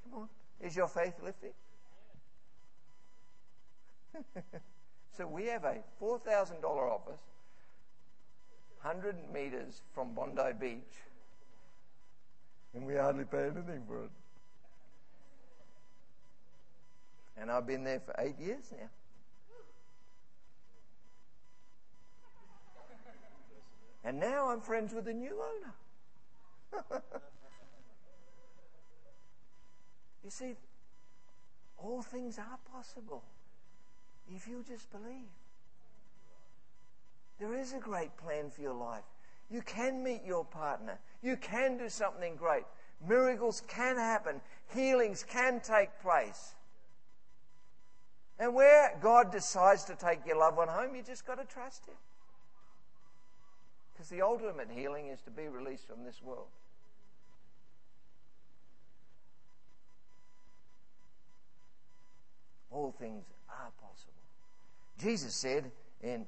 Come 0.04 0.22
on. 0.22 0.30
Is 0.62 0.76
your 0.76 0.88
faith 0.88 1.14
lifting? 1.24 1.54
so 5.18 5.28
we 5.28 5.46
have 5.46 5.64
a 5.64 5.78
$4,000 6.02 6.64
office, 6.64 7.22
100 8.82 9.16
meters 9.34 9.82
from 9.94 10.14
Bondi 10.14 10.54
Beach, 10.60 10.82
and 12.74 12.86
we 12.86 12.96
hardly 12.96 13.26
pay 13.26 13.44
anything 13.44 13.84
for 13.88 14.06
it. 14.06 14.12
And 17.40 17.52
I've 17.52 17.68
been 17.68 17.84
there 17.84 18.00
for 18.00 18.16
eight 18.18 18.40
years 18.40 18.72
now. 18.72 18.90
And 24.04 24.20
now 24.20 24.50
I'm 24.50 24.62
friends 24.62 24.94
with 24.94 25.06
the 25.06 25.14
new 25.14 25.36
owner. 26.74 26.82
You 30.24 30.30
see, 30.30 30.56
all 31.78 32.02
things 32.02 32.38
are 32.40 32.60
possible 32.72 33.24
if 34.34 34.48
you 34.48 34.64
just 34.68 34.92
believe. 34.92 35.30
There 37.40 37.54
is 37.54 37.74
a 37.74 37.80
great 37.80 38.16
plan 38.18 38.50
for 38.50 38.62
your 38.62 38.74
life. 38.74 39.04
You 39.50 39.62
can 39.62 40.04
meet 40.04 40.22
your 40.26 40.44
partner. 40.44 41.00
You 41.22 41.38
can 41.38 41.78
do 41.78 41.88
something 41.88 42.36
great. 42.36 42.64
Miracles 43.08 43.62
can 43.68 43.96
happen. 43.96 44.42
Healings 44.74 45.24
can 45.24 45.62
take 45.62 45.90
place. 46.02 46.56
And 48.40 48.54
where 48.54 48.98
God 49.02 49.32
decides 49.32 49.84
to 49.86 49.96
take 49.96 50.26
your 50.26 50.38
loved 50.38 50.58
one 50.58 50.68
home, 50.68 50.96
you 50.96 51.02
just 51.02 51.26
got 51.26 51.36
to 51.36 51.46
trust 51.46 51.86
Him. 51.86 51.96
Because 53.94 54.10
the 54.10 54.22
ultimate 54.22 54.70
healing 54.70 55.08
is 55.08 55.22
to 55.22 55.32
be 55.32 55.48
released 55.48 55.88
from 55.88 56.04
this 56.04 56.22
world. 56.22 56.48
All 62.78 62.92
things 63.00 63.26
are 63.50 63.72
possible. 63.82 64.14
Jesus 65.00 65.34
said 65.34 65.72
in 66.02 66.26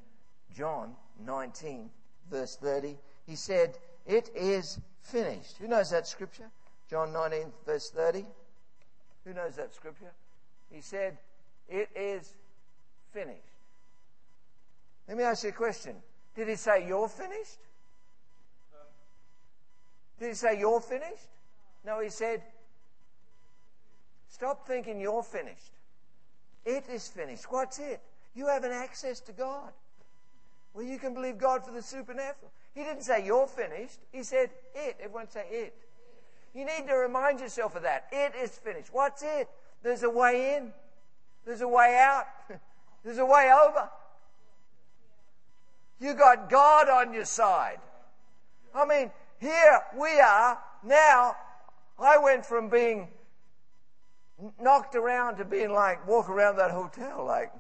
John 0.56 0.96
19, 1.26 1.90
verse 2.30 2.58
30, 2.58 2.98
He 3.28 3.36
said, 3.36 3.78
It 4.08 4.30
is 4.36 4.80
finished. 5.02 5.58
Who 5.60 5.68
knows 5.68 5.92
that 5.92 6.08
scripture? 6.08 6.50
John 6.90 7.14
19, 7.14 7.52
verse 7.66 7.92
30. 7.92 8.26
Who 9.26 9.34
knows 9.34 9.56
that 9.58 9.74
scripture? 9.74 10.12
He 10.72 10.82
said, 10.82 11.18
It 11.68 11.90
is 11.96 12.34
finished. 13.14 13.38
Let 15.08 15.18
me 15.18 15.24
ask 15.24 15.44
you 15.44 15.50
a 15.50 15.54
question. 15.54 15.96
Did 16.36 16.48
he 16.48 16.56
say, 16.56 16.88
You're 16.88 17.10
finished? 17.10 17.60
Did 20.20 20.30
he 20.30 20.34
say, 20.34 20.60
You're 20.60 20.82
finished? 20.82 21.30
No, 21.86 22.02
he 22.02 22.10
said, 22.10 22.42
Stop 24.30 24.68
thinking 24.68 25.00
you're 25.00 25.24
finished. 25.24 25.74
It 26.70 26.88
is 26.88 27.08
finished. 27.08 27.52
What's 27.52 27.80
it? 27.80 28.00
You 28.36 28.46
have 28.46 28.64
an 28.64 28.72
access 28.72 29.20
to 29.22 29.32
God. 29.32 29.72
Well, 30.76 30.86
you 30.86 31.00
can 31.00 31.16
believe 31.16 31.40
God 31.40 31.66
for 31.66 31.72
the 31.72 31.82
supernatural. 31.82 32.52
He 32.76 32.84
didn't 32.84 33.02
say 33.02 33.26
you're 33.26 33.48
finished. 33.48 33.98
He 34.12 34.22
said 34.22 34.52
it. 34.76 34.98
Everyone 35.02 35.28
say 35.32 35.48
it. 35.50 35.76
You 36.54 36.66
need 36.66 36.88
to 36.88 36.94
remind 36.94 37.40
yourself 37.40 37.76
of 37.76 37.82
that. 37.82 38.06
It 38.12 38.34
is 38.36 38.52
finished. 38.52 38.90
What's 38.92 39.24
it? 39.24 39.50
There's 39.82 40.04
a 40.04 40.10
way 40.12 40.58
in. 40.58 40.72
There's 41.44 41.62
a 41.62 41.68
way 41.68 41.98
out. 42.00 42.26
There's 43.04 43.18
a 43.18 43.26
way 43.26 43.52
over. 43.52 43.90
You 46.00 46.14
got 46.14 46.52
God 46.52 46.88
on 46.88 47.16
your 47.16 47.26
side. 47.26 47.80
I 48.76 48.86
mean, 48.86 49.10
here 49.40 49.82
we 49.98 50.20
are 50.20 50.60
now. 50.84 51.36
I 51.98 52.20
went 52.20 52.46
from 52.46 52.70
being 52.70 53.08
knocked 54.62 54.96
around 54.96 55.38
to 55.38 55.46
being 55.46 55.72
like, 55.72 56.08
walk 56.08 56.30
around 56.30 56.58
that 56.58 56.72
hotel 56.72 57.26
like. 57.26 57.52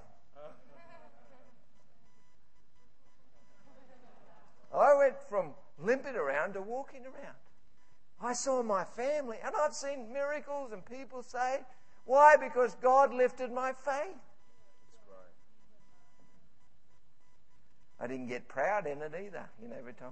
I 4.73 4.95
went 4.95 5.15
from 5.29 5.51
limping 5.79 6.15
around 6.15 6.53
to 6.53 6.61
walking 6.61 7.03
around. 7.03 7.35
I 8.21 8.33
saw 8.33 8.61
my 8.61 8.83
family 8.83 9.37
and 9.43 9.53
I've 9.59 9.73
seen 9.73 10.13
miracles 10.13 10.71
and 10.71 10.85
people 10.85 11.23
say, 11.23 11.61
why? 12.05 12.35
Because 12.35 12.75
God 12.75 13.13
lifted 13.13 13.51
my 13.51 13.73
faith. 13.73 14.17
I 17.99 18.07
didn't 18.07 18.27
get 18.27 18.47
proud 18.47 18.87
in 18.87 19.01
it 19.01 19.11
either. 19.13 19.49
You 19.61 19.69
know, 19.69 19.75
every 19.77 19.93
time. 19.93 20.11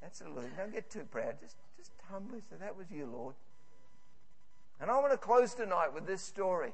That's 0.00 0.20
a 0.20 0.28
little, 0.28 0.48
don't 0.56 0.72
get 0.72 0.90
too 0.90 1.04
proud. 1.10 1.40
Just, 1.40 1.56
just 1.76 1.90
humbly 2.10 2.40
say, 2.48 2.56
that 2.60 2.76
was 2.76 2.86
you, 2.90 3.06
Lord. 3.06 3.34
And 4.80 4.90
I 4.90 4.98
want 4.98 5.12
to 5.12 5.18
close 5.18 5.54
tonight 5.54 5.94
with 5.94 6.06
this 6.06 6.22
story. 6.22 6.72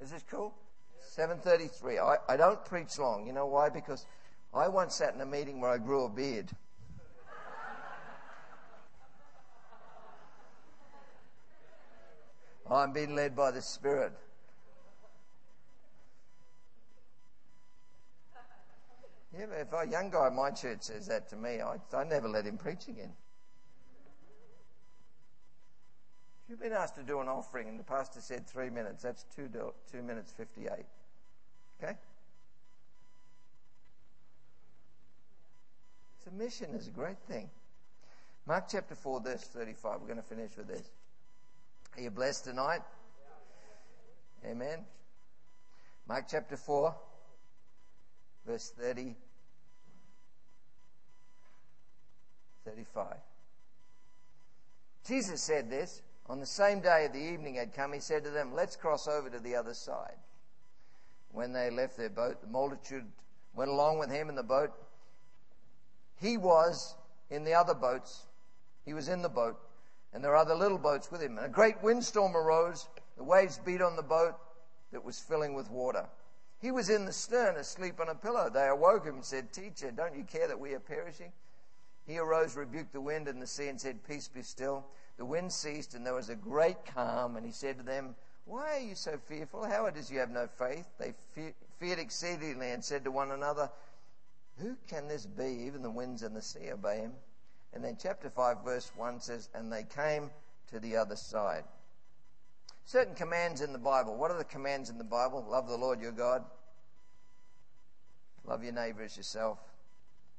Is 0.00 0.10
this 0.10 0.24
cool? 0.30 0.54
733. 1.00 1.98
I, 1.98 2.16
I 2.28 2.36
don't 2.36 2.64
preach 2.64 2.98
long. 2.98 3.26
You 3.26 3.32
know 3.32 3.46
why? 3.46 3.68
Because 3.68 4.06
I 4.52 4.68
once 4.68 4.94
sat 4.94 5.14
in 5.14 5.20
a 5.20 5.26
meeting 5.26 5.60
where 5.60 5.70
I 5.70 5.78
grew 5.78 6.04
a 6.04 6.08
beard. 6.08 6.50
I'm 12.70 12.92
being 12.92 13.16
led 13.16 13.34
by 13.34 13.50
the 13.50 13.62
Spirit. 13.62 14.12
Yeah, 19.36 19.46
but 19.48 19.60
if 19.60 19.88
a 19.88 19.90
young 19.90 20.10
guy 20.10 20.28
in 20.28 20.34
my 20.34 20.50
church 20.50 20.82
says 20.82 21.06
that 21.06 21.28
to 21.30 21.36
me, 21.36 21.60
I, 21.60 21.76
I 21.96 22.04
never 22.04 22.28
let 22.28 22.44
him 22.44 22.58
preach 22.58 22.88
again. 22.88 23.12
If 26.44 26.49
you've 26.49 26.49
been 26.60 26.72
asked 26.72 26.96
to 26.96 27.02
do 27.02 27.20
an 27.20 27.28
offering 27.28 27.68
and 27.68 27.78
the 27.78 27.84
pastor 27.84 28.20
said 28.20 28.46
three 28.46 28.70
minutes, 28.70 29.02
that's 29.02 29.24
two, 29.34 29.48
two 29.90 30.02
minutes 30.02 30.32
58. 30.36 30.70
Okay? 31.82 31.94
Submission 36.22 36.74
is 36.74 36.86
a 36.86 36.90
great 36.90 37.18
thing. 37.28 37.48
Mark 38.46 38.66
chapter 38.70 38.94
4, 38.94 39.20
verse 39.20 39.44
35. 39.44 40.00
We're 40.00 40.06
going 40.06 40.16
to 40.16 40.22
finish 40.22 40.50
with 40.56 40.68
this. 40.68 40.90
Are 41.96 42.02
you 42.02 42.10
blessed 42.10 42.44
tonight? 42.44 42.82
Amen. 44.44 44.84
Mark 46.08 46.26
chapter 46.30 46.56
4, 46.56 46.94
verse 48.46 48.72
30, 48.78 49.14
35. 52.64 53.06
Jesus 55.06 55.42
said 55.42 55.70
this. 55.70 56.02
On 56.30 56.38
the 56.38 56.46
same 56.46 56.80
day 56.80 57.08
the 57.12 57.18
evening 57.18 57.56
had 57.56 57.74
come, 57.74 57.92
he 57.92 57.98
said 57.98 58.22
to 58.22 58.30
them, 58.30 58.54
Let's 58.54 58.76
cross 58.76 59.08
over 59.08 59.28
to 59.28 59.40
the 59.40 59.56
other 59.56 59.74
side. 59.74 60.16
When 61.32 61.52
they 61.52 61.70
left 61.70 61.96
their 61.96 62.08
boat, 62.08 62.40
the 62.40 62.46
multitude 62.46 63.04
went 63.52 63.70
along 63.70 63.98
with 63.98 64.10
him 64.10 64.28
in 64.28 64.36
the 64.36 64.42
boat. 64.44 64.70
He 66.20 66.36
was 66.36 66.94
in 67.30 67.42
the 67.44 67.54
other 67.54 67.74
boats. 67.74 68.26
He 68.84 68.94
was 68.94 69.08
in 69.08 69.22
the 69.22 69.28
boat 69.28 69.58
and 70.12 70.22
there 70.22 70.30
were 70.30 70.36
other 70.36 70.54
little 70.54 70.78
boats 70.78 71.10
with 71.10 71.20
him. 71.20 71.36
And 71.36 71.46
a 71.46 71.50
great 71.50 71.82
windstorm 71.82 72.36
arose. 72.36 72.88
The 73.16 73.24
waves 73.24 73.58
beat 73.64 73.82
on 73.82 73.96
the 73.96 74.02
boat 74.02 74.34
that 74.92 75.04
was 75.04 75.18
filling 75.18 75.54
with 75.54 75.68
water. 75.68 76.06
He 76.60 76.70
was 76.70 76.90
in 76.90 77.06
the 77.06 77.12
stern, 77.12 77.56
asleep 77.56 78.00
on 78.00 78.08
a 78.08 78.14
pillow. 78.14 78.50
They 78.50 78.68
awoke 78.68 79.04
him 79.04 79.16
and 79.16 79.24
said, 79.24 79.52
Teacher, 79.52 79.90
don't 79.90 80.16
you 80.16 80.24
care 80.24 80.48
that 80.48 80.58
we 80.58 80.74
are 80.74 80.80
perishing? 80.80 81.32
He 82.06 82.18
arose, 82.18 82.56
rebuked 82.56 82.92
the 82.92 83.00
wind 83.00 83.28
and 83.28 83.40
the 83.40 83.46
sea, 83.46 83.68
and 83.68 83.80
said, 83.80 84.04
Peace 84.06 84.28
be 84.28 84.42
still. 84.42 84.84
The 85.16 85.24
wind 85.24 85.52
ceased, 85.52 85.94
and 85.94 86.06
there 86.06 86.14
was 86.14 86.30
a 86.30 86.34
great 86.34 86.84
calm. 86.94 87.36
And 87.36 87.44
he 87.44 87.52
said 87.52 87.78
to 87.78 87.84
them, 87.84 88.14
Why 88.44 88.76
are 88.76 88.80
you 88.80 88.94
so 88.94 89.18
fearful? 89.26 89.64
How 89.64 89.86
it 89.86 89.96
is 89.96 90.10
you 90.10 90.18
have 90.18 90.30
no 90.30 90.48
faith? 90.58 90.86
They 90.98 91.14
feared 91.78 91.98
exceedingly 91.98 92.70
and 92.70 92.84
said 92.84 93.04
to 93.04 93.10
one 93.10 93.30
another, 93.30 93.70
Who 94.58 94.76
can 94.88 95.08
this 95.08 95.26
be? 95.26 95.64
Even 95.66 95.82
the 95.82 95.90
winds 95.90 96.22
and 96.22 96.34
the 96.34 96.42
sea 96.42 96.70
obey 96.72 96.98
him. 96.98 97.12
And 97.72 97.84
then 97.84 97.96
chapter 98.00 98.30
5, 98.30 98.64
verse 98.64 98.90
1 98.96 99.20
says, 99.20 99.48
And 99.54 99.72
they 99.72 99.84
came 99.84 100.30
to 100.72 100.80
the 100.80 100.96
other 100.96 101.16
side. 101.16 101.64
Certain 102.84 103.14
commands 103.14 103.60
in 103.60 103.72
the 103.72 103.78
Bible. 103.78 104.16
What 104.16 104.30
are 104.30 104.38
the 104.38 104.44
commands 104.44 104.90
in 104.90 104.98
the 104.98 105.04
Bible? 105.04 105.46
Love 105.48 105.68
the 105.68 105.76
Lord 105.76 106.00
your 106.00 106.12
God. 106.12 106.44
Love 108.44 108.64
your 108.64 108.72
neighbor 108.72 109.02
as 109.02 109.16
yourself. 109.16 109.58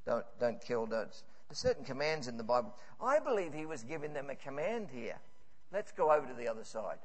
Don't, 0.05 0.25
don't 0.39 0.59
kill. 0.59 0.85
Don't. 0.85 1.09
There's 1.51 1.59
certain 1.59 1.83
commands 1.83 2.29
in 2.29 2.37
the 2.37 2.45
Bible. 2.45 2.73
I 3.03 3.19
believe 3.19 3.53
he 3.53 3.65
was 3.65 3.83
giving 3.83 4.13
them 4.13 4.29
a 4.29 4.35
command 4.35 4.87
here. 4.89 5.17
Let's 5.73 5.91
go 5.91 6.09
over 6.09 6.25
to 6.25 6.33
the 6.33 6.47
other 6.47 6.63
side. 6.63 6.99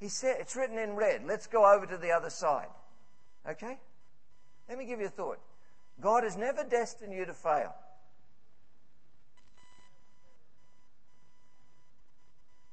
He 0.00 0.08
said, 0.08 0.38
it's 0.40 0.56
written 0.56 0.76
in 0.76 0.96
red. 0.96 1.22
Let's 1.24 1.46
go 1.46 1.72
over 1.72 1.86
to 1.86 1.96
the 1.98 2.10
other 2.10 2.30
side. 2.30 2.66
Okay? 3.48 3.78
Let 4.68 4.76
me 4.76 4.86
give 4.86 4.98
you 4.98 5.06
a 5.06 5.10
thought. 5.10 5.38
God 6.00 6.24
has 6.24 6.36
never 6.36 6.64
destined 6.64 7.12
you 7.12 7.24
to 7.26 7.32
fail. 7.32 7.76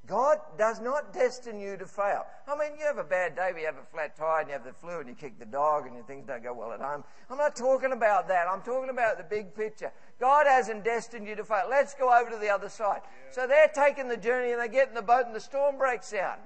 God 0.06 0.38
does 0.56 0.80
not 0.80 1.12
destine 1.12 1.58
you 1.58 1.76
to 1.76 1.86
fail. 1.86 2.24
I 2.46 2.56
mean, 2.56 2.78
you 2.78 2.86
have 2.86 2.98
a 2.98 3.04
bad 3.04 3.34
day, 3.34 3.50
you 3.58 3.66
have 3.66 3.76
a 3.76 3.84
flat 3.92 4.16
tire, 4.16 4.40
and 4.40 4.48
you 4.48 4.52
have 4.52 4.64
the 4.64 4.72
flu, 4.72 5.00
and 5.00 5.08
you 5.08 5.14
kick 5.14 5.38
the 5.38 5.46
dog, 5.46 5.86
and 5.86 5.94
your 5.94 6.04
things 6.04 6.26
don't 6.26 6.42
go 6.42 6.54
well 6.54 6.72
at 6.72 6.80
home. 6.80 7.02
I'm 7.28 7.38
not 7.38 7.56
talking 7.56 7.92
about 7.92 8.28
that. 8.28 8.46
I'm 8.48 8.62
talking 8.62 8.90
about 8.90 9.18
the 9.18 9.24
big 9.24 9.54
picture. 9.54 9.92
God 10.20 10.46
hasn't 10.46 10.84
destined 10.84 11.26
you 11.26 11.34
to 11.34 11.44
fail. 11.44 11.66
Let's 11.68 11.94
go 11.94 12.16
over 12.16 12.30
to 12.30 12.36
the 12.36 12.50
other 12.50 12.68
side. 12.68 13.00
Yeah. 13.04 13.32
So 13.32 13.46
they're 13.46 13.70
taking 13.74 14.08
the 14.08 14.16
journey, 14.16 14.52
and 14.52 14.60
they 14.60 14.68
get 14.68 14.88
in 14.88 14.94
the 14.94 15.02
boat, 15.02 15.26
and 15.26 15.34
the 15.34 15.40
storm 15.40 15.76
breaks 15.76 16.14
out. 16.14 16.38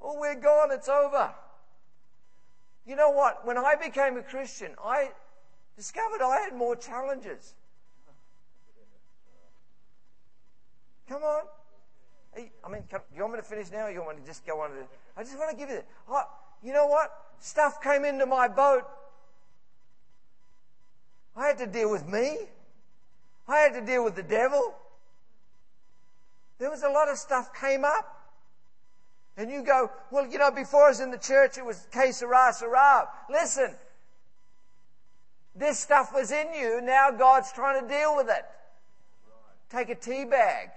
Oh, 0.00 0.18
we're 0.18 0.40
gone. 0.40 0.72
It's 0.72 0.88
over. 0.88 1.34
You 2.86 2.96
know 2.96 3.10
what? 3.10 3.46
When 3.46 3.58
I 3.58 3.74
became 3.74 4.16
a 4.16 4.22
Christian, 4.22 4.72
I 4.82 5.10
discovered 5.76 6.22
I 6.22 6.40
had 6.40 6.56
more 6.56 6.76
challenges. 6.76 7.54
Come 11.08 11.22
on. 11.22 11.42
I 12.36 12.68
mean, 12.68 12.82
do 12.90 12.98
you 13.14 13.22
want 13.22 13.34
me 13.34 13.40
to 13.40 13.44
finish 13.44 13.70
now 13.70 13.86
or 13.86 13.90
you 13.90 14.02
want 14.02 14.16
me 14.16 14.22
to 14.22 14.26
just 14.26 14.46
go 14.46 14.60
on 14.60 14.70
to 14.70 14.76
I 15.16 15.22
just 15.22 15.38
want 15.38 15.50
to 15.50 15.56
give 15.56 15.70
you 15.70 15.76
that. 15.76 15.86
Oh, 16.08 16.24
you 16.62 16.72
know 16.72 16.86
what? 16.86 17.10
Stuff 17.40 17.82
came 17.82 18.04
into 18.04 18.26
my 18.26 18.48
boat. 18.48 18.82
I 21.36 21.46
had 21.46 21.58
to 21.58 21.66
deal 21.66 21.90
with 21.90 22.06
me. 22.06 22.38
I 23.48 23.58
had 23.58 23.74
to 23.74 23.80
deal 23.80 24.04
with 24.04 24.16
the 24.16 24.22
devil. 24.22 24.74
There 26.58 26.70
was 26.70 26.82
a 26.82 26.88
lot 26.88 27.08
of 27.08 27.18
stuff 27.18 27.54
came 27.54 27.84
up. 27.84 28.12
And 29.36 29.50
you 29.50 29.62
go, 29.62 29.90
well, 30.10 30.26
you 30.26 30.38
know, 30.38 30.50
before 30.50 30.86
I 30.86 30.88
was 30.88 31.00
in 31.00 31.10
the 31.10 31.18
church, 31.18 31.58
it 31.58 31.64
was 31.64 31.86
que 31.92 32.10
sera, 32.12 32.52
sera. 32.54 33.06
Listen, 33.30 33.74
this 35.54 35.78
stuff 35.78 36.14
was 36.14 36.30
in 36.30 36.54
you. 36.54 36.80
Now 36.82 37.10
God's 37.10 37.52
trying 37.52 37.82
to 37.82 37.88
deal 37.88 38.16
with 38.16 38.28
it. 38.28 38.44
Take 39.70 39.90
a 39.90 39.94
tea 39.94 40.24
bag. 40.24 40.68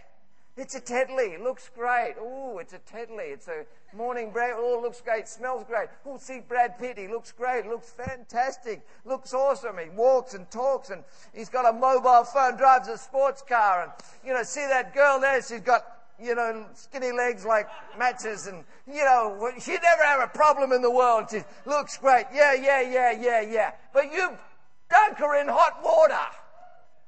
It's 0.60 0.76
a 0.76 0.82
Tetley. 0.82 1.42
Looks 1.42 1.70
great. 1.74 2.16
Oh, 2.20 2.60
it's 2.60 2.74
a 2.74 2.80
Tetley. 2.80 3.32
It's 3.32 3.48
a 3.48 3.66
morning 3.96 4.32
break. 4.32 4.52
Oh, 4.56 4.80
looks 4.82 5.02
great. 5.02 5.28
Smells 5.28 5.64
great. 5.64 5.88
Oh, 6.06 6.18
see 6.18 6.42
Brad 6.46 6.78
Pitt. 6.78 6.98
He 6.98 7.08
looks 7.08 7.32
great. 7.32 7.66
Looks 7.66 7.92
fantastic. 7.92 8.86
Looks 9.06 9.34
awesome. 9.34 9.78
He 9.82 9.90
walks 9.90 10.34
and 10.34 10.50
talks 10.52 10.90
and 10.90 11.04
he's 11.34 11.48
got 11.48 11.68
a 11.68 11.72
mobile 11.72 12.26
phone, 12.26 12.58
drives 12.58 12.90
a 12.90 12.98
sports 12.98 13.42
car 13.42 13.84
and, 13.84 13.92
you 14.26 14.34
know, 14.34 14.44
see 14.44 14.68
that 14.68 14.94
girl 14.94 15.20
there? 15.22 15.42
She's 15.42 15.62
got, 15.62 15.86
you 16.22 16.36
know, 16.36 16.66
skinny 16.74 17.14
legs 17.14 17.46
like 17.46 17.68
matches 17.98 18.48
and, 18.48 18.66
you 18.86 19.06
know, 19.06 19.52
she'd 19.60 19.82
never 19.82 20.04
have 20.04 20.22
a 20.22 20.28
problem 20.28 20.74
in 20.74 20.82
the 20.82 20.92
world. 20.92 21.28
She 21.32 21.42
looks 21.66 21.98
great. 21.98 22.26
Yeah, 22.34 22.54
yeah, 22.54 22.82
yeah, 22.82 23.12
yeah, 23.12 23.42
yeah. 23.42 23.72
But 23.94 24.12
you 24.12 24.38
Dunk 24.90 25.18
her 25.20 25.40
in 25.40 25.48
hot 25.48 25.84
water. 25.84 26.20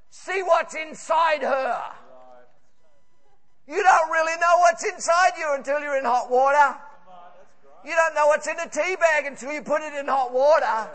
See 0.09 0.43
what's 0.43 0.75
inside 0.75 1.41
her. 1.41 1.81
You 3.71 3.81
don't 3.81 4.11
really 4.11 4.35
know 4.35 4.57
what's 4.59 4.83
inside 4.83 5.31
you 5.39 5.53
until 5.55 5.79
you're 5.79 5.97
in 5.97 6.03
hot 6.03 6.29
water. 6.29 6.77
You 7.85 7.95
don't 7.95 8.13
know 8.13 8.27
what's 8.27 8.45
in 8.45 8.59
a 8.59 8.67
tea 8.67 8.97
bag 8.97 9.25
until 9.25 9.53
you 9.53 9.61
put 9.61 9.81
it 9.81 9.93
in 9.93 10.07
hot 10.07 10.33
water. 10.33 10.91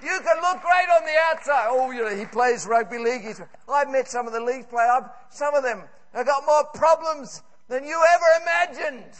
You 0.00 0.20
can 0.22 0.36
look 0.40 0.62
great 0.62 0.88
on 0.96 1.04
the 1.04 1.16
outside. 1.30 1.66
Oh, 1.68 1.90
you 1.90 2.04
know, 2.04 2.16
he 2.16 2.24
plays 2.24 2.66
rugby 2.66 2.98
league. 2.98 3.22
He's, 3.22 3.42
I've 3.68 3.90
met 3.90 4.08
some 4.08 4.28
of 4.28 4.32
the 4.32 4.40
league 4.40 4.70
players. 4.70 5.02
Some 5.28 5.54
of 5.54 5.64
them 5.64 5.82
have 6.14 6.24
got 6.24 6.46
more 6.46 6.64
problems 6.72 7.42
than 7.68 7.84
you 7.84 8.00
ever 8.14 8.24
imagined. 8.42 9.12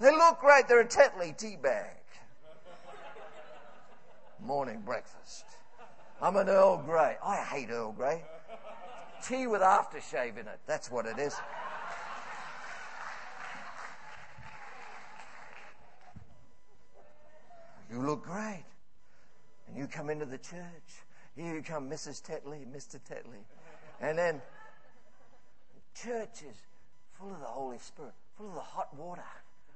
They 0.00 0.10
look 0.10 0.40
great. 0.40 0.66
They're 0.66 0.80
a 0.80 0.88
Tetley 0.88 1.36
tea 1.38 1.56
bag 1.56 2.00
morning 4.44 4.82
breakfast. 4.84 5.44
I'm 6.20 6.36
an 6.36 6.48
Earl 6.48 6.78
Grey. 6.78 7.16
I 7.24 7.36
hate 7.36 7.70
Earl 7.70 7.92
Grey. 7.92 8.22
Tea 9.22 9.46
with 9.46 9.60
aftershave 9.60 10.38
in 10.38 10.46
it. 10.46 10.60
That's 10.66 10.90
what 10.90 11.06
it 11.06 11.18
is. 11.18 11.34
You 17.90 18.00
look 18.02 18.24
great. 18.24 18.64
And 19.68 19.76
you 19.76 19.86
come 19.86 20.10
into 20.10 20.26
the 20.26 20.38
church. 20.38 21.04
Here 21.36 21.54
you 21.54 21.62
come, 21.62 21.88
Mrs. 21.88 22.22
Tetley, 22.22 22.66
Mr. 22.66 22.98
Tetley. 23.00 23.44
And 24.00 24.18
then 24.18 24.40
the 25.74 26.00
church 26.00 26.42
is 26.48 26.56
full 27.18 27.30
of 27.32 27.40
the 27.40 27.46
Holy 27.46 27.78
Spirit, 27.78 28.14
full 28.36 28.48
of 28.48 28.54
the 28.54 28.60
hot 28.60 28.96
water 28.96 29.22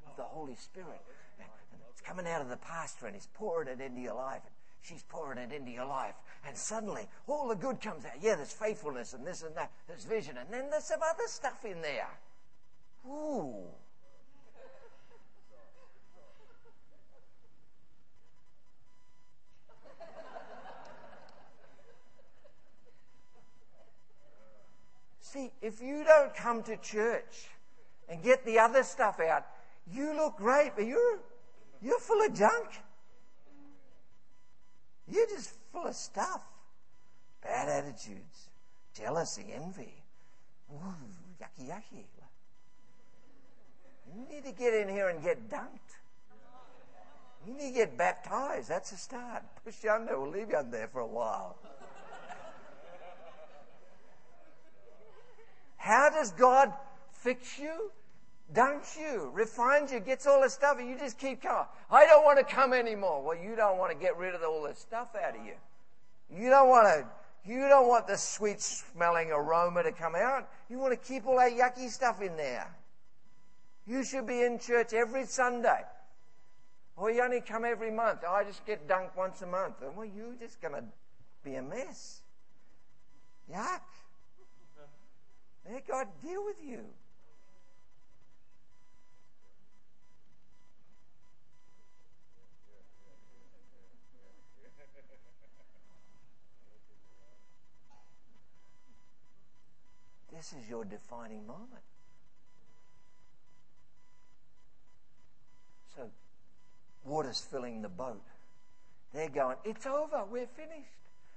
of 0.07 0.17
the 0.17 0.23
Holy 0.23 0.57
Spirit. 0.57 1.01
And 1.39 1.49
it's 1.91 2.01
coming 2.01 2.27
out 2.27 2.41
of 2.41 2.49
the 2.49 2.57
pastor 2.57 3.07
and 3.07 3.15
he's 3.15 3.29
pouring 3.35 3.69
it 3.69 3.81
into 3.81 4.01
your 4.01 4.15
life. 4.15 4.43
And 4.45 4.55
she's 4.85 5.03
pouring 5.03 5.39
it 5.39 5.53
into 5.53 5.71
your 5.71 5.87
life. 5.87 6.15
And 6.47 6.57
suddenly 6.57 7.09
all 7.27 7.49
the 7.49 7.55
good 7.55 7.81
comes 7.81 8.05
out. 8.05 8.13
Yeah, 8.21 8.37
there's 8.37 8.53
faithfulness 8.53 9.15
and 9.15 9.27
this 9.27 9.43
and 9.43 9.55
that. 9.57 9.71
There's 9.89 10.05
vision. 10.05 10.37
And 10.37 10.49
then 10.51 10.71
there's 10.71 10.85
some 10.85 11.01
other 11.03 11.27
stuff 11.27 11.65
in 11.65 11.81
there. 11.81 12.09
Ooh. 13.07 13.65
See, 25.21 25.51
if 25.61 25.83
you 25.83 26.05
don't 26.05 26.33
come 26.33 26.63
to 26.63 26.77
church 26.77 27.49
and 28.09 28.23
get 28.23 28.45
the 28.47 28.61
other 28.61 28.85
stuff 28.85 29.19
out, 29.19 29.45
you 29.93 30.15
look 30.15 30.37
great, 30.37 30.73
but 30.77 30.87
you're, 30.87 31.19
you're 31.83 31.99
full 31.99 32.25
of 32.25 32.33
junk. 32.35 32.69
You're 35.09 35.27
just 35.27 35.53
full 35.73 35.87
of 35.87 35.95
stuff. 35.95 36.43
Bad 37.43 37.69
attitudes, 37.69 38.49
jealousy, 38.95 39.53
envy. 39.55 40.03
Ooh, 40.73 40.95
yucky, 41.41 41.69
yucky. 41.69 42.05
You 44.15 44.25
need 44.31 44.45
to 44.45 44.53
get 44.53 44.75
in 44.75 44.89
here 44.89 45.09
and 45.09 45.23
get 45.23 45.49
dunked. 45.49 45.99
You 47.47 47.55
need 47.55 47.73
to 47.73 47.75
get 47.75 47.99
baptized. 47.99 48.69
That's 48.69 48.93
a 48.93 48.97
start. 48.97 49.43
Push 49.65 49.83
you 49.83 49.91
under. 49.91 50.19
We'll 50.19 50.31
leave 50.31 50.51
you 50.51 50.57
under 50.57 50.71
there 50.71 50.89
for 50.89 51.01
a 51.01 51.07
while. 51.07 51.57
How 55.77 56.09
does 56.11 56.31
God 56.33 56.73
fix 57.11 57.59
you? 57.59 57.91
Don't 58.53 58.85
you? 58.99 59.31
Refines 59.33 59.91
you, 59.91 60.01
gets 60.01 60.27
all 60.27 60.43
the 60.43 60.51
stuff, 60.51 60.79
and 60.79 60.89
you 60.89 60.99
just 60.99 61.19
keep 61.19 61.43
coming. 61.43 61.67
I 61.91 62.07
don't 62.07 62.25
want 62.25 62.39
to 62.39 62.45
come 62.45 62.73
anymore. 62.73 63.23
Well, 63.23 63.37
you 63.37 63.57
don't 63.57 63.79
want 63.79 63.93
to 63.93 63.99
get 63.99 64.17
rid 64.17 64.35
of 64.35 64.43
all 64.43 64.63
the 64.63 64.75
stuff 64.75 65.09
out 65.17 65.37
of 65.37 65.45
you. 65.45 65.55
You 66.31 66.51
don't 66.51 66.69
want 66.69 66.87
to. 66.87 67.07
You 67.47 67.69
don't 67.69 67.89
want 67.89 68.07
the 68.07 68.17
sweet 68.17 68.61
smelling 68.61 69.31
aroma 69.31 69.83
to 69.83 69.93
come 69.93 70.15
out. 70.15 70.49
You 70.71 70.79
want 70.79 70.93
to 70.93 71.09
keep 71.09 71.27
all 71.27 71.37
that 71.37 71.53
yucky 71.53 71.91
stuff 71.91 72.23
in 72.23 72.37
there. 72.37 72.75
You 73.87 74.03
should 74.03 74.27
be 74.27 74.43
in 74.43 74.59
church 74.59 74.95
every 74.95 75.27
Sunday. 75.27 75.83
Or 76.97 77.11
you 77.11 77.23
only 77.23 77.41
come 77.41 77.65
every 77.65 77.91
month. 77.91 78.21
I 78.27 78.45
just 78.45 78.65
get 78.65 78.89
dunked 78.89 79.17
once 79.17 79.43
a 79.43 79.47
month. 79.47 79.75
Well, 79.95 80.07
you're 80.07 80.35
just 80.41 80.63
going 80.63 80.75
to 80.75 80.85
be 81.43 81.57
a 81.57 81.63
mess. 81.63 82.23
Yuck. 83.53 83.81
Let 85.71 85.87
God 85.87 86.07
deal 86.23 86.45
with 86.45 86.57
you. 86.65 86.81
This 100.35 100.53
is 100.53 100.69
your 100.69 100.85
defining 100.85 101.47
moment. 101.47 101.83
So, 105.95 106.11
water's 107.05 107.41
filling 107.41 107.83
the 107.83 107.89
boat. 107.89 108.23
They're 109.13 109.29
going, 109.29 109.57
It's 109.65 109.87
over, 109.87 110.25
we're 110.29 110.47
finished. 110.47 110.91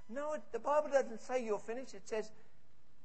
No, 0.08 0.36
the 0.52 0.58
Bible 0.58 0.88
doesn't 0.90 1.20
say 1.20 1.44
you're 1.44 1.60
finished, 1.60 1.94
it 1.94 2.08
says, 2.08 2.32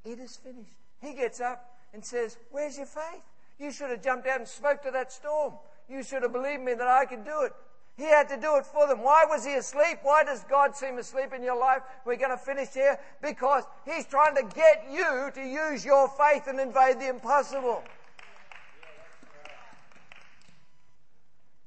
It 0.03 0.17
is 0.19 0.35
finished. 0.37 0.73
He 0.99 1.13
gets 1.13 1.39
up 1.39 1.77
and 1.93 2.03
says, 2.03 2.37
Where's 2.49 2.77
your 2.77 2.87
faith? 2.87 3.21
You 3.59 3.71
should 3.71 3.91
have 3.91 4.01
jumped 4.01 4.27
out 4.27 4.39
and 4.39 4.47
spoke 4.47 4.81
to 4.83 4.91
that 4.91 5.11
storm. 5.11 5.53
You 5.87 6.01
should 6.01 6.23
have 6.23 6.33
believed 6.33 6.63
me 6.63 6.73
that 6.73 6.87
I 6.87 7.05
could 7.05 7.23
do 7.23 7.41
it. 7.41 7.53
He 7.95 8.05
had 8.05 8.27
to 8.29 8.37
do 8.37 8.55
it 8.57 8.65
for 8.65 8.87
them. 8.87 9.03
Why 9.03 9.25
was 9.27 9.45
he 9.45 9.53
asleep? 9.53 9.99
Why 10.01 10.23
does 10.23 10.43
God 10.45 10.75
seem 10.75 10.97
asleep 10.97 11.31
in 11.33 11.43
your 11.43 11.59
life? 11.59 11.83
We're 12.05 12.17
going 12.17 12.31
to 12.31 12.37
finish 12.37 12.69
here 12.69 12.99
because 13.21 13.65
he's 13.85 14.05
trying 14.05 14.35
to 14.35 14.43
get 14.55 14.85
you 14.91 15.29
to 15.35 15.41
use 15.41 15.85
your 15.85 16.09
faith 16.09 16.47
and 16.47 16.59
invade 16.59 16.99
the 16.99 17.09
impossible. 17.09 17.83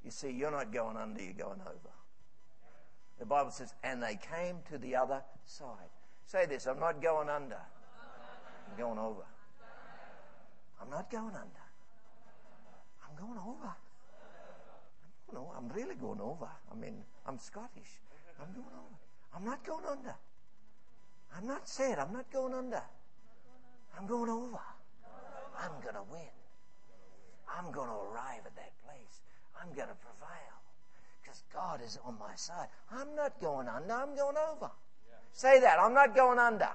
You 0.04 0.10
see, 0.10 0.30
you're 0.30 0.50
not 0.50 0.72
going 0.72 0.96
under, 0.96 1.22
you're 1.22 1.32
going 1.32 1.60
over. 1.60 1.94
The 3.18 3.26
Bible 3.26 3.50
says, 3.50 3.72
and 3.82 4.02
they 4.02 4.18
came 4.32 4.58
to 4.70 4.78
the 4.78 4.96
other 4.96 5.22
side. 5.44 5.90
Say 6.26 6.46
this 6.46 6.66
I'm 6.66 6.80
not 6.80 7.00
going 7.00 7.28
under. 7.28 7.56
I'm 7.56 8.76
going 8.76 8.98
over. 8.98 9.22
I'm 10.80 10.90
not 10.90 11.10
going 11.10 11.34
under. 11.34 11.66
I'm 13.08 13.16
going 13.16 13.38
over. 13.38 13.74
Going 15.30 15.42
over. 15.42 15.56
I'm 15.56 15.68
really 15.70 15.94
going 15.94 16.20
over. 16.20 16.48
I 16.70 16.74
mean, 16.74 17.02
I'm 17.26 17.38
Scottish. 17.38 18.00
I'm 18.40 18.52
going 18.52 18.74
over. 18.74 18.96
I'm 19.34 19.44
not 19.44 19.64
going 19.64 19.84
under. 19.90 20.14
I'm 21.36 21.46
not 21.46 21.68
sad. 21.68 21.98
I'm 21.98 22.12
not 22.12 22.30
going 22.32 22.54
under. 22.54 22.82
I'm 23.98 24.06
going 24.06 24.30
over. 24.30 24.60
I'm 25.58 25.72
going 25.82 25.94
to 25.94 26.04
win. 26.10 26.20
I'm 27.48 27.72
going 27.72 27.88
to 27.88 27.94
arrive 27.94 28.42
at 28.44 28.54
that 28.56 28.72
place. 28.84 29.22
I'm 29.60 29.68
going 29.74 29.88
to 29.88 29.94
prevail 29.94 30.56
because 31.22 31.42
God 31.52 31.80
is 31.84 31.98
on 32.04 32.18
my 32.18 32.34
side. 32.34 32.68
I'm 32.92 33.14
not 33.16 33.40
going 33.40 33.68
under. 33.68 33.92
I'm 33.92 34.14
going 34.14 34.36
over. 34.36 34.70
Say 35.32 35.60
that. 35.60 35.78
I'm 35.78 35.94
not 35.94 36.14
going 36.14 36.38
under. 36.38 36.68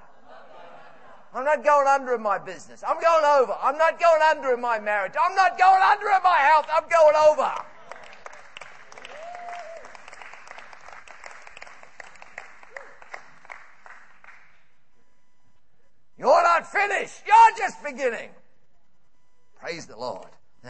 I'm 1.34 1.46
not 1.46 1.64
going 1.64 1.88
under 1.88 2.16
in 2.16 2.22
my 2.22 2.38
business. 2.38 2.84
I'm 2.86 3.00
going 3.00 3.24
over. 3.24 3.56
I'm 3.62 3.78
not 3.78 4.00
going 4.00 4.22
under 4.30 4.54
in 4.54 4.60
my 4.60 4.80
marriage. 4.80 5.14
I'm 5.22 5.34
not 5.36 5.58
going 5.58 5.82
under 5.82 6.08
in 6.08 6.24
my 6.24 6.38
health. 6.38 6.68
I'm 6.74 6.90
going 6.90 7.16
over. 7.16 7.54
You're 16.18 16.44
not 16.44 16.61
finished. 16.72 17.24
You're 17.26 17.58
just 17.58 17.84
beginning. 17.84 18.30
Praise 19.60 19.86
the 19.86 19.98
Lord. 19.98 20.28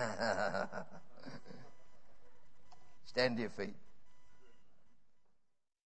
Stand 3.06 3.36
to 3.38 3.42
your 3.42 3.52
feet. 3.52 3.76